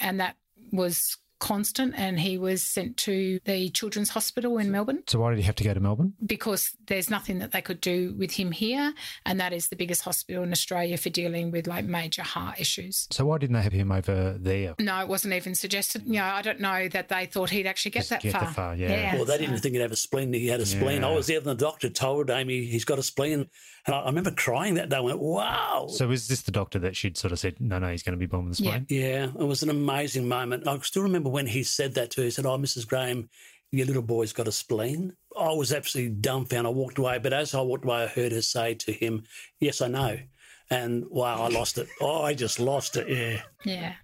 and 0.00 0.18
that 0.20 0.36
was 0.72 1.18
constant. 1.38 1.94
And 1.96 2.18
he 2.20 2.38
was 2.38 2.62
sent 2.62 2.96
to 2.98 3.40
the 3.44 3.70
Children's 3.70 4.10
Hospital 4.10 4.58
in 4.58 4.70
Melbourne 4.70 5.02
So 5.06 5.20
why 5.20 5.30
did 5.30 5.38
he 5.38 5.44
have 5.44 5.56
to 5.56 5.64
go 5.64 5.74
to 5.74 5.80
Melbourne? 5.80 6.14
because 6.24 6.72
there's 6.86 7.10
nothing 7.10 7.38
that 7.40 7.52
they 7.52 7.60
could 7.62 7.80
do 7.80 8.14
with 8.18 8.32
him 8.32 8.50
here, 8.52 8.92
and 9.26 9.38
that 9.40 9.52
is 9.52 9.68
the 9.68 9.76
biggest 9.76 10.02
hospital 10.02 10.42
in 10.42 10.52
Australia 10.52 10.96
for 10.96 11.10
dealing 11.10 11.50
with 11.50 11.66
like 11.66 11.84
major 11.84 12.22
heart 12.22 12.58
issues. 12.60 13.06
So 13.10 13.24
why 13.26 13.38
didn't 13.38 13.54
they 13.54 13.62
have 13.62 13.72
him 13.72 13.92
over 13.92 14.36
there? 14.38 14.74
No, 14.78 15.00
it 15.00 15.08
wasn't 15.08 15.34
even 15.34 15.54
suggested. 15.54 16.02
You 16.06 16.14
know, 16.14 16.24
I 16.24 16.42
don't 16.42 16.60
know 16.60 16.88
that 16.88 17.08
they 17.08 17.26
thought 17.26 17.50
he'd 17.50 17.66
actually 17.66 17.92
get 17.92 18.00
Just 18.00 18.10
that 18.10 18.22
get 18.22 18.32
far. 18.32 18.46
far, 18.52 18.74
yeah. 18.76 19.14
Well, 19.16 19.24
they 19.24 19.38
didn't 19.38 19.58
think 19.58 19.74
he'd 19.74 19.80
have 19.82 19.92
a 19.92 19.96
spleen. 19.96 20.32
He 20.32 20.46
had 20.48 20.60
a 20.60 20.66
spleen. 20.66 21.04
I 21.04 21.12
was 21.14 21.26
there, 21.28 21.38
and 21.38 21.46
the 21.46 21.54
doctor 21.54 21.88
told 21.90 22.30
Amy 22.30 22.64
he's 22.64 22.84
got 22.84 22.98
a 22.98 23.02
spleen. 23.02 23.48
And 23.86 23.94
I, 23.94 24.00
I 24.00 24.06
remember 24.06 24.30
crying 24.32 24.74
that 24.74 24.88
day. 24.88 24.96
I 24.96 25.00
went, 25.00 25.18
wow. 25.20 25.86
So 25.90 26.08
was 26.08 26.28
this 26.28 26.42
the 26.42 26.50
doctor 26.52 26.78
that 26.80 26.96
she'd 26.96 27.16
sort 27.16 27.32
of 27.32 27.38
said, 27.38 27.60
no, 27.60 27.78
no, 27.78 27.90
he's 27.90 28.02
going 28.02 28.12
to 28.14 28.18
be 28.18 28.26
born 28.26 28.48
with 28.48 28.60
a 28.60 28.62
Yeah. 28.62 28.70
spleen? 28.80 28.86
Yeah, 28.88 29.24
it 29.24 29.46
was 29.46 29.62
an 29.62 29.70
amazing 29.70 30.28
moment. 30.28 30.66
I 30.66 30.78
still 30.80 31.02
remember 31.02 31.27
when 31.28 31.46
he 31.46 31.62
said 31.62 31.94
that 31.94 32.10
to 32.12 32.20
her. 32.20 32.24
He 32.26 32.30
said, 32.30 32.46
Oh, 32.46 32.58
Mrs. 32.58 32.86
Graham, 32.86 33.28
your 33.70 33.86
little 33.86 34.02
boy's 34.02 34.32
got 34.32 34.48
a 34.48 34.52
spleen. 34.52 35.14
I 35.38 35.52
was 35.52 35.72
absolutely 35.72 36.14
dumbfounded. 36.14 36.66
I 36.66 36.74
walked 36.74 36.98
away. 36.98 37.18
But 37.18 37.32
as 37.32 37.54
I 37.54 37.60
walked 37.60 37.84
away, 37.84 38.04
I 38.04 38.06
heard 38.06 38.32
her 38.32 38.42
say 38.42 38.74
to 38.74 38.92
him, 38.92 39.24
Yes, 39.60 39.80
I 39.80 39.88
know. 39.88 40.18
And 40.70 41.04
wow, 41.08 41.42
I 41.42 41.48
lost 41.48 41.78
it. 41.78 41.88
Oh, 42.00 42.22
I 42.22 42.34
just 42.34 42.60
lost 42.60 42.96
it. 42.96 43.08
Yeah. 43.08 43.42
Yeah. 43.64 43.94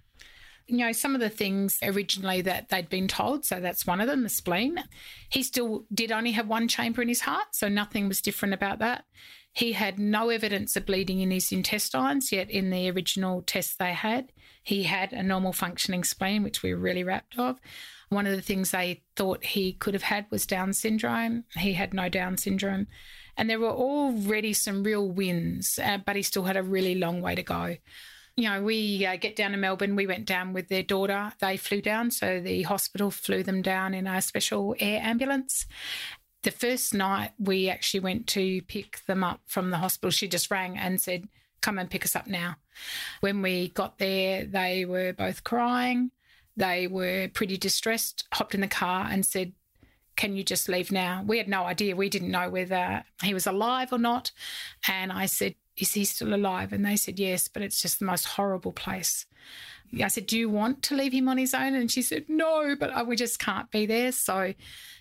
You 0.67 0.77
know, 0.77 0.91
some 0.91 1.13
of 1.13 1.21
the 1.21 1.29
things 1.29 1.77
originally 1.83 2.41
that 2.41 2.69
they'd 2.69 2.89
been 2.89 3.07
told, 3.07 3.45
so 3.45 3.59
that's 3.59 3.85
one 3.85 4.01
of 4.01 4.07
them, 4.07 4.23
the 4.23 4.29
spleen. 4.29 4.83
He 5.29 5.43
still 5.43 5.85
did 5.93 6.11
only 6.11 6.31
have 6.31 6.47
one 6.47 6.67
chamber 6.67 7.01
in 7.01 7.07
his 7.07 7.21
heart, 7.21 7.47
so 7.51 7.69
nothing 7.69 8.07
was 8.07 8.21
different 8.21 8.53
about 8.53 8.79
that. 8.79 9.05
He 9.53 9.71
had 9.73 9.99
no 9.99 10.29
evidence 10.29 10.75
of 10.75 10.85
bleeding 10.85 11.21
in 11.21 11.31
his 11.31 11.51
intestines, 11.51 12.31
yet 12.31 12.49
in 12.49 12.71
the 12.71 12.89
original 12.89 13.41
tests 13.41 13.75
they 13.75 13.93
had, 13.93 14.31
he 14.65 14.83
had 14.83 15.13
a 15.13 15.21
normal 15.21 15.53
functioning 15.53 16.03
spleen, 16.03 16.41
which 16.41 16.63
we 16.63 16.73
were 16.73 16.79
really 16.79 17.03
rapt 17.03 17.37
of. 17.37 17.59
One 18.09 18.25
of 18.25 18.35
the 18.35 18.41
things 18.41 18.71
they 18.71 19.03
thought 19.15 19.45
he 19.45 19.73
could 19.73 19.93
have 19.93 20.03
had 20.03 20.25
was 20.31 20.47
Down 20.47 20.73
syndrome. 20.73 21.43
He 21.55 21.73
had 21.73 21.93
no 21.93 22.09
Down 22.09 22.37
syndrome. 22.37 22.87
And 23.37 23.47
there 23.47 23.59
were 23.59 23.69
already 23.69 24.53
some 24.53 24.83
real 24.83 25.07
wins, 25.07 25.77
uh, 25.81 25.99
but 26.03 26.15
he 26.15 26.23
still 26.23 26.43
had 26.43 26.57
a 26.57 26.63
really 26.63 26.95
long 26.95 27.21
way 27.21 27.35
to 27.35 27.43
go 27.43 27.77
you 28.35 28.49
know, 28.49 28.61
we 28.61 29.05
uh, 29.05 29.15
get 29.15 29.35
down 29.35 29.51
to 29.51 29.57
Melbourne. 29.57 29.95
We 29.95 30.07
went 30.07 30.25
down 30.25 30.53
with 30.53 30.67
their 30.67 30.83
daughter. 30.83 31.31
They 31.39 31.57
flew 31.57 31.81
down, 31.81 32.11
so 32.11 32.41
the 32.41 32.63
hospital 32.63 33.11
flew 33.11 33.43
them 33.43 33.61
down 33.61 33.93
in 33.93 34.07
a 34.07 34.21
special 34.21 34.75
air 34.79 34.99
ambulance. 35.01 35.65
The 36.43 36.51
first 36.51 36.93
night 36.93 37.31
we 37.39 37.69
actually 37.69 38.01
went 38.01 38.27
to 38.27 38.61
pick 38.63 39.05
them 39.07 39.23
up 39.23 39.41
from 39.45 39.71
the 39.71 39.77
hospital, 39.77 40.11
she 40.11 40.27
just 40.27 40.51
rang 40.51 40.77
and 40.77 41.01
said, 41.01 41.27
Come 41.61 41.79
and 41.79 41.89
pick 41.89 42.05
us 42.05 42.15
up 42.15 42.27
now. 42.27 42.57
When 43.21 43.41
we 43.41 43.69
got 43.69 43.97
there, 43.97 44.45
they 44.45 44.85
were 44.85 45.13
both 45.13 45.43
crying. 45.43 46.11
They 46.55 46.87
were 46.87 47.29
pretty 47.33 47.57
distressed, 47.57 48.27
hopped 48.33 48.53
in 48.53 48.61
the 48.61 48.67
car 48.67 49.07
and 49.09 49.25
said, 49.25 49.53
can 50.15 50.35
you 50.35 50.43
just 50.43 50.69
leave 50.69 50.91
now? 50.91 51.23
We 51.25 51.37
had 51.37 51.47
no 51.47 51.63
idea. 51.63 51.95
We 51.95 52.09
didn't 52.09 52.31
know 52.31 52.49
whether 52.49 53.03
he 53.21 53.33
was 53.33 53.47
alive 53.47 53.91
or 53.91 53.97
not. 53.97 54.31
And 54.87 55.11
I 55.11 55.25
said, 55.25 55.55
Is 55.77 55.93
he 55.93 56.05
still 56.05 56.33
alive? 56.33 56.71
And 56.71 56.85
they 56.85 56.95
said, 56.95 57.19
Yes, 57.19 57.47
but 57.47 57.61
it's 57.61 57.81
just 57.81 57.99
the 57.99 58.05
most 58.05 58.25
horrible 58.25 58.71
place. 58.71 59.25
I 60.01 60.07
said, 60.07 60.25
Do 60.25 60.37
you 60.37 60.49
want 60.49 60.83
to 60.83 60.95
leave 60.95 61.13
him 61.13 61.29
on 61.29 61.37
his 61.37 61.53
own? 61.53 61.75
And 61.75 61.91
she 61.91 62.01
said, 62.01 62.25
No, 62.27 62.75
but 62.79 62.91
uh, 62.91 63.05
we 63.07 63.15
just 63.15 63.39
can't 63.39 63.69
be 63.71 63.85
there. 63.85 64.11
So 64.11 64.53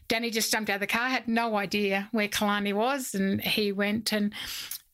Danny 0.08 0.30
just 0.30 0.52
jumped 0.52 0.70
out 0.70 0.74
of 0.74 0.80
the 0.80 0.86
car, 0.86 1.08
had 1.08 1.28
no 1.28 1.56
idea 1.56 2.08
where 2.12 2.28
Kalani 2.28 2.72
was. 2.72 3.14
And 3.14 3.40
he 3.40 3.72
went 3.72 4.12
and 4.12 4.32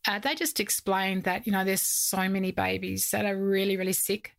uh, 0.06 0.18
they 0.18 0.34
just 0.34 0.60
explained 0.60 1.24
that, 1.24 1.46
you 1.46 1.52
know, 1.52 1.64
there's 1.64 1.82
so 1.82 2.28
many 2.28 2.52
babies 2.52 3.10
that 3.10 3.26
are 3.26 3.36
really, 3.36 3.76
really 3.76 3.92
sick 3.92 4.34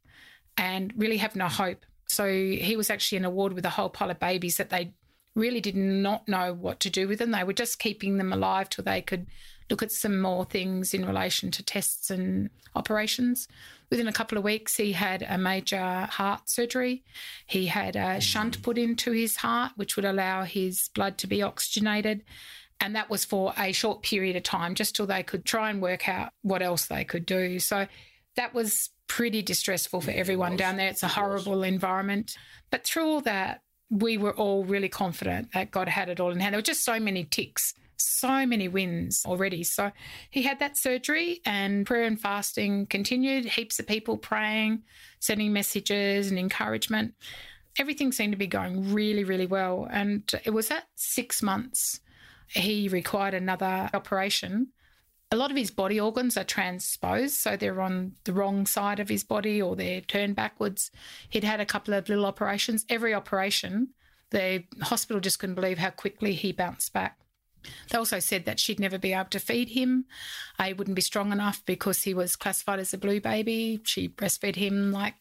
and 0.57 0.93
really 0.97 1.17
have 1.17 1.35
no 1.35 1.47
hope. 1.47 1.85
So 2.07 2.27
he 2.27 2.75
was 2.75 2.89
actually 2.89 3.19
in 3.19 3.25
a 3.25 3.29
ward 3.29 3.53
with 3.53 3.65
a 3.65 3.69
whole 3.69 3.89
pile 3.89 4.11
of 4.11 4.19
babies 4.19 4.57
that 4.57 4.69
they 4.69 4.93
really 5.35 5.61
did 5.61 5.75
not 5.75 6.27
know 6.27 6.53
what 6.53 6.79
to 6.81 6.89
do 6.89 7.07
with 7.07 7.19
them. 7.19 7.31
They 7.31 7.43
were 7.43 7.53
just 7.53 7.79
keeping 7.79 8.17
them 8.17 8.33
alive 8.33 8.69
till 8.69 8.83
they 8.83 9.01
could 9.01 9.27
look 9.71 9.81
at 9.81 9.91
some 9.91 10.21
more 10.21 10.45
things 10.45 10.93
in 10.93 11.05
relation 11.05 11.49
to 11.49 11.63
tests 11.63 12.11
and 12.11 12.49
operations. 12.75 13.47
Within 13.89 14.07
a 14.07 14.13
couple 14.13 14.37
of 14.37 14.43
weeks, 14.43 14.77
he 14.77 14.91
had 14.91 15.25
a 15.27 15.37
major 15.37 16.07
heart 16.11 16.49
surgery. 16.49 17.03
He 17.47 17.65
had 17.65 17.95
a 17.95 18.21
shunt 18.21 18.61
put 18.61 18.77
into 18.77 19.11
his 19.11 19.37
heart, 19.37 19.71
which 19.77 19.95
would 19.95 20.05
allow 20.05 20.43
his 20.43 20.89
blood 20.93 21.17
to 21.19 21.27
be 21.27 21.41
oxygenated. 21.41 22.23
And 22.79 22.95
that 22.95 23.09
was 23.09 23.25
for 23.25 23.53
a 23.57 23.71
short 23.71 24.01
period 24.03 24.35
of 24.35 24.43
time, 24.43 24.75
just 24.75 24.95
till 24.95 25.07
they 25.07 25.23
could 25.23 25.45
try 25.45 25.69
and 25.69 25.81
work 25.81 26.07
out 26.09 26.31
what 26.41 26.61
else 26.61 26.85
they 26.85 27.03
could 27.03 27.25
do. 27.25 27.59
So 27.59 27.87
that 28.35 28.53
was 28.53 28.89
pretty 29.07 29.41
distressful 29.41 30.01
for 30.01 30.11
everyone 30.11 30.55
down 30.55 30.77
there. 30.77 30.89
It's 30.89 31.03
a 31.03 31.07
horrible 31.07 31.63
environment. 31.63 32.37
But 32.71 32.83
through 32.85 33.05
all 33.05 33.21
that, 33.21 33.61
we 33.89 34.17
were 34.17 34.33
all 34.33 34.63
really 34.63 34.89
confident 34.89 35.51
that 35.53 35.69
God 35.69 35.89
had 35.89 36.09
it 36.09 36.19
all 36.19 36.31
in 36.31 36.39
hand. 36.39 36.53
There 36.53 36.59
were 36.59 36.63
just 36.63 36.85
so 36.85 36.97
many 36.99 37.25
ticks, 37.25 37.73
so 38.01 38.45
many 38.45 38.67
wins 38.67 39.23
already. 39.25 39.63
So 39.63 39.91
he 40.29 40.43
had 40.43 40.59
that 40.59 40.77
surgery, 40.77 41.41
and 41.45 41.85
prayer 41.85 42.03
and 42.05 42.19
fasting 42.19 42.87
continued. 42.87 43.45
Heaps 43.45 43.79
of 43.79 43.87
people 43.87 44.17
praying, 44.17 44.83
sending 45.19 45.53
messages 45.53 46.29
and 46.29 46.39
encouragement. 46.39 47.13
Everything 47.79 48.11
seemed 48.11 48.33
to 48.33 48.37
be 48.37 48.47
going 48.47 48.93
really, 48.93 49.23
really 49.23 49.45
well. 49.45 49.87
And 49.89 50.29
it 50.43 50.49
was 50.49 50.71
at 50.71 50.87
six 50.95 51.41
months. 51.41 52.01
he 52.53 52.89
required 52.89 53.33
another 53.33 53.89
operation. 53.93 54.67
A 55.31 55.37
lot 55.37 55.51
of 55.51 55.57
his 55.57 55.71
body 55.71 55.99
organs 55.99 56.35
are 56.35 56.43
transposed, 56.43 57.35
so 57.35 57.55
they're 57.55 57.79
on 57.81 58.13
the 58.25 58.33
wrong 58.33 58.65
side 58.65 58.99
of 58.99 59.07
his 59.07 59.23
body 59.23 59.61
or 59.61 59.77
they're 59.77 60.01
turned 60.01 60.35
backwards. 60.35 60.91
He'd 61.29 61.45
had 61.45 61.61
a 61.61 61.65
couple 61.65 61.93
of 61.93 62.09
little 62.09 62.25
operations. 62.25 62.85
Every 62.89 63.13
operation, 63.13 63.89
the 64.31 64.65
hospital 64.81 65.21
just 65.21 65.39
couldn't 65.39 65.55
believe 65.55 65.77
how 65.77 65.91
quickly 65.91 66.33
he 66.33 66.51
bounced 66.51 66.91
back. 66.91 67.17
They 67.89 67.97
also 67.97 68.19
said 68.19 68.45
that 68.45 68.59
she'd 68.59 68.79
never 68.79 68.97
be 68.97 69.13
able 69.13 69.29
to 69.29 69.39
feed 69.39 69.69
him. 69.69 70.05
I 70.57 70.73
wouldn't 70.73 70.95
be 70.95 71.01
strong 71.01 71.31
enough 71.31 71.63
because 71.65 72.03
he 72.03 72.13
was 72.13 72.35
classified 72.35 72.79
as 72.79 72.93
a 72.93 72.97
blue 72.97 73.21
baby. 73.21 73.81
She 73.83 74.09
breastfed 74.09 74.55
him 74.55 74.91
like 74.91 75.15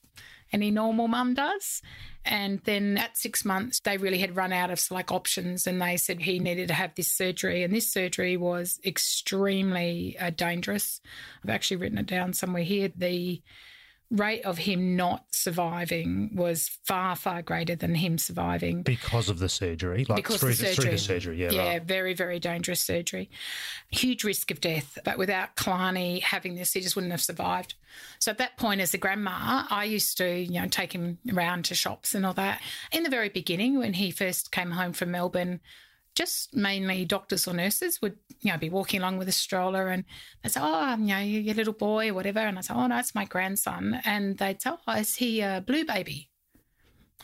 any 0.53 0.71
normal 0.71 1.09
mum 1.09 1.35
does. 1.35 1.83
And 2.25 2.61
then 2.65 2.99
at 2.99 3.17
six 3.17 3.45
months, 3.45 3.81
they 3.81 3.97
really 3.97 4.19
had 4.19 4.37
run 4.37 4.53
out 4.53 4.71
of 4.71 4.85
like 4.91 5.11
options, 5.11 5.67
and 5.67 5.81
they 5.81 5.97
said 5.97 6.21
he 6.21 6.39
needed 6.39 6.69
to 6.69 6.75
have 6.75 6.95
this 6.95 7.11
surgery. 7.11 7.63
And 7.63 7.75
this 7.75 7.91
surgery 7.91 8.37
was 8.37 8.79
extremely 8.85 10.17
uh, 10.19 10.31
dangerous. 10.31 11.01
I've 11.43 11.51
actually 11.51 11.79
written 11.79 11.99
it 11.99 12.07
down 12.07 12.35
somewhere 12.35 12.63
here. 12.63 12.91
The 12.95 13.43
rate 14.11 14.45
of 14.45 14.59
him 14.59 14.97
not 14.97 15.25
surviving 15.31 16.31
was 16.35 16.69
far, 16.85 17.15
far 17.15 17.43
greater 17.43 17.77
than 17.77 17.95
him 17.95 18.19
surviving. 18.19 18.83
Because 18.83 19.29
of 19.29 19.39
the 19.39 19.49
surgery? 19.49 20.05
Like 20.09 20.17
because 20.17 20.41
through 20.41 20.55
the 20.55 20.63
the, 20.63 20.69
through 20.69 20.75
surgery. 20.75 20.91
the 20.93 20.99
surgery, 20.99 21.37
yeah. 21.43 21.51
Yeah, 21.51 21.69
right. 21.69 21.83
very, 21.83 22.15
very 22.15 22.39
dangerous 22.41 22.81
surgery. 22.81 23.31
Huge 23.91 24.25
risk 24.25 24.51
of 24.51 24.61
death. 24.61 24.99
But 25.05 25.17
without 25.17 25.55
Kalani 25.57 26.23
having 26.23 26.57
this, 26.57 26.73
he 26.73 26.81
just 26.81 26.97
wouldn't 26.97 27.13
have 27.13 27.23
survived. 27.23 27.75
So 28.19 28.31
at 28.31 28.39
that 28.39 28.57
point, 28.57 28.81
as 28.81 28.95
a 28.95 28.99
grandma, 28.99 29.65
I 29.71 29.85
used 29.85 30.19
to, 30.19 30.29
you 30.29 30.61
know, 30.61 30.67
take 30.67 30.93
him 30.93 31.19
around 31.33 31.65
to 31.67 31.75
shops 31.75 32.15
and 32.15 32.27
all 32.27 32.35
that. 32.35 32.61
In 32.93 33.05
the 33.05 33.11
very 33.11 33.29
beginning, 33.29 33.79
when 33.79 33.95
he 33.95 34.11
first 34.11 34.51
came 34.51 34.73
home 34.73 34.93
from 34.93 35.13
Melbourne, 35.13 35.61
just 36.21 36.55
mainly 36.55 37.07
doctors 37.07 37.49
or 37.49 37.55
nurses 37.55 38.03
would, 38.03 38.15
you 38.41 38.53
know, 38.53 38.59
be 38.59 38.69
walking 38.69 39.01
along 39.01 39.17
with 39.17 39.27
a 39.27 39.33
stroller 39.33 39.89
and 39.89 40.05
they'd 40.43 40.51
say, 40.51 40.61
oh, 40.63 40.93
um, 40.93 41.05
you 41.05 41.15
know, 41.15 41.21
your 41.21 41.55
little 41.55 41.73
boy 41.73 42.11
or 42.11 42.15
whatever. 42.15 42.41
And 42.41 42.59
I'd 42.59 42.65
say, 42.67 42.75
oh, 42.75 42.87
no, 42.87 42.99
it's 42.99 43.15
my 43.15 43.25
grandson. 43.25 44.03
And 44.05 44.37
they'd 44.37 44.61
say, 44.61 44.73
oh, 44.87 44.93
is 44.93 45.17
he 45.17 45.41
a 45.41 45.65
blue 45.67 45.87
baby? 45.87 46.29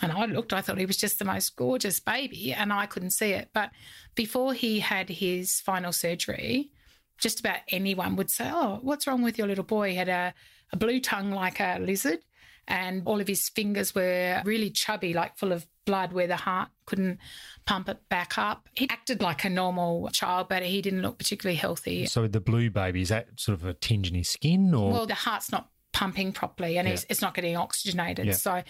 And 0.00 0.12
I 0.12 0.24
looked, 0.24 0.54
I 0.54 0.62
thought 0.62 0.78
he 0.78 0.86
was 0.86 0.96
just 0.96 1.18
the 1.18 1.26
most 1.26 1.56
gorgeous 1.56 2.00
baby, 2.00 2.52
and 2.52 2.72
I 2.72 2.84
couldn't 2.86 3.10
see 3.10 3.32
it. 3.32 3.48
But 3.52 3.70
before 4.14 4.54
he 4.54 4.80
had 4.80 5.08
his 5.08 5.60
final 5.60 5.92
surgery, 5.92 6.70
just 7.18 7.40
about 7.40 7.60
anyone 7.68 8.16
would 8.16 8.30
say, 8.30 8.50
Oh, 8.52 8.78
what's 8.82 9.06
wrong 9.06 9.22
with 9.22 9.38
your 9.38 9.46
little 9.46 9.64
boy? 9.64 9.90
He 9.90 9.96
had 9.96 10.10
a, 10.10 10.34
a 10.72 10.76
blue 10.76 11.00
tongue 11.00 11.30
like 11.30 11.60
a 11.60 11.78
lizard, 11.80 12.20
and 12.68 13.02
all 13.06 13.22
of 13.22 13.28
his 13.28 13.48
fingers 13.48 13.94
were 13.94 14.42
really 14.44 14.70
chubby, 14.70 15.14
like 15.14 15.38
full 15.38 15.52
of 15.52 15.66
blood, 15.86 16.12
where 16.12 16.26
the 16.26 16.36
heart 16.36 16.68
couldn't 16.84 17.18
pump 17.64 17.88
it 17.88 18.06
back 18.10 18.36
up. 18.36 18.68
He 18.74 18.86
acted 18.90 19.22
like 19.22 19.44
a 19.44 19.50
normal 19.50 20.08
child, 20.12 20.48
but 20.50 20.62
he 20.62 20.82
didn't 20.82 21.00
look 21.00 21.16
particularly 21.18 21.56
healthy. 21.56 22.04
So 22.06 22.28
the 22.28 22.40
blue 22.40 22.68
baby, 22.70 23.00
is 23.00 23.08
that 23.08 23.28
sort 23.36 23.58
of 23.58 23.64
a 23.64 23.72
tinge 23.72 24.08
in 24.10 24.14
his 24.14 24.28
skin 24.28 24.74
or? 24.74 24.92
Well, 24.92 25.06
the 25.06 25.14
heart's 25.14 25.50
not 25.50 25.70
pumping 25.92 26.30
properly 26.30 26.76
and 26.76 26.86
Yeah. 26.86 26.92
it's, 26.92 27.06
it's 27.08 27.22
not 27.22 27.32
getting 27.32 27.56
oxygenated. 27.56 28.26
Yeah. 28.26 28.34
So 28.34 28.50
I 28.52 28.64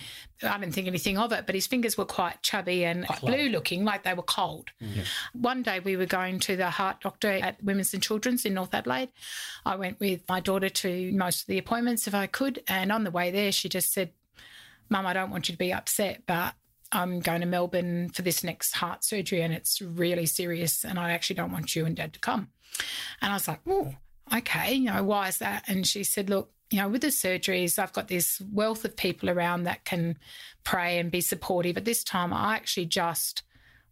didn't 0.59 0.75
think 0.75 0.87
anything 0.87 1.19
of 1.19 1.33
it, 1.33 1.45
but 1.45 1.57
his 1.57 1.67
fingers 1.67 1.99
were 1.99 2.05
quite 2.05 2.41
chubby 2.41 2.85
and 2.85 3.05
blue 3.21 3.49
looking, 3.49 3.85
like 3.85 4.05
they 4.05 4.15
were 4.15 4.23
cold. 4.23 4.71
Mm. 4.81 5.05
One 5.33 5.63
day 5.65 5.81
we 5.81 5.97
were 5.97 6.07
going 6.07 6.39
to 6.41 6.55
the 6.55 6.71
heart 6.71 7.01
doctor 7.01 7.33
at 7.33 7.61
Women's 7.65 7.93
and 7.93 8.01
Children's 8.03 8.45
in 8.45 8.55
North 8.55 8.73
Adelaide. 8.73 9.09
I 9.65 9.75
went 9.75 9.99
with 9.99 10.21
my 10.29 10.39
daughter 10.39 10.69
to 10.69 11.11
most 11.13 11.41
of 11.41 11.47
the 11.49 11.59
appointments 11.59 12.07
if 12.07 12.15
I 12.15 12.29
could. 12.29 12.63
And 12.69 12.93
on 12.93 13.03
the 13.03 13.11
way 13.11 13.33
there, 13.33 13.51
she 13.51 13.69
just 13.69 13.93
said, 13.93 14.13
Mum, 14.89 15.05
I 15.05 15.13
don't 15.13 15.31
want 15.31 15.49
you 15.49 15.53
to 15.55 15.59
be 15.59 15.73
upset, 15.73 16.23
but 16.29 16.55
I'm 16.93 17.21
going 17.21 17.41
to 17.41 17.47
Melbourne 17.47 18.11
for 18.11 18.23
this 18.23 18.45
next 18.45 18.73
heart 18.73 19.05
surgery 19.05 19.43
and 19.43 19.53
it's 19.53 19.81
really 19.81 20.27
serious 20.27 20.85
and 20.85 20.99
I 20.99 21.13
actually 21.13 21.37
don't 21.37 21.53
want 21.53 21.75
you 21.75 21.85
and 21.85 21.97
dad 21.97 22.13
to 22.15 22.21
come. 22.21 22.49
And 23.21 23.33
I 23.33 23.35
was 23.35 23.49
like, 23.49 23.61
oh, 23.67 23.95
okay, 24.35 24.75
you 24.75 24.91
know, 24.91 25.03
why 25.03 25.29
is 25.29 25.39
that? 25.39 25.65
And 25.67 25.87
she 25.87 26.05
said, 26.05 26.31
look, 26.31 26.51
you 26.71 26.79
know, 26.79 26.89
with 26.89 27.03
the 27.03 27.09
surgeries, 27.09 27.79
I've 27.79 27.93
got 27.93 28.09
this 28.09 28.41
wealth 28.53 28.85
of 28.85 28.97
people 28.97 29.31
around 29.31 29.65
that 29.65 29.85
can 29.85 30.19
pray 30.65 30.99
and 30.99 31.11
be 31.11 31.21
supportive. 31.21 31.77
At 31.77 31.85
this 31.85 32.03
time, 32.03 32.33
I 32.33 32.57
actually 32.57 32.87
just 32.87 33.43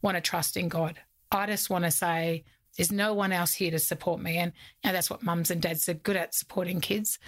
want 0.03 0.17
to 0.17 0.21
trust 0.21 0.57
in 0.57 0.69
God. 0.69 0.99
I 1.31 1.47
just 1.47 1.71
want 1.71 1.85
to 1.85 1.91
say, 1.91 2.45
there's 2.77 2.93
no 2.93 3.15
one 3.15 3.33
else 3.33 3.55
here 3.55 3.71
to 3.71 3.79
support 3.79 4.21
me. 4.21 4.37
And 4.37 4.53
you 4.83 4.89
know, 4.89 4.93
that's 4.93 5.11
what 5.11 5.23
mums 5.23 5.51
and 5.51 5.63
dads 5.63 5.89
are 5.89 5.95
good 5.95 6.17
at 6.17 6.35
supporting 6.35 6.81
kids. 6.81 7.19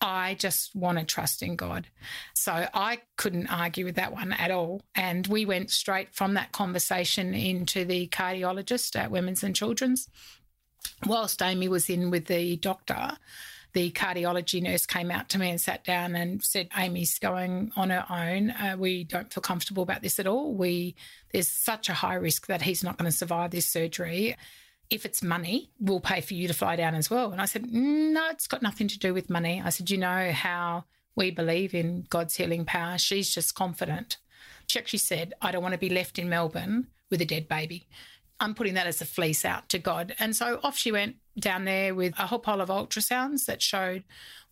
I 0.00 0.34
just 0.34 0.74
want 0.74 0.98
to 0.98 1.04
trust 1.04 1.42
in 1.42 1.56
God. 1.56 1.86
So 2.34 2.68
I 2.72 3.00
couldn't 3.16 3.48
argue 3.48 3.84
with 3.84 3.96
that 3.96 4.12
one 4.12 4.32
at 4.32 4.50
all. 4.50 4.82
And 4.94 5.26
we 5.26 5.44
went 5.44 5.70
straight 5.70 6.14
from 6.14 6.34
that 6.34 6.52
conversation 6.52 7.34
into 7.34 7.84
the 7.84 8.08
cardiologist 8.08 8.96
at 8.96 9.10
Women's 9.10 9.42
and 9.42 9.54
Children's. 9.54 10.08
Whilst 11.06 11.42
Amy 11.42 11.68
was 11.68 11.90
in 11.90 12.10
with 12.10 12.26
the 12.26 12.56
doctor, 12.56 13.18
the 13.72 13.90
cardiology 13.92 14.62
nurse 14.62 14.86
came 14.86 15.10
out 15.10 15.28
to 15.30 15.38
me 15.38 15.50
and 15.50 15.60
sat 15.60 15.84
down 15.84 16.16
and 16.16 16.42
said, 16.42 16.68
"Amy's 16.76 17.18
going 17.18 17.72
on 17.76 17.90
her 17.90 18.04
own. 18.10 18.50
Uh, 18.50 18.76
we 18.78 19.04
don't 19.04 19.32
feel 19.32 19.42
comfortable 19.42 19.82
about 19.82 20.02
this 20.02 20.18
at 20.18 20.26
all. 20.26 20.54
We 20.54 20.96
there's 21.32 21.48
such 21.48 21.88
a 21.88 21.94
high 21.94 22.14
risk 22.14 22.46
that 22.46 22.62
he's 22.62 22.82
not 22.82 22.96
going 22.98 23.10
to 23.10 23.16
survive 23.16 23.50
this 23.50 23.66
surgery. 23.66 24.36
If 24.90 25.06
it's 25.06 25.22
money, 25.22 25.70
we'll 25.78 26.00
pay 26.00 26.20
for 26.20 26.34
you 26.34 26.48
to 26.48 26.54
fly 26.54 26.76
down 26.76 26.94
as 26.94 27.08
well." 27.08 27.32
And 27.32 27.40
I 27.40 27.46
said, 27.46 27.72
"No, 27.72 28.28
it's 28.28 28.46
got 28.46 28.62
nothing 28.62 28.88
to 28.88 28.98
do 28.98 29.14
with 29.14 29.30
money." 29.30 29.62
I 29.64 29.70
said, 29.70 29.88
"You 29.88 29.98
know 29.98 30.32
how 30.32 30.84
we 31.14 31.30
believe 31.30 31.74
in 31.74 32.06
God's 32.10 32.36
healing 32.36 32.64
power. 32.64 32.98
She's 32.98 33.32
just 33.32 33.54
confident." 33.54 34.18
She 34.66 34.78
actually 34.78 34.98
said, 35.00 35.34
"I 35.40 35.50
don't 35.50 35.62
want 35.62 35.74
to 35.74 35.78
be 35.78 35.88
left 35.90 36.18
in 36.18 36.28
Melbourne 36.28 36.88
with 37.08 37.20
a 37.20 37.24
dead 37.24 37.48
baby." 37.48 37.86
I'm 38.40 38.54
putting 38.54 38.74
that 38.74 38.86
as 38.86 39.02
a 39.02 39.04
fleece 39.04 39.44
out 39.44 39.68
to 39.68 39.78
God. 39.78 40.16
And 40.18 40.34
so 40.34 40.60
off 40.62 40.78
she 40.78 40.90
went 40.90 41.16
down 41.38 41.66
there 41.66 41.94
with 41.94 42.18
a 42.18 42.26
whole 42.26 42.38
pile 42.38 42.62
of 42.62 42.70
ultrasounds 42.70 43.44
that 43.44 43.60
showed 43.60 44.02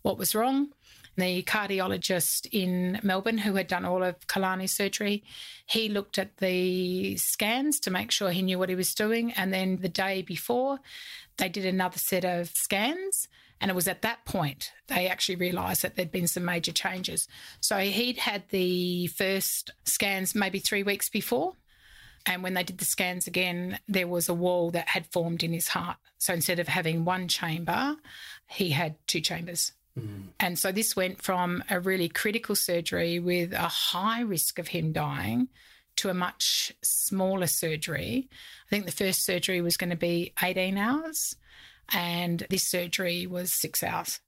what 0.03 0.17
was 0.17 0.35
wrong. 0.35 0.73
The 1.17 1.43
cardiologist 1.43 2.47
in 2.51 2.99
Melbourne, 3.03 3.39
who 3.39 3.55
had 3.55 3.67
done 3.67 3.85
all 3.85 4.03
of 4.03 4.27
Kalani's 4.27 4.71
surgery, 4.71 5.23
he 5.65 5.89
looked 5.89 6.17
at 6.17 6.37
the 6.37 7.17
scans 7.17 7.79
to 7.81 7.91
make 7.91 8.11
sure 8.11 8.31
he 8.31 8.41
knew 8.41 8.57
what 8.57 8.69
he 8.69 8.75
was 8.75 8.93
doing. 8.93 9.31
And 9.33 9.53
then 9.53 9.77
the 9.77 9.89
day 9.89 10.21
before, 10.21 10.79
they 11.37 11.49
did 11.49 11.65
another 11.65 11.99
set 11.99 12.23
of 12.23 12.49
scans. 12.49 13.27
And 13.61 13.69
it 13.69 13.75
was 13.75 13.87
at 13.87 14.01
that 14.03 14.23
point 14.25 14.71
they 14.87 15.07
actually 15.07 15.35
realised 15.35 15.81
that 15.81 15.95
there'd 15.95 16.11
been 16.11 16.27
some 16.27 16.45
major 16.45 16.71
changes. 16.71 17.27
So 17.59 17.77
he'd 17.79 18.17
had 18.17 18.43
the 18.49 19.07
first 19.07 19.71
scans 19.83 20.33
maybe 20.33 20.59
three 20.59 20.83
weeks 20.83 21.09
before. 21.09 21.53
And 22.25 22.43
when 22.43 22.53
they 22.53 22.63
did 22.63 22.77
the 22.77 22.85
scans 22.85 23.27
again, 23.27 23.79
there 23.87 24.07
was 24.07 24.29
a 24.29 24.33
wall 24.33 24.71
that 24.71 24.89
had 24.89 25.07
formed 25.07 25.43
in 25.43 25.53
his 25.53 25.69
heart. 25.69 25.97
So 26.17 26.33
instead 26.33 26.59
of 26.59 26.67
having 26.67 27.05
one 27.05 27.27
chamber, 27.27 27.95
he 28.47 28.69
had 28.71 28.95
two 29.07 29.21
chambers. 29.21 29.71
Mm. 29.97 30.27
And 30.39 30.59
so 30.59 30.71
this 30.71 30.95
went 30.95 31.21
from 31.21 31.63
a 31.69 31.79
really 31.79 32.09
critical 32.09 32.55
surgery 32.55 33.19
with 33.19 33.53
a 33.53 33.67
high 33.67 34.21
risk 34.21 34.59
of 34.59 34.69
him 34.69 34.91
dying 34.91 35.49
to 35.97 36.09
a 36.09 36.13
much 36.13 36.73
smaller 36.81 37.47
surgery. 37.47 38.29
I 38.31 38.69
think 38.69 38.85
the 38.85 38.91
first 38.91 39.25
surgery 39.25 39.61
was 39.61 39.77
going 39.77 39.89
to 39.89 39.97
be 39.97 40.33
18 40.41 40.77
hours, 40.77 41.35
and 41.91 42.45
this 42.49 42.63
surgery 42.63 43.27
was 43.27 43.51
six 43.51 43.83
hours. 43.83 44.19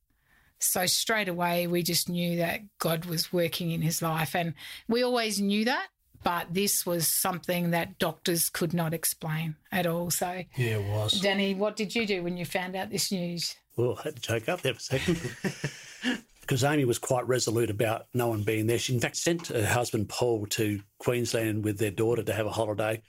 So 0.59 0.85
straight 0.85 1.27
away, 1.27 1.67
we 1.67 1.81
just 1.81 2.09
knew 2.09 2.37
that 2.37 2.61
God 2.77 3.05
was 3.05 3.33
working 3.33 3.71
in 3.71 3.81
his 3.81 4.01
life. 4.01 4.35
And 4.35 4.53
we 4.87 5.01
always 5.01 5.41
knew 5.41 5.65
that, 5.65 5.87
but 6.23 6.53
this 6.53 6.85
was 6.85 7.07
something 7.07 7.71
that 7.71 7.97
doctors 7.97 8.49
could 8.49 8.73
not 8.73 8.93
explain 8.93 9.55
at 9.71 9.87
all. 9.87 10.11
So, 10.11 10.43
Yeah, 10.55 10.77
it 10.77 10.83
was. 10.87 11.19
Danny, 11.19 11.55
what 11.55 11.75
did 11.75 11.95
you 11.95 12.05
do 12.05 12.21
when 12.21 12.37
you 12.37 12.45
found 12.45 12.75
out 12.75 12.91
this 12.91 13.11
news? 13.11 13.55
Well, 13.75 13.97
I 13.99 14.03
had 14.03 14.15
to 14.15 14.21
choke 14.21 14.49
up 14.49 14.61
there 14.61 14.73
for 14.73 14.95
a 14.95 14.99
second. 14.99 15.35
Because 16.41 16.63
Amy 16.65 16.83
was 16.83 16.97
quite 16.97 17.25
resolute 17.29 17.69
about 17.69 18.07
no 18.13 18.27
one 18.27 18.41
being 18.41 18.67
there. 18.67 18.79
She, 18.79 18.93
in 18.93 18.99
fact, 18.99 19.15
sent 19.15 19.47
her 19.47 19.65
husband 19.65 20.09
Paul 20.09 20.47
to 20.47 20.81
Queensland 20.97 21.63
with 21.63 21.77
their 21.77 21.91
daughter 21.91 22.23
to 22.23 22.33
have 22.33 22.45
a 22.45 22.51
holiday. 22.51 23.01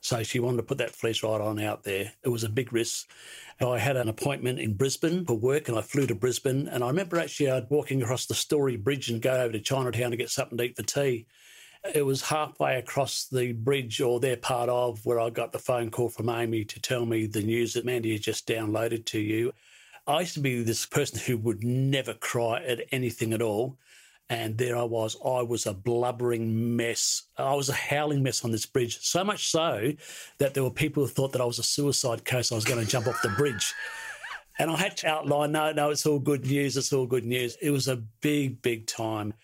So 0.00 0.22
she 0.22 0.38
wanted 0.38 0.58
to 0.58 0.62
put 0.62 0.78
that 0.78 0.92
fleece 0.94 1.22
right 1.22 1.40
on 1.40 1.60
out 1.60 1.82
there. 1.82 2.12
It 2.22 2.28
was 2.28 2.44
a 2.44 2.48
big 2.48 2.72
risk. 2.72 3.10
I 3.60 3.78
had 3.78 3.96
an 3.96 4.08
appointment 4.08 4.60
in 4.60 4.74
Brisbane 4.74 5.26
for 5.26 5.34
work 5.34 5.68
and 5.68 5.76
I 5.76 5.82
flew 5.82 6.06
to 6.06 6.14
Brisbane. 6.14 6.68
And 6.68 6.84
I 6.84 6.86
remember 6.86 7.18
actually 7.18 7.50
I'd 7.50 7.68
walking 7.68 8.02
across 8.02 8.26
the 8.26 8.34
Story 8.34 8.76
Bridge 8.76 9.10
and 9.10 9.20
go 9.20 9.42
over 9.42 9.52
to 9.52 9.60
Chinatown 9.60 10.12
to 10.12 10.16
get 10.16 10.30
something 10.30 10.56
to 10.56 10.64
eat 10.64 10.76
for 10.76 10.82
tea. 10.84 11.26
It 11.94 12.06
was 12.06 12.22
halfway 12.22 12.76
across 12.76 13.26
the 13.26 13.52
bridge 13.52 14.00
or 14.00 14.20
their 14.20 14.36
part 14.36 14.68
of 14.68 15.04
where 15.04 15.20
I 15.20 15.30
got 15.30 15.52
the 15.52 15.58
phone 15.58 15.90
call 15.90 16.08
from 16.08 16.28
Amy 16.28 16.64
to 16.64 16.80
tell 16.80 17.04
me 17.04 17.26
the 17.26 17.42
news 17.42 17.74
that 17.74 17.84
Mandy 17.84 18.12
had 18.12 18.22
just 18.22 18.48
downloaded 18.48 19.06
to 19.06 19.20
you. 19.20 19.52
I 20.06 20.20
used 20.20 20.34
to 20.34 20.40
be 20.40 20.62
this 20.62 20.86
person 20.86 21.18
who 21.18 21.36
would 21.38 21.64
never 21.64 22.14
cry 22.14 22.62
at 22.62 22.80
anything 22.92 23.32
at 23.32 23.42
all. 23.42 23.78
And 24.28 24.58
there 24.58 24.76
I 24.76 24.82
was. 24.82 25.16
I 25.24 25.42
was 25.42 25.66
a 25.66 25.72
blubbering 25.72 26.76
mess. 26.76 27.22
I 27.36 27.54
was 27.54 27.68
a 27.68 27.74
howling 27.74 28.24
mess 28.24 28.44
on 28.44 28.50
this 28.50 28.66
bridge. 28.66 28.98
So 29.00 29.22
much 29.22 29.50
so 29.50 29.92
that 30.38 30.54
there 30.54 30.64
were 30.64 30.70
people 30.70 31.04
who 31.04 31.08
thought 31.08 31.32
that 31.32 31.40
I 31.40 31.44
was 31.44 31.60
a 31.60 31.64
suicide 31.64 32.24
case. 32.24 32.50
I 32.50 32.56
was 32.56 32.64
going 32.64 32.84
to 32.84 32.90
jump 32.90 33.06
off 33.06 33.22
the 33.22 33.28
bridge. 33.30 33.72
And 34.58 34.70
I 34.70 34.76
had 34.76 34.96
to 34.98 35.08
outline, 35.08 35.52
no, 35.52 35.70
no, 35.72 35.90
it's 35.90 36.06
all 36.06 36.18
good 36.18 36.44
news. 36.46 36.76
It's 36.76 36.92
all 36.92 37.06
good 37.06 37.24
news. 37.24 37.56
It 37.60 37.70
was 37.70 37.88
a 37.88 37.96
big, 37.96 38.62
big 38.62 38.86
time. 38.86 39.34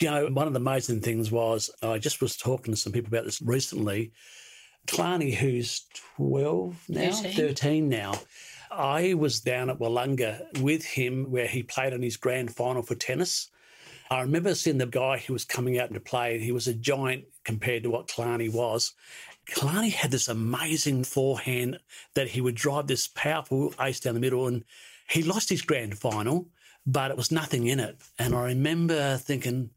You 0.00 0.10
know, 0.10 0.26
one 0.26 0.46
of 0.46 0.52
the 0.52 0.60
amazing 0.60 1.00
things 1.00 1.30
was 1.30 1.70
I 1.82 1.98
just 1.98 2.20
was 2.20 2.36
talking 2.36 2.74
to 2.74 2.80
some 2.80 2.92
people 2.92 3.08
about 3.08 3.24
this 3.24 3.40
recently. 3.40 4.12
Kalani, 4.86 5.34
who's 5.34 5.86
12 6.16 6.84
now, 6.88 7.10
13. 7.12 7.32
13 7.32 7.88
now, 7.88 8.14
I 8.70 9.14
was 9.14 9.40
down 9.40 9.70
at 9.70 9.78
Wodonga 9.78 10.60
with 10.60 10.84
him 10.84 11.30
where 11.30 11.46
he 11.46 11.62
played 11.62 11.92
in 11.92 12.02
his 12.02 12.16
grand 12.16 12.54
final 12.54 12.82
for 12.82 12.94
tennis. 12.94 13.50
I 14.10 14.20
remember 14.20 14.54
seeing 14.54 14.78
the 14.78 14.86
guy 14.86 15.18
who 15.18 15.32
was 15.32 15.44
coming 15.44 15.78
out 15.78 15.92
to 15.92 16.00
play. 16.00 16.38
He 16.38 16.52
was 16.52 16.68
a 16.68 16.74
giant 16.74 17.24
compared 17.44 17.82
to 17.82 17.90
what 17.90 18.08
Kalani 18.08 18.52
was. 18.52 18.92
Kalani 19.46 19.92
had 19.92 20.10
this 20.10 20.28
amazing 20.28 21.04
forehand 21.04 21.78
that 22.14 22.28
he 22.28 22.40
would 22.40 22.54
drive 22.54 22.86
this 22.86 23.08
powerful 23.08 23.74
ace 23.80 24.00
down 24.00 24.14
the 24.14 24.20
middle, 24.20 24.46
and 24.46 24.64
he 25.08 25.22
lost 25.22 25.48
his 25.48 25.62
grand 25.62 25.98
final, 25.98 26.48
but 26.86 27.10
it 27.10 27.16
was 27.16 27.30
nothing 27.30 27.66
in 27.66 27.80
it. 27.80 27.96
And 28.18 28.34
I 28.34 28.44
remember 28.44 29.16
thinking, 29.16 29.70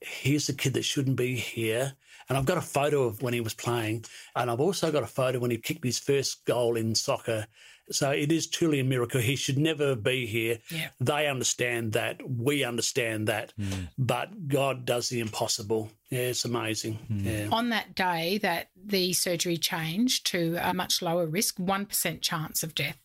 here's 0.00 0.48
a 0.48 0.54
kid 0.54 0.74
that 0.74 0.84
shouldn't 0.84 1.16
be 1.16 1.36
here. 1.36 1.94
And 2.30 2.38
I've 2.38 2.46
got 2.46 2.58
a 2.58 2.62
photo 2.62 3.02
of 3.02 3.20
when 3.22 3.34
he 3.34 3.40
was 3.40 3.54
playing, 3.54 4.04
and 4.36 4.48
I've 4.48 4.60
also 4.60 4.92
got 4.92 5.02
a 5.02 5.08
photo 5.08 5.40
when 5.40 5.50
he 5.50 5.58
kicked 5.58 5.84
his 5.84 5.98
first 5.98 6.44
goal 6.44 6.76
in 6.76 6.94
soccer. 6.94 7.48
So 7.90 8.12
it 8.12 8.30
is 8.30 8.46
truly 8.46 8.78
a 8.78 8.84
miracle. 8.84 9.20
He 9.20 9.34
should 9.34 9.58
never 9.58 9.96
be 9.96 10.26
here. 10.26 10.58
Yeah. 10.70 10.90
They 11.00 11.26
understand 11.26 11.94
that. 11.94 12.20
We 12.24 12.62
understand 12.62 13.26
that. 13.26 13.52
Mm. 13.58 13.88
But 13.98 14.46
God 14.46 14.84
does 14.84 15.08
the 15.08 15.18
impossible. 15.18 15.90
Yeah, 16.08 16.20
it's 16.20 16.44
amazing. 16.44 17.00
Mm. 17.10 17.24
Yeah. 17.24 17.48
On 17.50 17.70
that 17.70 17.96
day 17.96 18.38
that 18.38 18.68
the 18.76 19.12
surgery 19.12 19.56
changed 19.56 20.24
to 20.26 20.56
a 20.62 20.72
much 20.72 21.02
lower 21.02 21.26
risk, 21.26 21.56
1% 21.56 22.20
chance 22.20 22.62
of 22.62 22.76
death, 22.76 22.98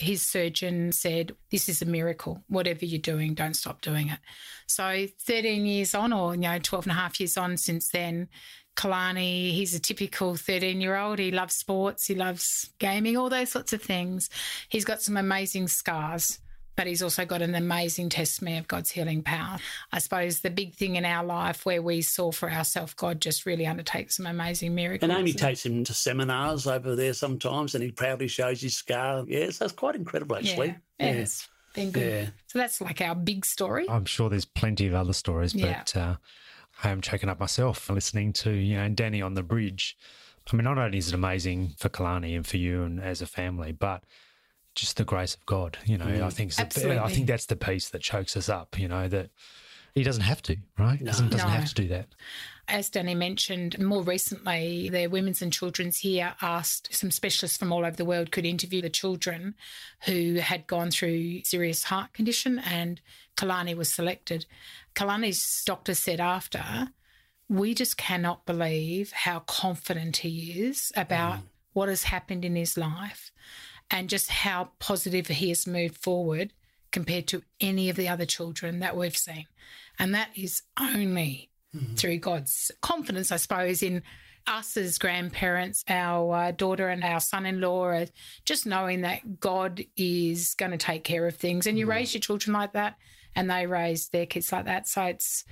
his 0.00 0.22
surgeon 0.22 0.92
said, 0.92 1.34
This 1.50 1.68
is 1.68 1.82
a 1.82 1.86
miracle. 1.86 2.42
Whatever 2.48 2.84
you're 2.84 3.00
doing, 3.00 3.34
don't 3.34 3.54
stop 3.54 3.82
doing 3.82 4.08
it. 4.08 4.18
So 4.66 5.06
13 5.26 5.66
years 5.66 5.94
on, 5.94 6.12
or 6.12 6.34
you 6.34 6.40
know, 6.40 6.58
12 6.58 6.86
and 6.86 6.92
a 6.92 6.94
half 6.94 7.20
years 7.20 7.36
on 7.36 7.56
since 7.56 7.88
then, 7.88 8.28
Kalani, 8.76 9.52
he's 9.52 9.74
a 9.74 9.80
typical 9.80 10.36
13 10.36 10.80
year 10.80 10.96
old. 10.96 11.18
He 11.18 11.30
loves 11.30 11.54
sports, 11.54 12.06
he 12.06 12.14
loves 12.14 12.70
gaming, 12.78 13.16
all 13.16 13.28
those 13.28 13.50
sorts 13.50 13.72
of 13.72 13.82
things. 13.82 14.30
He's 14.68 14.84
got 14.84 15.02
some 15.02 15.16
amazing 15.16 15.68
scars, 15.68 16.38
but 16.80 16.86
he's 16.86 17.02
also 17.02 17.26
got 17.26 17.42
an 17.42 17.54
amazing 17.54 18.08
testimony 18.08 18.56
of 18.56 18.66
God's 18.66 18.90
healing 18.90 19.22
power. 19.22 19.58
I 19.92 19.98
suppose 19.98 20.40
the 20.40 20.48
big 20.48 20.72
thing 20.72 20.96
in 20.96 21.04
our 21.04 21.22
life 21.22 21.66
where 21.66 21.82
we 21.82 22.00
saw 22.00 22.32
for 22.32 22.50
ourselves, 22.50 22.94
God 22.94 23.20
just 23.20 23.44
really 23.44 23.66
undertakes 23.66 24.16
some 24.16 24.24
amazing 24.24 24.74
miracles. 24.74 25.10
And 25.10 25.12
Amy 25.12 25.34
takes 25.34 25.66
him 25.66 25.84
to 25.84 25.92
seminars 25.92 26.66
over 26.66 26.96
there 26.96 27.12
sometimes, 27.12 27.74
and 27.74 27.84
he 27.84 27.90
proudly 27.90 28.28
shows 28.28 28.62
his 28.62 28.76
scar. 28.76 29.26
Yeah, 29.28 29.50
so 29.50 29.66
it's 29.66 29.74
quite 29.74 29.94
incredible, 29.94 30.36
actually. 30.36 30.68
Yeah, 30.98 31.06
yeah, 31.06 31.12
it's 31.20 31.50
been 31.74 31.90
good. 31.90 32.10
Yeah. 32.10 32.30
So 32.46 32.58
that's 32.58 32.80
like 32.80 33.02
our 33.02 33.14
big 33.14 33.44
story. 33.44 33.86
I'm 33.86 34.06
sure 34.06 34.30
there's 34.30 34.46
plenty 34.46 34.86
of 34.86 34.94
other 34.94 35.12
stories, 35.12 35.54
Yeah. 35.54 35.82
but 35.84 35.94
uh, 35.94 36.16
I 36.82 36.88
am 36.88 37.02
choking 37.02 37.28
up 37.28 37.38
myself 37.38 37.90
listening 37.90 38.32
to 38.32 38.52
you 38.52 38.78
know 38.78 38.88
Danny 38.88 39.20
on 39.20 39.34
the 39.34 39.42
bridge. 39.42 39.98
I 40.50 40.56
mean, 40.56 40.64
not 40.64 40.78
only 40.78 40.96
is 40.96 41.08
it 41.08 41.14
amazing 41.14 41.74
for 41.76 41.90
Kalani 41.90 42.34
and 42.34 42.46
for 42.46 42.56
you 42.56 42.84
and 42.84 43.02
as 43.02 43.20
a 43.20 43.26
family, 43.26 43.70
but 43.70 44.02
just 44.80 44.96
the 44.96 45.04
grace 45.04 45.34
of 45.34 45.44
God. 45.46 45.78
You 45.84 45.98
know, 45.98 46.06
I 46.06 46.08
mm. 46.08 46.32
think 46.32 46.58
it's 46.58 46.74
the, 46.74 47.02
I 47.02 47.10
think 47.10 47.26
that's 47.26 47.46
the 47.46 47.56
piece 47.56 47.90
that 47.90 48.02
chokes 48.02 48.36
us 48.36 48.48
up. 48.48 48.78
You 48.78 48.88
know 48.88 49.08
that 49.08 49.30
he 49.94 50.02
doesn't 50.02 50.22
have 50.22 50.42
to, 50.42 50.56
right? 50.78 51.02
Doesn't 51.02 51.30
doesn't 51.30 51.46
No. 51.46 51.54
have 51.54 51.68
to 51.68 51.74
do 51.74 51.88
that. 51.88 52.08
As 52.68 52.88
Danny 52.88 53.16
mentioned, 53.16 53.78
more 53.80 54.02
recently, 54.02 54.88
the 54.88 55.08
Women's 55.08 55.42
and 55.42 55.52
Children's 55.52 55.98
here 55.98 56.34
asked 56.40 56.94
some 56.94 57.10
specialists 57.10 57.58
from 57.58 57.72
all 57.72 57.84
over 57.84 57.96
the 57.96 58.04
world 58.04 58.30
could 58.30 58.46
interview 58.46 58.80
the 58.80 58.88
children 58.88 59.56
who 60.06 60.34
had 60.34 60.68
gone 60.68 60.92
through 60.92 61.42
serious 61.42 61.84
heart 61.84 62.12
condition, 62.12 62.60
and 62.60 63.00
Kalani 63.36 63.76
was 63.76 63.90
selected. 63.90 64.46
Kalani's 64.94 65.64
doctor 65.64 65.94
said 65.94 66.20
after, 66.20 66.90
we 67.48 67.74
just 67.74 67.96
cannot 67.96 68.46
believe 68.46 69.10
how 69.10 69.40
confident 69.40 70.18
he 70.18 70.62
is 70.62 70.92
about 70.96 71.38
mm. 71.38 71.42
what 71.72 71.88
has 71.88 72.04
happened 72.04 72.44
in 72.44 72.54
his 72.54 72.78
life 72.78 73.32
and 73.90 74.08
just 74.08 74.30
how 74.30 74.70
positive 74.78 75.26
he 75.26 75.48
has 75.48 75.66
moved 75.66 75.96
forward 75.96 76.52
compared 76.92 77.26
to 77.28 77.42
any 77.60 77.88
of 77.88 77.96
the 77.96 78.08
other 78.08 78.26
children 78.26 78.80
that 78.80 78.96
we've 78.96 79.16
seen. 79.16 79.46
And 79.98 80.14
that 80.14 80.30
is 80.34 80.62
only 80.78 81.50
mm-hmm. 81.74 81.94
through 81.94 82.18
God's 82.18 82.70
confidence, 82.80 83.30
I 83.30 83.36
suppose, 83.36 83.82
in 83.82 84.02
us 84.46 84.76
as 84.76 84.98
grandparents, 84.98 85.84
our 85.88 86.34
uh, 86.34 86.50
daughter 86.50 86.88
and 86.88 87.04
our 87.04 87.20
son 87.20 87.46
in 87.46 87.60
law, 87.60 87.90
uh, 87.90 88.06
just 88.44 88.66
knowing 88.66 89.02
that 89.02 89.38
God 89.38 89.84
is 89.96 90.54
going 90.54 90.72
to 90.72 90.78
take 90.78 91.04
care 91.04 91.26
of 91.26 91.36
things. 91.36 91.66
And 91.66 91.78
you 91.78 91.84
mm-hmm. 91.84 91.92
raise 91.92 92.14
your 92.14 92.20
children 92.20 92.54
like 92.54 92.72
that, 92.72 92.96
and 93.36 93.50
they 93.50 93.66
raise 93.66 94.08
their 94.08 94.26
kids 94.26 94.50
like 94.50 94.64
that. 94.64 94.88
So 94.88 95.02
it's 95.04 95.44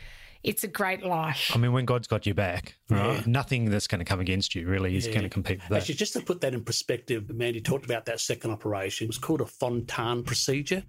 it's 0.49 0.65
a 0.65 0.69
great 0.69 1.05
life. 1.05 1.51
I 1.55 1.59
mean, 1.59 1.73
when 1.73 1.85
God's 1.85 2.07
got 2.07 2.27
your 2.27 2.35
back, 2.35 2.75
right? 2.91 3.17
Yeah. 3.17 3.23
Nothing 3.27 3.71
that's 3.71 3.87
going 3.87 3.99
to 4.01 4.05
come 4.05 4.21
against 4.21 4.55
you 4.55 4.67
really 4.67 4.97
is 4.97 5.07
Yeah. 5.07 5.13
going 5.13 5.23
to 5.25 5.29
compete 5.29 5.59
with 5.59 5.69
that. 5.69 5.77
Actually, 5.83 5.95
just 5.97 6.13
to 6.15 6.21
put 6.21 6.41
that 6.41 6.55
in 6.55 6.65
perspective, 6.65 7.29
Mandy 7.35 7.61
talked 7.61 7.85
about 7.85 8.07
that 8.07 8.21
second 8.21 8.51
operation. 8.51 9.05
It 9.05 9.09
was 9.09 9.19
called 9.19 9.41
a 9.41 9.47
Fontan 9.47 10.25
procedure. 10.25 10.83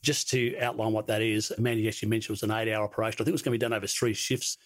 Just 0.00 0.30
to 0.30 0.56
outline 0.60 0.92
what 0.92 1.08
that 1.08 1.22
is, 1.22 1.52
Mandy 1.58 1.88
actually 1.88 2.08
mentioned 2.08 2.30
it 2.30 2.40
was 2.40 2.42
an 2.44 2.52
eight 2.52 2.72
hour 2.72 2.84
operation. 2.84 3.16
I 3.16 3.24
think 3.24 3.28
it 3.28 3.32
was 3.32 3.42
going 3.42 3.52
to 3.52 3.58
be 3.58 3.66
done 3.66 3.72
over 3.72 3.86
three 3.86 4.14
shifts. 4.14 4.56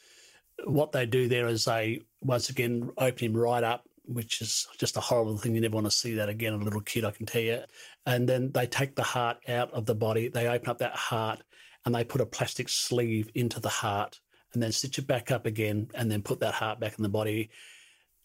What 0.65 0.93
they 0.93 1.07
do 1.07 1.27
there 1.29 1.47
is 1.47 1.65
they, 1.65 2.03
once 2.21 2.51
again, 2.51 2.91
open 2.99 3.25
him 3.31 3.37
right 3.37 3.65
up, 3.65 3.89
which 4.05 4.43
is 4.43 4.69
just 4.79 4.99
a 4.99 5.01
horrible 5.01 5.39
thing. 5.39 5.55
You 5.55 5.63
never 5.63 5.75
want 5.75 5.87
to 5.87 5.91
see 5.91 6.15
that 6.17 6.29
again, 6.29 6.53
a 6.53 6.59
little 6.59 6.83
kid, 6.83 7.07
I 7.07 7.13
can 7.13 7.25
tell 7.25 7.41
you. 7.41 7.61
And 8.05 8.29
then 8.29 8.53
they 8.53 8.67
take 8.67 8.95
the 8.95 9.03
heart 9.03 9.39
out 9.49 9.73
of 9.73 9.87
the 9.87 9.95
body, 9.95 10.29
they 10.29 10.49
open 10.49 10.69
up 10.69 10.79
that 10.79 10.95
heart, 10.95 11.43
and 11.85 11.95
they 11.95 12.05
put 12.05 12.21
a 12.21 12.27
plastic 12.27 12.69
sleeve 12.69 13.29
into 13.35 13.61
the 13.61 13.69
heart 13.69 14.21
and 14.53 14.63
then 14.63 14.73
stitch 14.73 14.99
it 14.99 15.07
back 15.07 15.31
up 15.31 15.47
again 15.47 15.89
and 15.95 16.11
then 16.11 16.23
put 16.23 16.41
that 16.41 16.55
heart 16.55 16.79
back 16.79 16.99
in 16.99 17.03
the 17.03 17.09
body 17.09 17.51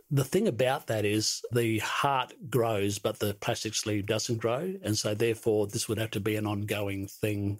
the 0.10 0.24
thing 0.24 0.47
about 0.47 0.88
that 0.88 1.05
is 1.05 1.41
the 1.51 1.80
heart 1.80 2.34
grows, 2.49 2.99
but 2.99 3.20
the 3.20 3.34
plastic 3.34 3.74
sleeve 3.74 4.05
doesn't 4.05 4.38
grow. 4.38 4.76
And 4.82 4.97
so, 4.97 5.14
therefore, 5.14 5.68
this 5.68 5.89
would 5.89 5.97
have 5.97 6.12
to 6.12 6.20
be 6.20 6.36
an 6.36 6.47
ongoing 6.47 7.08
thing 7.08 7.60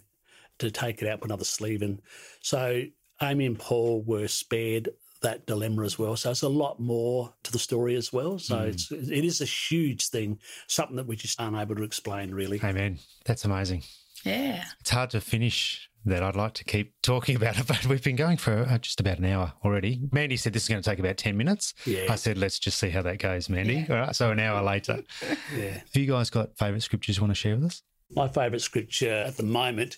to 0.58 0.70
take 0.70 1.02
it 1.02 1.08
out, 1.08 1.20
put 1.20 1.30
another 1.30 1.44
sleeve 1.44 1.82
in. 1.82 2.00
So, 2.40 2.84
Amy 3.20 3.46
and 3.46 3.58
Paul 3.58 4.02
were 4.02 4.28
spared 4.28 4.90
that 5.20 5.46
dilemma 5.46 5.82
as 5.82 5.98
well. 5.98 6.16
So, 6.16 6.30
it's 6.30 6.42
a 6.42 6.48
lot 6.48 6.80
more 6.80 7.34
to 7.42 7.52
the 7.52 7.58
story 7.58 7.96
as 7.96 8.12
well. 8.12 8.38
So, 8.38 8.58
hmm. 8.58 8.68
it's, 8.68 8.90
it 8.90 9.24
is 9.24 9.42
a 9.42 9.46
huge 9.46 10.08
thing, 10.08 10.38
something 10.68 10.96
that 10.96 11.06
we 11.06 11.16
just 11.16 11.38
aren't 11.38 11.56
able 11.56 11.76
to 11.76 11.82
explain, 11.82 12.30
really. 12.30 12.60
Amen. 12.64 12.98
That's 13.26 13.44
amazing. 13.44 13.82
Yeah. 14.24 14.64
It's 14.80 14.90
hard 14.90 15.10
to 15.10 15.20
finish 15.20 15.88
that. 16.04 16.22
I'd 16.22 16.36
like 16.36 16.54
to 16.54 16.64
keep 16.64 16.94
talking 17.02 17.36
about 17.36 17.58
it, 17.58 17.66
but 17.68 17.86
we've 17.86 18.02
been 18.02 18.16
going 18.16 18.36
for 18.36 18.60
uh, 18.60 18.78
just 18.78 19.00
about 19.00 19.18
an 19.18 19.24
hour 19.24 19.52
already. 19.64 20.00
Mandy 20.12 20.36
said 20.36 20.52
this 20.52 20.64
is 20.64 20.68
going 20.68 20.82
to 20.82 20.88
take 20.88 20.98
about 20.98 21.16
10 21.16 21.36
minutes. 21.36 21.74
Yeah. 21.84 22.06
I 22.10 22.16
said, 22.16 22.38
let's 22.38 22.58
just 22.58 22.78
see 22.78 22.90
how 22.90 23.02
that 23.02 23.18
goes, 23.18 23.48
Mandy. 23.48 23.86
All 23.88 23.96
right. 23.96 24.14
So 24.14 24.30
an 24.30 24.40
hour 24.40 24.62
later. 24.62 25.02
Yeah. 25.56 25.70
Have 25.70 25.96
you 25.96 26.06
guys 26.06 26.30
got 26.30 26.56
favourite 26.58 26.82
scriptures 26.82 27.16
you 27.16 27.22
want 27.22 27.30
to 27.30 27.34
share 27.34 27.56
with 27.56 27.64
us? 27.64 27.82
My 28.14 28.28
favourite 28.28 28.60
scripture 28.60 29.24
at 29.26 29.36
the 29.36 29.42
moment 29.42 29.96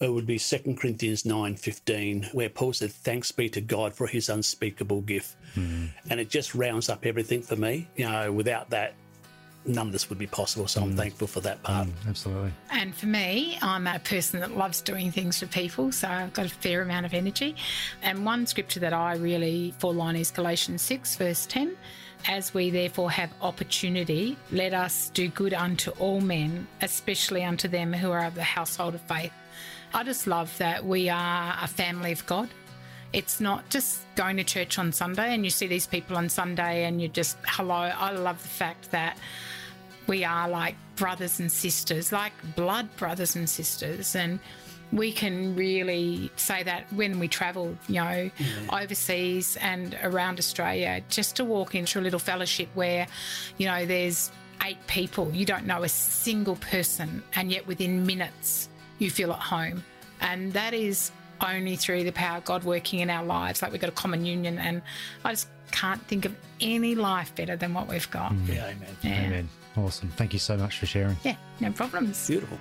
it 0.00 0.12
would 0.12 0.26
be 0.26 0.38
2 0.38 0.76
Corinthians 0.78 1.22
9.15, 1.22 2.34
where 2.34 2.50
Paul 2.50 2.74
said, 2.74 2.92
thanks 2.92 3.32
be 3.32 3.48
to 3.50 3.62
God 3.62 3.94
for 3.94 4.06
his 4.06 4.28
unspeakable 4.28 5.00
gift. 5.02 5.36
And 5.54 6.20
it 6.20 6.28
just 6.28 6.54
rounds 6.54 6.90
up 6.90 7.06
everything 7.06 7.40
for 7.40 7.56
me. 7.56 7.88
You 7.96 8.06
know, 8.06 8.30
without 8.30 8.68
that, 8.70 8.94
none 9.66 9.88
of 9.88 9.92
this 9.92 10.08
would 10.08 10.18
be 10.18 10.26
possible. 10.26 10.66
So 10.68 10.82
I'm 10.82 10.92
mm. 10.92 10.96
thankful 10.96 11.26
for 11.26 11.40
that 11.40 11.62
part. 11.62 11.88
Mm, 11.88 12.08
absolutely. 12.08 12.52
And 12.70 12.94
for 12.94 13.06
me, 13.06 13.58
I'm 13.62 13.86
a 13.86 13.98
person 13.98 14.40
that 14.40 14.56
loves 14.56 14.80
doing 14.80 15.10
things 15.10 15.38
for 15.38 15.46
people, 15.46 15.92
so 15.92 16.08
I've 16.08 16.32
got 16.32 16.46
a 16.46 16.50
fair 16.50 16.82
amount 16.82 17.06
of 17.06 17.14
energy. 17.14 17.56
And 18.02 18.24
one 18.24 18.46
scripture 18.46 18.80
that 18.80 18.92
I 18.92 19.16
really 19.16 19.74
fall 19.78 20.00
on 20.00 20.16
is 20.16 20.30
Galatians 20.30 20.82
6, 20.82 21.16
verse 21.16 21.46
10. 21.46 21.76
As 22.28 22.52
we 22.52 22.70
therefore 22.70 23.10
have 23.10 23.30
opportunity, 23.40 24.36
let 24.50 24.74
us 24.74 25.10
do 25.10 25.28
good 25.28 25.54
unto 25.54 25.90
all 25.92 26.20
men, 26.20 26.66
especially 26.82 27.44
unto 27.44 27.68
them 27.68 27.92
who 27.92 28.10
are 28.10 28.24
of 28.24 28.34
the 28.34 28.42
household 28.42 28.94
of 28.94 29.00
faith. 29.02 29.32
I 29.94 30.02
just 30.02 30.26
love 30.26 30.56
that 30.58 30.84
we 30.84 31.08
are 31.08 31.56
a 31.60 31.68
family 31.68 32.12
of 32.12 32.26
God. 32.26 32.48
It's 33.12 33.40
not 33.40 33.68
just 33.70 34.00
going 34.14 34.36
to 34.36 34.44
church 34.44 34.78
on 34.78 34.92
Sunday 34.92 35.34
and 35.34 35.44
you 35.44 35.50
see 35.50 35.66
these 35.66 35.86
people 35.86 36.16
on 36.16 36.28
Sunday 36.28 36.84
and 36.84 37.00
you 37.00 37.08
just, 37.08 37.36
hello. 37.46 37.74
I 37.74 38.10
love 38.12 38.42
the 38.42 38.48
fact 38.48 38.90
that 38.90 39.16
we 40.06 40.24
are 40.24 40.48
like 40.48 40.74
brothers 40.96 41.40
and 41.40 41.50
sisters, 41.50 42.12
like 42.12 42.32
blood 42.54 42.94
brothers 42.96 43.36
and 43.36 43.48
sisters. 43.48 44.14
And 44.14 44.38
we 44.92 45.12
can 45.12 45.56
really 45.56 46.30
say 46.36 46.62
that 46.62 46.92
when 46.92 47.18
we 47.18 47.28
travel, 47.28 47.76
you 47.88 47.96
know, 47.96 48.30
mm. 48.38 48.82
overseas 48.82 49.56
and 49.60 49.98
around 50.02 50.38
Australia, 50.38 51.02
just 51.08 51.36
to 51.36 51.44
walk 51.44 51.74
into 51.74 51.98
a 51.98 52.02
little 52.02 52.20
fellowship 52.20 52.68
where, 52.74 53.06
you 53.58 53.66
know, 53.66 53.84
there's 53.84 54.30
eight 54.64 54.78
people, 54.86 55.30
you 55.32 55.44
don't 55.44 55.66
know 55.66 55.82
a 55.82 55.88
single 55.88 56.56
person, 56.56 57.22
and 57.34 57.50
yet 57.50 57.66
within 57.66 58.06
minutes 58.06 58.68
you 58.98 59.10
feel 59.10 59.32
at 59.32 59.40
home. 59.40 59.82
And 60.20 60.52
that 60.52 60.72
is 60.72 61.10
only 61.40 61.76
through 61.76 62.04
the 62.04 62.12
power 62.12 62.38
of 62.38 62.44
God 62.44 62.64
working 62.64 63.00
in 63.00 63.10
our 63.10 63.24
lives. 63.24 63.62
Like 63.62 63.72
we've 63.72 63.80
got 63.80 63.90
a 63.90 63.92
common 63.94 64.24
union, 64.24 64.58
and 64.58 64.82
I 65.24 65.32
just 65.32 65.48
can't 65.70 66.02
think 66.02 66.24
of 66.24 66.34
any 66.60 66.94
life 66.94 67.34
better 67.34 67.56
than 67.56 67.74
what 67.74 67.88
we've 67.88 68.10
got. 68.10 68.32
Mm. 68.32 68.48
Yeah, 68.48 68.66
amen. 68.66 68.96
Yeah. 69.02 69.22
Amen. 69.24 69.48
Awesome. 69.76 70.08
Thank 70.16 70.32
you 70.32 70.38
so 70.38 70.56
much 70.56 70.78
for 70.78 70.86
sharing. 70.86 71.16
Yeah, 71.22 71.36
no 71.60 71.70
problems. 71.72 72.26
Beautiful. 72.26 72.58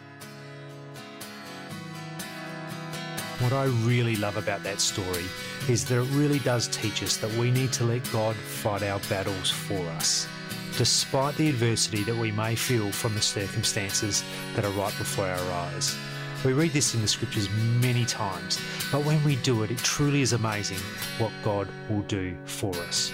What 3.40 3.54
I 3.54 3.66
really 3.86 4.16
love 4.16 4.38
about 4.38 4.64
that 4.64 4.80
story 4.80 5.26
is 5.68 5.84
that 5.86 6.02
it 6.02 6.08
really 6.12 6.40
does 6.40 6.68
teach 6.68 7.04
us 7.04 7.18
that 7.18 7.32
we 7.34 7.52
need 7.52 7.74
to 7.74 7.84
let 7.84 8.10
God 8.12 8.36
fight 8.36 8.82
our 8.84 9.00
battles 9.10 9.52
for 9.52 9.80
us. 9.98 10.28
Despite 10.78 11.36
the 11.36 11.50
adversity 11.50 12.04
that 12.04 12.16
we 12.16 12.32
may 12.32 12.56
feel 12.56 12.92
from 12.92 13.14
the 13.14 13.22
circumstances 13.22 14.24
that 14.56 14.64
are 14.66 14.72
right 14.72 14.98
before 14.98 15.26
our 15.28 15.52
eyes. 15.52 15.98
We 16.46 16.54
read 16.54 16.74
this 16.74 16.94
in 16.94 17.02
the 17.02 17.08
scriptures 17.08 17.50
many 17.82 18.06
times, 18.06 18.60
but 18.92 19.04
when 19.04 19.22
we 19.24 19.36
do 19.38 19.64
it, 19.64 19.72
it 19.72 19.80
truly 19.80 20.22
is 20.22 20.34
amazing 20.34 20.78
what 21.18 21.32
God 21.44 21.68
will 21.90 22.04
do 22.04 22.38
for 22.46 22.72
us. 22.82 23.12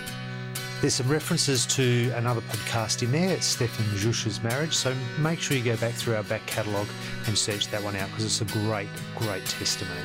There's 0.82 0.96
some 0.96 1.08
references 1.08 1.66
to 1.68 2.12
another 2.16 2.42
podcast 2.42 3.04
in 3.04 3.14
there. 3.14 3.30
It's 3.30 3.46
Stefan 3.46 3.86
Jush's 3.96 4.44
marriage. 4.44 4.76
So 4.76 4.94
make 5.20 5.40
sure 5.40 5.56
you 5.56 5.64
go 5.64 5.78
back 5.78 5.94
through 5.94 6.16
our 6.16 6.24
back 6.24 6.46
catalogue 6.46 6.90
and 7.26 7.38
search 7.38 7.70
that 7.70 7.82
one 7.82 7.96
out 7.96 8.10
because 8.10 8.26
it's 8.26 8.42
a 8.42 8.60
great, 8.66 8.90
great 9.16 9.46
testimony. 9.46 10.02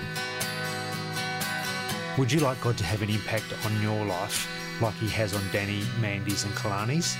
Would 2.18 2.31
you 2.31 2.39
like 2.39 2.61
God 2.61 2.79
to 2.79 2.85
have 2.85 3.03
an 3.03 3.11
impact 3.11 3.53
on 3.64 3.83
your 3.83 4.05
life 4.05 4.49
like 4.81 4.95
he 4.95 5.09
has 5.09 5.35
on 5.35 5.43
Danny, 5.53 5.83
Mandy's, 6.01 6.45
and 6.45 6.55
Kalani's? 6.55 7.16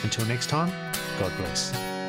Until 0.04 0.26
next 0.28 0.48
time, 0.48 0.70
God 1.18 1.32
bless. 1.38 2.01